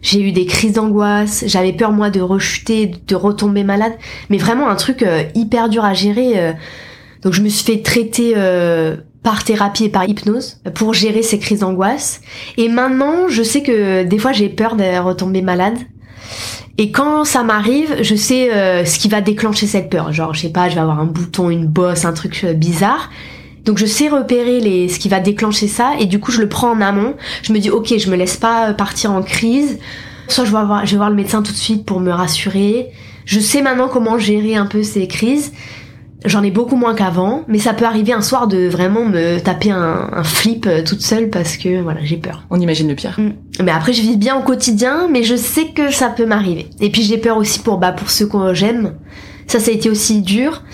J'ai 0.03 0.21
eu 0.21 0.31
des 0.31 0.47
crises 0.47 0.75
d'angoisse, 0.75 1.43
j'avais 1.49 1.73
peur 1.73 1.91
moi 1.91 2.11
de 2.11 2.21
rechuter, 2.21 2.87
de 2.87 3.15
retomber 3.17 3.65
malade, 3.65 3.95
mais 4.31 4.39
vraiment 4.39 4.69
un 4.69 4.77
truc 4.77 5.03
euh, 5.03 5.25
hyper 5.35 5.69
dur 5.69 5.85
à 5.85 5.95
gérer. 5.95 6.39
euh. 6.39 6.53
Donc 7.23 7.33
je 7.33 7.43
me 7.43 7.49
suis 7.49 7.65
fait 7.65 7.83
traiter 7.83 8.35
euh, 8.37 8.97
par 9.25 9.43
thérapie 9.43 9.87
et 9.87 9.89
par 9.89 10.09
hypnose 10.09 10.61
pour 10.75 10.95
gérer 10.95 11.23
ces 11.23 11.41
crises 11.41 11.61
d'angoisse. 11.61 12.21
Et 12.57 12.69
maintenant, 12.69 13.27
je 13.29 13.43
sais 13.43 13.65
que 13.65 14.05
des 14.05 14.19
fois 14.19 14.31
j'ai 14.31 14.49
peur 14.49 14.77
de 14.77 14.97
retomber 15.01 15.43
malade. 15.43 15.77
Et 16.79 16.91
quand 16.91 17.25
ça 17.25 17.43
m'arrive, 17.43 17.97
je 18.03 18.15
sais 18.15 18.53
euh, 18.53 18.85
ce 18.85 18.99
qui 18.99 19.09
va 19.09 19.21
déclencher 19.21 19.67
cette 19.67 19.89
peur. 19.89 20.13
Genre, 20.13 20.35
je 20.35 20.43
sais 20.43 20.51
pas, 20.51 20.69
je 20.69 20.75
vais 20.75 20.81
avoir 20.81 21.01
un 21.01 21.07
bouton, 21.07 21.49
une 21.49 21.67
bosse, 21.67 22.05
un 22.05 22.13
truc 22.13 22.43
euh, 22.45 22.53
bizarre. 22.53 23.11
Donc 23.65 23.79
je 23.79 23.87
sais 23.87 24.09
repérer 24.09 24.61
les, 24.61 24.89
ce 24.89 25.01
qui 25.01 25.09
va 25.09 25.19
déclencher 25.19 25.67
ça 25.67 25.95
et 25.99 26.07
du 26.07 26.21
coup 26.21 26.31
je 26.31 26.41
le 26.41 26.49
prends 26.49 26.71
en 26.71 26.81
amont. 26.81 27.15
Je 27.43 27.53
me 27.53 27.59
dis 27.59 27.69
ok, 27.69 27.99
je 27.99 28.09
me 28.09 28.17
laisse 28.17 28.37
pas 28.37 28.73
partir 28.75 29.11
en 29.11 29.23
crise. 29.23 29.79
Soit 30.29 30.45
je 30.45 30.53
vais 30.53 30.65
voir, 30.65 30.87
je 30.87 30.93
vais 30.93 30.97
voir 30.99 31.11
le 31.11 31.17
médecin 31.17 31.43
tout 31.43 31.51
de 31.51 31.57
suite 31.57 31.85
pour 31.85 31.99
me 31.99 32.13
rassurer. 32.13 32.89
Je 33.25 33.41
sais 33.41 33.63
maintenant 33.63 33.89
comment 33.89 34.19
gérer 34.19 34.55
un 34.55 34.67
peu 34.67 34.85
ces 34.85 35.09
crises. 35.09 35.53
J'en 36.25 36.43
ai 36.43 36.51
beaucoup 36.51 36.77
moins 36.77 36.95
qu'avant, 36.95 37.45
mais 37.47 37.59
ça 37.59 37.75
peut 37.75 37.85
arriver 37.85 38.13
un 38.13 38.23
soir 38.23 38.49
de 38.49 38.67
vraiment 38.67 39.05
me 39.05 39.39
taper 39.39 39.71
un, 39.71 40.09
un 40.13 40.25
flip 40.25 40.67
euh, 40.67 40.83
toute 40.83 41.03
seule 41.03 41.31
parce 41.31 41.57
que 41.57 41.83
voilà 41.83 42.01
j'ai 42.03 42.17
peur. 42.17 42.45
On 42.51 42.61
imagine 42.61 42.89
le 42.89 42.95
pire. 42.95 43.17
Mm. 43.19 43.63
Mais 43.63 43.71
après, 43.71 43.93
je 43.93 44.03
vis 44.03 44.17
bien 44.17 44.37
au 44.37 44.43
quotidien, 44.43 45.09
mais 45.11 45.23
je 45.23 45.37
sais 45.37 45.67
que 45.69 45.91
ça 45.91 46.09
peut 46.09 46.27
m'arriver. 46.27 46.69
Et 46.81 46.91
puis 46.91 47.03
j'ai 47.03 47.19
peur 47.19 47.37
aussi 47.37 47.61
pour 47.61 47.79
bah 47.79 47.93
pour 47.93 48.11
ceux 48.11 48.27
que 48.27 48.55
j'aime. 48.55 48.95
Ça, 49.47 49.61
ça 49.61 49.71
a 49.71 49.75
été 49.75 49.89
aussi 49.89 50.23
dur 50.23 50.65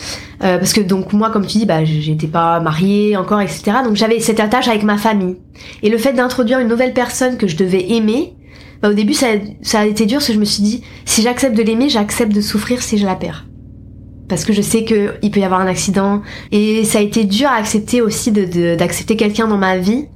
euh, 0.43 0.59
parce 0.59 0.73
que 0.73 0.81
donc 0.81 1.13
moi, 1.13 1.31
comme 1.31 1.47
tu 1.47 1.59
dis, 1.59 1.67
bah 1.67 1.85
j'étais 1.85 2.29
pas 2.29 2.61
mariée 2.61 3.17
encore, 3.17 3.41
etc. 3.41 3.79
Donc 3.85 3.97
j'avais 3.97 4.21
cette 4.21 4.41
attache 4.41 4.69
avec 4.69 4.83
ma 4.85 4.97
famille. 4.97 5.37
Et 5.83 5.91
le 5.91 5.99
fait 5.99 6.13
d'introduire 6.13 6.61
une 6.61 6.69
nouvelle 6.69 6.95
personne 6.95 7.37
que 7.37 7.47
je 7.47 7.57
devais 7.57 7.93
aimer, 7.93 8.35
bah, 8.81 8.89
au 8.89 8.95
début 8.95 9.13
ça, 9.13 9.27
ça 9.61 9.81
a 9.81 9.87
été 9.87 10.07
dur 10.07 10.19
parce 10.19 10.29
que 10.29 10.33
je 10.33 10.41
me 10.41 10.45
suis 10.45 10.63
dit 10.63 10.83
si 11.05 11.23
j'accepte 11.23 11.57
de 11.57 11.63
l'aimer, 11.63 11.89
j'accepte 11.89 12.33
de 12.33 12.41
souffrir 12.41 12.83
si 12.83 12.97
je 12.97 13.05
la 13.05 13.17
perds. 13.17 13.45
Parce 14.33 14.47
que 14.47 14.55
je 14.55 14.63
sais 14.63 14.85
que 14.85 15.13
il 15.21 15.31
peut 15.31 15.41
y 15.41 15.45
avoir 15.45 15.61
un 15.61 15.67
accident 15.67 16.23
et 16.53 16.87
ça 16.87 17.01
a 17.01 17.03
été 17.03 17.25
dur 17.25 17.51
à 17.51 17.57
accepter 17.57 18.01
aussi 18.01 18.33
d'accepter 18.33 19.15
quelqu'un 19.15 19.47
dans 19.47 19.59
ma 19.59 19.77
vie. 19.77 20.07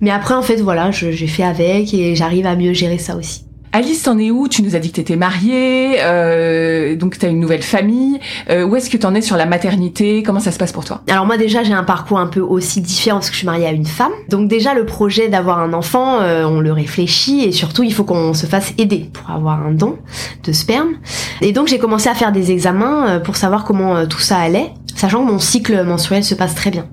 Mais 0.00 0.10
après, 0.10 0.34
en 0.34 0.42
fait, 0.42 0.60
voilà, 0.60 0.92
j'ai 0.92 1.26
fait 1.26 1.42
avec 1.42 1.92
et 1.92 2.14
j'arrive 2.14 2.46
à 2.46 2.54
mieux 2.54 2.72
gérer 2.72 2.98
ça 2.98 3.16
aussi. 3.16 3.47
Alice, 3.72 4.02
t'en 4.02 4.18
es 4.18 4.30
où? 4.30 4.48
Tu 4.48 4.62
nous 4.62 4.74
as 4.76 4.78
dit 4.78 4.90
que 4.90 4.96
t'étais 4.96 5.16
mariée, 5.16 5.96
euh, 6.00 6.96
donc 6.96 7.18
t'as 7.18 7.28
une 7.28 7.38
nouvelle 7.38 7.62
famille. 7.62 8.18
Euh, 8.48 8.64
où 8.64 8.74
est-ce 8.76 8.88
que 8.88 8.96
t'en 8.96 9.14
es 9.14 9.20
sur 9.20 9.36
la 9.36 9.44
maternité? 9.44 10.22
Comment 10.22 10.40
ça 10.40 10.52
se 10.52 10.58
passe 10.58 10.72
pour 10.72 10.84
toi? 10.84 11.02
Alors 11.10 11.26
moi 11.26 11.36
déjà 11.36 11.62
j'ai 11.62 11.74
un 11.74 11.84
parcours 11.84 12.18
un 12.18 12.28
peu 12.28 12.40
aussi 12.40 12.80
différent 12.80 13.18
parce 13.18 13.28
que 13.28 13.34
je 13.34 13.38
suis 13.38 13.46
mariée 13.46 13.66
à 13.66 13.72
une 13.72 13.86
femme. 13.86 14.12
Donc 14.30 14.48
déjà 14.48 14.72
le 14.72 14.86
projet 14.86 15.28
d'avoir 15.28 15.58
un 15.58 15.74
enfant, 15.74 16.20
euh, 16.20 16.44
on 16.44 16.60
le 16.60 16.72
réfléchit 16.72 17.44
et 17.44 17.52
surtout 17.52 17.82
il 17.82 17.92
faut 17.92 18.04
qu'on 18.04 18.32
se 18.32 18.46
fasse 18.46 18.72
aider 18.78 19.10
pour 19.12 19.30
avoir 19.30 19.64
un 19.64 19.72
don 19.72 19.98
de 20.44 20.52
sperme. 20.52 20.94
Et 21.42 21.52
donc 21.52 21.68
j'ai 21.68 21.78
commencé 21.78 22.08
à 22.08 22.14
faire 22.14 22.32
des 22.32 22.50
examens 22.50 23.08
euh, 23.08 23.20
pour 23.20 23.36
savoir 23.36 23.64
comment 23.64 23.96
euh, 23.96 24.06
tout 24.06 24.20
ça 24.20 24.38
allait, 24.38 24.70
sachant 24.94 25.24
que 25.24 25.30
mon 25.30 25.38
cycle 25.38 25.84
menstruel 25.84 26.24
se 26.24 26.34
passe 26.34 26.54
très 26.54 26.70
bien. 26.70 26.86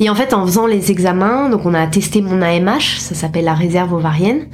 Et 0.00 0.10
en 0.10 0.14
fait 0.14 0.32
en 0.34 0.46
faisant 0.46 0.66
les 0.66 0.90
examens, 0.90 1.50
donc 1.50 1.66
on 1.66 1.74
a 1.74 1.86
testé 1.86 2.20
mon 2.20 2.42
AMH, 2.42 2.98
ça 2.98 3.14
s'appelle 3.14 3.44
la 3.44 3.54
réserve 3.54 3.92
ovarienne, 3.92 4.46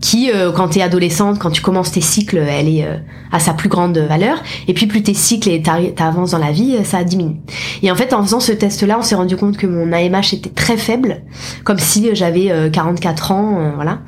qui 0.00 0.30
euh, 0.30 0.52
quand 0.52 0.68
t'es 0.68 0.82
adolescente, 0.82 1.38
quand 1.38 1.50
tu 1.50 1.62
commences 1.62 1.92
tes 1.92 2.00
cycles, 2.00 2.38
elle 2.38 2.68
est 2.68 2.84
euh, 2.84 2.96
à 3.32 3.38
sa 3.38 3.52
plus 3.52 3.68
grande 3.68 3.96
valeur. 3.98 4.42
Et 4.68 4.74
puis 4.74 4.86
plus 4.86 5.02
tes 5.02 5.14
cycles 5.14 5.50
et 5.50 5.62
t'avances 5.62 6.32
dans 6.32 6.38
la 6.38 6.52
vie, 6.52 6.76
euh, 6.76 6.84
ça 6.84 7.04
diminue. 7.04 7.36
Et 7.82 7.90
en 7.90 7.96
fait, 7.96 8.12
en 8.12 8.22
faisant 8.22 8.40
ce 8.40 8.52
test-là, 8.52 8.98
on 8.98 9.02
s'est 9.02 9.14
rendu 9.14 9.36
compte 9.36 9.56
que 9.56 9.66
mon 9.66 9.92
AMH 9.92 10.34
était 10.34 10.50
très 10.50 10.76
faible, 10.76 11.22
comme 11.64 11.78
si 11.78 12.08
euh, 12.08 12.14
j'avais 12.14 12.50
euh, 12.50 12.70
44 12.70 13.32
ans, 13.32 13.56
euh, 13.58 13.70
voilà. 13.74 14.00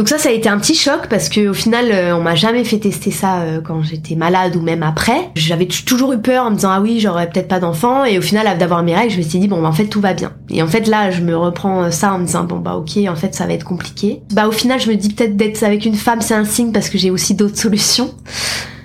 Donc 0.00 0.08
ça, 0.08 0.16
ça 0.16 0.30
a 0.30 0.32
été 0.32 0.48
un 0.48 0.58
petit 0.58 0.74
choc 0.74 1.08
parce 1.10 1.28
que 1.28 1.48
au 1.48 1.52
final, 1.52 1.90
euh, 1.92 2.16
on 2.16 2.22
m'a 2.22 2.34
jamais 2.34 2.64
fait 2.64 2.78
tester 2.78 3.10
ça 3.10 3.40
euh, 3.40 3.60
quand 3.60 3.82
j'étais 3.82 4.14
malade 4.14 4.56
ou 4.56 4.62
même 4.62 4.82
après. 4.82 5.28
J'avais 5.34 5.66
toujours 5.66 6.14
eu 6.14 6.18
peur 6.18 6.46
en 6.46 6.50
me 6.52 6.54
disant 6.54 6.70
ah 6.72 6.80
oui, 6.80 7.00
j'aurais 7.00 7.28
peut-être 7.28 7.48
pas 7.48 7.60
d'enfant. 7.60 8.06
Et 8.06 8.18
au 8.18 8.22
final, 8.22 8.56
d'avoir 8.56 8.82
mes 8.82 8.94
règles, 8.94 9.12
je 9.12 9.18
me 9.18 9.22
suis 9.22 9.38
dit 9.38 9.46
bon, 9.46 9.60
bah, 9.60 9.68
en 9.68 9.72
fait, 9.72 9.88
tout 9.88 10.00
va 10.00 10.14
bien. 10.14 10.32
Et 10.48 10.62
en 10.62 10.66
fait, 10.66 10.86
là, 10.86 11.10
je 11.10 11.20
me 11.20 11.36
reprends 11.36 11.82
euh, 11.82 11.90
ça 11.90 12.14
en 12.14 12.18
me 12.18 12.24
disant 12.24 12.44
bon 12.44 12.60
bah 12.60 12.76
ok, 12.76 12.96
en 13.10 13.14
fait, 13.14 13.34
ça 13.34 13.44
va 13.46 13.52
être 13.52 13.64
compliqué. 13.64 14.22
Bah 14.32 14.48
au 14.48 14.52
final, 14.52 14.80
je 14.80 14.88
me 14.88 14.96
dis 14.96 15.10
peut-être 15.12 15.36
d'être 15.36 15.62
avec 15.64 15.84
une 15.84 15.96
femme, 15.96 16.22
c'est 16.22 16.32
un 16.32 16.46
signe 16.46 16.72
parce 16.72 16.88
que 16.88 16.96
j'ai 16.96 17.10
aussi 17.10 17.34
d'autres 17.34 17.58
solutions. 17.60 18.14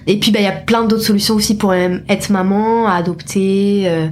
Et 0.07 0.19
puis 0.19 0.31
bah 0.31 0.39
il 0.41 0.45
y 0.45 0.49
a 0.49 0.51
plein 0.51 0.83
d'autres 0.83 1.05
solutions 1.05 1.35
aussi 1.35 1.55
pour 1.55 1.73
être 1.73 2.29
maman, 2.29 2.89
adopter. 2.89 3.83
euh. 3.85 4.07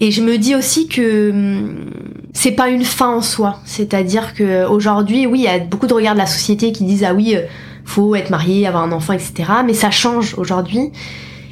Et 0.00 0.10
je 0.10 0.22
me 0.22 0.38
dis 0.38 0.54
aussi 0.54 0.88
que 0.88 1.30
hum, 1.30 1.90
c'est 2.32 2.52
pas 2.52 2.68
une 2.68 2.84
fin 2.84 3.08
en 3.08 3.22
soi. 3.22 3.60
C'est-à-dire 3.64 4.34
que 4.34 4.66
aujourd'hui, 4.66 5.26
oui, 5.26 5.40
il 5.40 5.44
y 5.44 5.48
a 5.48 5.58
beaucoup 5.58 5.86
de 5.86 5.94
regards 5.94 6.14
de 6.14 6.18
la 6.18 6.26
société 6.26 6.72
qui 6.72 6.84
disent 6.84 7.04
ah 7.04 7.14
oui, 7.14 7.36
euh, 7.36 7.42
faut 7.84 8.14
être 8.14 8.30
marié, 8.30 8.66
avoir 8.66 8.82
un 8.82 8.92
enfant, 8.92 9.12
etc. 9.12 9.44
Mais 9.64 9.74
ça 9.74 9.90
change 9.90 10.34
aujourd'hui. 10.36 10.90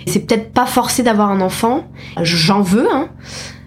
C'est 0.06 0.26
peut-être 0.26 0.52
pas 0.52 0.66
forcé 0.66 1.02
d'avoir 1.02 1.30
un 1.30 1.40
enfant. 1.40 1.86
J'en 2.20 2.62
veux, 2.62 2.88
hein. 2.92 3.08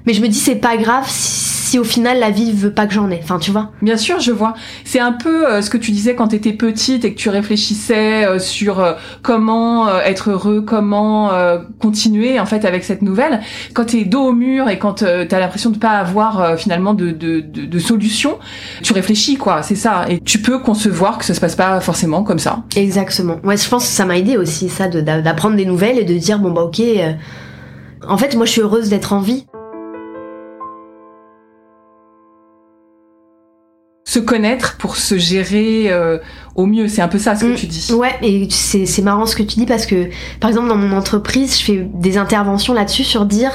Mais 0.06 0.14
je 0.14 0.22
me 0.22 0.28
dis 0.28 0.38
c'est 0.38 0.56
pas 0.56 0.78
grave 0.78 1.06
si, 1.08 1.65
si 1.76 1.80
au 1.80 1.84
final 1.84 2.20
la 2.20 2.30
vie 2.30 2.54
veut 2.54 2.72
pas 2.72 2.88
que 2.88 2.94
j'en 2.94 3.12
ai. 3.12 3.20
Enfin, 3.22 3.38
tu 3.38 3.52
vois. 3.52 3.72
Bien 3.82 3.98
sûr, 3.98 4.22
je 4.22 4.32
vois. 4.32 4.54
C'est 4.86 5.02
un 5.02 5.12
peu 5.12 5.46
euh, 5.46 5.62
ce 5.62 5.70
que 5.70 5.78
tu 5.78 5.92
disais 5.92 6.16
quand 6.16 6.30
t'étais 6.30 6.54
petite 6.54 7.04
et 7.04 7.14
que 7.14 7.20
tu 7.20 7.28
réfléchissais 7.28 8.26
euh, 8.26 8.40
sur 8.40 8.80
euh, 8.80 8.94
comment 9.22 9.90
être 10.00 10.32
heureux, 10.32 10.62
comment 10.62 11.32
continuer 11.80 12.40
en 12.40 12.46
fait 12.46 12.64
avec 12.66 12.84
cette 12.84 13.02
nouvelle. 13.02 13.42
Quand 13.74 13.86
t'es 13.86 14.06
dos 14.06 14.28
au 14.28 14.32
mur 14.32 14.70
et 14.70 14.80
quand 14.80 15.04
t'as 15.04 15.40
l'impression 15.40 15.70
de 15.70 15.78
pas 15.78 15.92
avoir 15.92 16.58
finalement 16.58 16.94
de, 16.94 17.12
de, 17.12 17.42
de, 17.42 17.66
de 17.66 17.80
solution, 17.80 18.38
tu 18.82 18.94
réfléchis 18.94 19.36
quoi. 19.36 19.64
C'est 19.64 19.76
ça. 19.76 20.06
Et 20.08 20.20
tu 20.20 20.40
peux 20.40 20.60
concevoir 20.60 21.18
que 21.18 21.26
ça 21.26 21.34
se 21.34 21.42
passe 21.42 21.56
pas 21.56 21.80
forcément 21.82 22.24
comme 22.24 22.40
ça. 22.40 22.64
Exactement. 22.76 23.38
Ouais, 23.44 23.58
je 23.58 23.68
pense 23.68 23.84
que 23.84 23.92
ça 23.92 24.06
m'a 24.06 24.18
aidé 24.18 24.38
aussi 24.38 24.70
ça 24.70 24.88
de 24.88 25.02
d'apprendre 25.02 25.58
des 25.58 25.66
nouvelles 25.66 25.98
et 25.98 26.06
de 26.06 26.14
dire 26.14 26.40
bon 26.40 26.52
bah 26.52 26.62
ok. 26.62 26.82
En 28.08 28.18
fait, 28.18 28.36
moi 28.36 28.46
je 28.46 28.52
suis 28.52 28.62
heureuse 28.62 28.90
d'être 28.90 29.14
en 29.14 29.20
vie. 29.20 29.46
Se 34.16 34.20
connaître 34.22 34.78
pour 34.78 34.96
se 34.96 35.18
gérer 35.18 35.92
euh, 35.92 36.20
au 36.56 36.68
mieux, 36.68 36.88
c'est 36.88 37.02
un 37.02 37.10
peu 37.10 37.20
ça 37.20 37.36
ce 37.36 37.44
que 37.44 37.52
Mm. 37.52 37.56
tu 37.56 37.66
dis. 37.68 37.92
Ouais, 37.94 38.16
et 38.22 38.48
c'est 38.50 38.86
c'est 38.86 39.02
marrant 39.02 39.26
ce 39.26 39.36
que 39.36 39.44
tu 39.44 39.58
dis 39.60 39.66
parce 39.66 39.86
que, 39.86 40.08
par 40.40 40.50
exemple, 40.50 40.70
dans 40.70 40.78
mon 40.78 40.96
entreprise, 40.96 41.60
je 41.60 41.64
fais 41.66 41.88
des 41.94 42.18
interventions 42.18 42.74
là-dessus 42.74 43.04
sur 43.04 43.26
dire. 43.26 43.52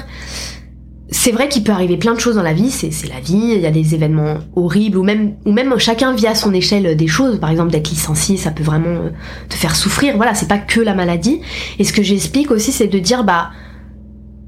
C'est 1.13 1.33
vrai 1.33 1.49
qu'il 1.49 1.65
peut 1.65 1.73
arriver 1.73 1.97
plein 1.97 2.13
de 2.15 2.21
choses 2.21 2.37
dans 2.37 2.43
la 2.43 2.53
vie, 2.53 2.71
c'est 2.71 2.91
c'est 2.91 3.09
la 3.09 3.21
vie, 3.21 3.53
il 3.57 3.61
y 3.61 3.67
a 3.67 3.71
des 3.71 3.95
événements 3.95 4.35
horribles, 4.55 4.99
ou 4.99 5.03
même, 5.03 5.33
ou 5.47 5.53
même 5.53 5.77
chacun 5.79 6.15
vit 6.15 6.27
à 6.27 6.35
son 6.35 6.53
échelle 6.53 6.95
des 6.95 7.07
choses. 7.09 7.41
Par 7.41 7.51
exemple, 7.51 7.71
d'être 7.71 7.89
licencié, 7.89 8.37
ça 8.37 8.51
peut 8.51 8.63
vraiment 8.63 8.87
euh, 9.07 9.11
te 9.49 9.55
faire 9.55 9.75
souffrir. 9.75 10.17
Voilà, 10.19 10.35
c'est 10.35 10.47
pas 10.47 10.59
que 10.59 10.81
la 10.81 10.95
maladie. 10.95 11.41
Et 11.79 11.85
ce 11.85 11.93
que 11.95 12.03
j'explique 12.03 12.51
aussi, 12.51 12.71
c'est 12.71 12.87
de 12.87 12.99
dire, 12.99 13.25
bah, 13.25 13.51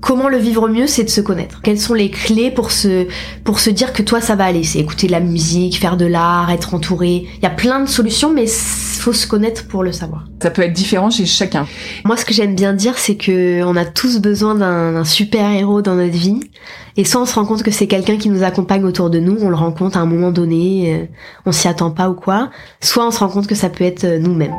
comment 0.03 0.29
le 0.29 0.37
vivre 0.37 0.69
mieux, 0.69 0.87
c'est 0.87 1.05
de 1.05 1.09
se 1.09 1.23
connaître. 1.23 1.63
Quelles 1.63 1.81
sont 1.81 1.95
les 1.95 2.11
clés 2.11 2.51
pour 2.51 2.73
se, 2.73 3.07
pour 3.45 3.61
se 3.61 3.71
dire 3.71 3.95
que 3.95 4.03
toi, 4.03 4.21
ça 4.21 4.35
va 4.35 4.45
aller? 4.45 4.65
C'est 4.65 4.81
écouter 4.81 5.07
de 5.07 5.13
la 5.13 5.21
musique, 5.21 5.79
faire 5.79 5.97
de 5.97 6.05
l'art, 6.05 6.51
être 6.51 6.75
entouré. 6.75 7.29
Il 7.39 7.43
y 7.43 7.47
a 7.47 7.51
plein 7.51 7.81
de 7.81 7.89
solutions, 7.89 8.33
mais 8.33 8.47
faut 8.47 9.13
se 9.13 9.27
connaître 9.27 9.67
pour 9.67 9.83
le 9.83 9.93
savoir. 9.93 10.25
Ça 10.43 10.51
peut 10.51 10.63
être 10.63 10.73
différent 10.73 11.09
chez 11.09 11.25
chacun. 11.25 11.67
Moi, 12.05 12.17
ce 12.17 12.25
que 12.25 12.35
j'aime 12.35 12.55
bien 12.55 12.73
dire, 12.73 12.99
c'est 12.99 13.17
que 13.17 13.63
on 13.63 13.77
a 13.77 13.85
tous 13.85 14.19
besoin 14.19 14.55
d'un 14.55 14.93
d'un 14.93 15.05
super-héros 15.05 15.83
dans 15.83 15.95
notre 15.95 16.17
vie. 16.17 16.41
Et 16.97 17.05
soit 17.05 17.23
on 17.23 17.27
se 17.27 17.35
rend 17.35 17.47
compte 17.47 17.63
que 17.63 17.71
c'est 17.71 17.87
quelqu'un 17.87 18.19
qui 18.19 18.29
nous 18.29 18.43
accompagne 18.43 18.85
autour 18.85 19.09
de 19.09 19.19
nous, 19.19 19.39
on 19.41 19.49
le 19.49 19.57
rencontre 19.57 19.97
à 19.97 20.01
un 20.01 20.07
moment 20.07 20.31
donné, 20.31 20.95
euh, 20.95 21.07
on 21.47 21.53
s'y 21.53 21.69
attend 21.69 21.91
pas 21.91 22.11
ou 22.11 22.15
quoi. 22.15 22.51
Soit 22.81 23.07
on 23.07 23.11
se 23.11 23.21
rend 23.21 23.29
compte 23.29 23.47
que 23.47 23.55
ça 23.55 23.71
peut 23.71 23.85
être 23.85 24.05
euh, 24.05 24.19
nous-mêmes. 24.19 24.59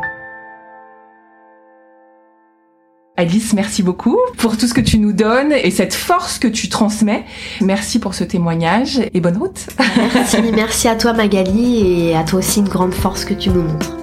Alice, 3.16 3.54
merci 3.54 3.84
beaucoup 3.84 4.18
pour 4.38 4.58
tout 4.58 4.66
ce 4.66 4.74
que 4.74 4.82
tu 4.82 4.98
nous 4.98 5.14
donnes 5.14 5.52
et 5.52 5.70
cette 5.70 5.94
force 5.94 6.40
que 6.40 6.48
tu 6.48 6.68
transmets. 6.68 7.26
Merci 7.62 8.00
pour 8.00 8.16
ce 8.16 8.24
témoignage 8.24 9.02
et 9.14 9.22
bonne 9.22 9.38
route. 9.38 9.68
Merci, 10.16 10.42
merci 10.52 10.88
à 10.88 10.96
toi 10.96 11.14
Magali 11.14 12.08
et 12.08 12.16
à 12.16 12.24
toi 12.24 12.40
aussi 12.40 12.62
une 12.62 12.68
grande 12.68 12.96
force 12.96 13.24
que 13.24 13.36
tu 13.36 13.52
nous 13.52 13.62
montres. 13.62 13.98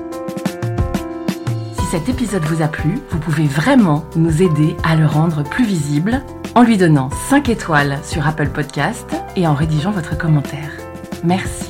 Si 1.76 1.86
cet 1.90 2.08
épisode 2.08 2.44
vous 2.44 2.62
a 2.62 2.68
plu, 2.68 3.00
vous 3.10 3.18
pouvez 3.18 3.46
vraiment 3.48 4.04
nous 4.14 4.42
aider 4.42 4.76
à 4.84 4.94
le 4.94 5.06
rendre 5.06 5.42
plus 5.42 5.64
visible 5.64 6.22
en 6.54 6.62
lui 6.62 6.76
donnant 6.76 7.10
5 7.30 7.48
étoiles 7.48 7.98
sur 8.04 8.28
Apple 8.28 8.50
Podcast 8.50 9.06
et 9.34 9.44
en 9.48 9.54
rédigeant 9.54 9.90
votre 9.90 10.16
commentaire. 10.16 10.70
Merci. 11.24 11.69